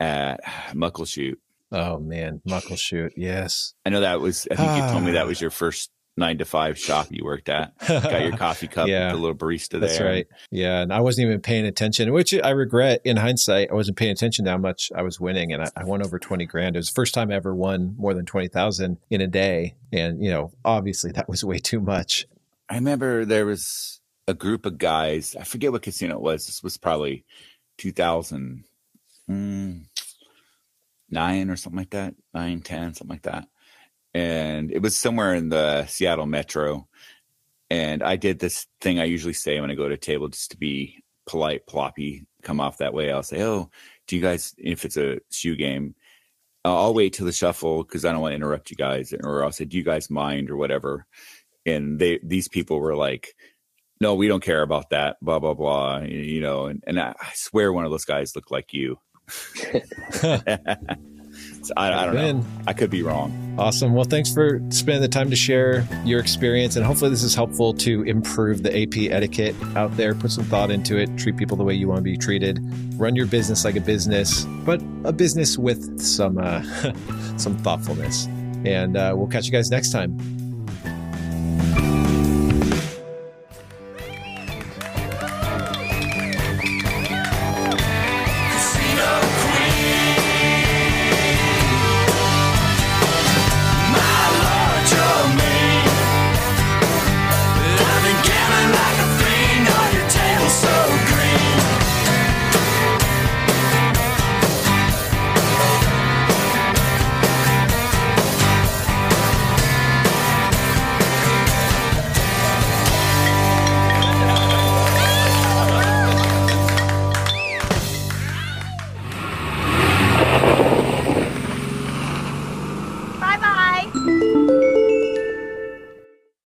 at 0.00 0.40
Muckleshoot. 0.72 1.36
Oh 1.72 1.98
man, 1.98 2.40
Muckleshoot. 2.48 3.10
Yes. 3.16 3.74
I 3.84 3.90
know 3.90 4.00
that 4.00 4.20
was, 4.20 4.46
I 4.50 4.54
think 4.56 4.76
you 4.76 4.90
told 4.92 5.04
me 5.04 5.12
that 5.12 5.26
was 5.26 5.40
your 5.40 5.50
first 5.50 5.90
nine 6.18 6.38
to 6.38 6.44
five 6.46 6.78
shop 6.78 7.08
you 7.10 7.24
worked 7.24 7.48
at. 7.50 7.76
Got 7.86 8.22
your 8.22 8.36
coffee 8.36 8.68
cup 8.68 8.88
Yeah. 8.88 9.10
the 9.10 9.16
little 9.18 9.34
barista 9.36 9.78
That's 9.80 9.98
there. 9.98 10.08
right. 10.08 10.26
Yeah, 10.50 10.80
and 10.80 10.90
I 10.92 11.00
wasn't 11.00 11.26
even 11.26 11.40
paying 11.42 11.66
attention, 11.66 12.10
which 12.12 12.32
I 12.32 12.50
regret 12.50 13.02
in 13.04 13.16
hindsight. 13.18 13.70
I 13.70 13.74
wasn't 13.74 13.98
paying 13.98 14.12
attention 14.12 14.44
to 14.46 14.52
how 14.52 14.56
much 14.58 14.90
I 14.96 15.02
was 15.02 15.20
winning, 15.20 15.52
and 15.52 15.62
I, 15.64 15.70
I 15.76 15.84
won 15.84 16.02
over 16.02 16.18
twenty 16.18 16.46
grand. 16.46 16.74
It 16.76 16.78
was 16.78 16.88
the 16.88 16.94
first 16.94 17.12
time 17.12 17.30
I 17.30 17.34
ever 17.34 17.54
won 17.54 17.94
more 17.98 18.14
than 18.14 18.24
twenty 18.24 18.48
thousand 18.48 18.96
in 19.10 19.20
a 19.20 19.26
day, 19.26 19.74
and 19.92 20.22
you 20.22 20.30
know, 20.30 20.52
obviously 20.64 21.10
that 21.12 21.28
was 21.28 21.44
way 21.44 21.58
too 21.58 21.80
much. 21.80 22.26
I 22.70 22.76
remember 22.76 23.24
there 23.26 23.44
was 23.44 24.00
a 24.26 24.34
group 24.34 24.66
of 24.66 24.78
guys. 24.78 25.36
I 25.38 25.44
forget 25.44 25.72
what 25.72 25.82
casino 25.82 26.16
it 26.16 26.20
was. 26.20 26.46
This 26.46 26.62
was 26.62 26.76
probably 26.76 27.24
2009 27.78 28.64
mm, 31.10 31.50
or 31.50 31.56
something 31.56 31.78
like 31.78 31.90
that, 31.90 32.14
nine, 32.34 32.60
10, 32.60 32.94
something 32.94 33.14
like 33.14 33.22
that. 33.22 33.46
And 34.14 34.70
it 34.72 34.80
was 34.80 34.96
somewhere 34.96 35.34
in 35.34 35.48
the 35.50 35.86
Seattle 35.86 36.26
metro. 36.26 36.88
And 37.68 38.02
I 38.02 38.16
did 38.16 38.38
this 38.38 38.66
thing 38.80 38.98
I 38.98 39.04
usually 39.04 39.34
say 39.34 39.60
when 39.60 39.70
I 39.70 39.74
go 39.74 39.88
to 39.88 39.94
a 39.94 39.98
table 39.98 40.28
just 40.28 40.52
to 40.52 40.56
be 40.56 41.02
polite, 41.26 41.66
ploppy, 41.66 42.26
come 42.42 42.60
off 42.60 42.78
that 42.78 42.94
way. 42.94 43.12
I'll 43.12 43.22
say, 43.22 43.42
Oh, 43.42 43.70
do 44.06 44.16
you 44.16 44.22
guys, 44.22 44.54
if 44.56 44.84
it's 44.84 44.96
a 44.96 45.18
shoe 45.30 45.56
game, 45.56 45.94
I'll 46.64 46.94
wait 46.94 47.12
till 47.12 47.26
the 47.26 47.32
shuffle 47.32 47.84
because 47.84 48.04
I 48.04 48.12
don't 48.12 48.20
want 48.20 48.32
to 48.32 48.36
interrupt 48.36 48.70
you 48.70 48.76
guys. 48.76 49.12
Or 49.12 49.44
I'll 49.44 49.52
say, 49.52 49.64
Do 49.66 49.76
you 49.76 49.84
guys 49.84 50.10
mind 50.10 50.50
or 50.50 50.56
whatever? 50.56 51.06
and 51.66 51.98
they 51.98 52.20
these 52.22 52.48
people 52.48 52.80
were 52.80 52.94
like 52.96 53.34
no 54.00 54.14
we 54.14 54.28
don't 54.28 54.42
care 54.42 54.62
about 54.62 54.90
that 54.90 55.16
blah 55.22 55.38
blah 55.38 55.54
blah 55.54 55.98
you 56.00 56.40
know 56.40 56.66
and, 56.66 56.82
and 56.86 56.98
I, 56.98 57.14
swear 57.34 57.72
one 57.72 57.84
of 57.84 57.90
those 57.90 58.04
guys 58.04 58.34
looked 58.34 58.50
like 58.50 58.72
you 58.72 58.98
so 59.28 60.40
I, 61.76 61.92
I 61.92 62.04
don't 62.06 62.14
know 62.14 62.44
i 62.66 62.72
could 62.72 62.90
be 62.90 63.02
wrong 63.02 63.46
Awesome. 63.58 63.94
Well, 63.94 64.04
thanks 64.04 64.32
for 64.32 64.60
spending 64.68 65.00
the 65.00 65.08
time 65.08 65.30
to 65.30 65.36
share 65.36 65.88
your 66.04 66.20
experience. 66.20 66.76
And 66.76 66.84
hopefully, 66.84 67.10
this 67.10 67.22
is 67.22 67.34
helpful 67.34 67.72
to 67.74 68.02
improve 68.02 68.62
the 68.62 68.82
AP 68.82 69.10
etiquette 69.10 69.54
out 69.74 69.96
there. 69.96 70.14
Put 70.14 70.30
some 70.30 70.44
thought 70.44 70.70
into 70.70 70.98
it. 70.98 71.16
Treat 71.16 71.38
people 71.38 71.56
the 71.56 71.64
way 71.64 71.72
you 71.72 71.88
want 71.88 71.98
to 71.98 72.02
be 72.02 72.18
treated. 72.18 72.60
Run 72.98 73.16
your 73.16 73.26
business 73.26 73.64
like 73.64 73.76
a 73.76 73.80
business, 73.80 74.44
but 74.44 74.82
a 75.04 75.12
business 75.12 75.56
with 75.56 76.00
some 76.02 76.36
uh, 76.36 76.62
some 77.38 77.56
thoughtfulness. 77.58 78.26
And 78.66 78.96
uh, 78.96 79.14
we'll 79.16 79.28
catch 79.28 79.46
you 79.46 79.52
guys 79.52 79.70
next 79.70 79.90
time. 79.90 80.35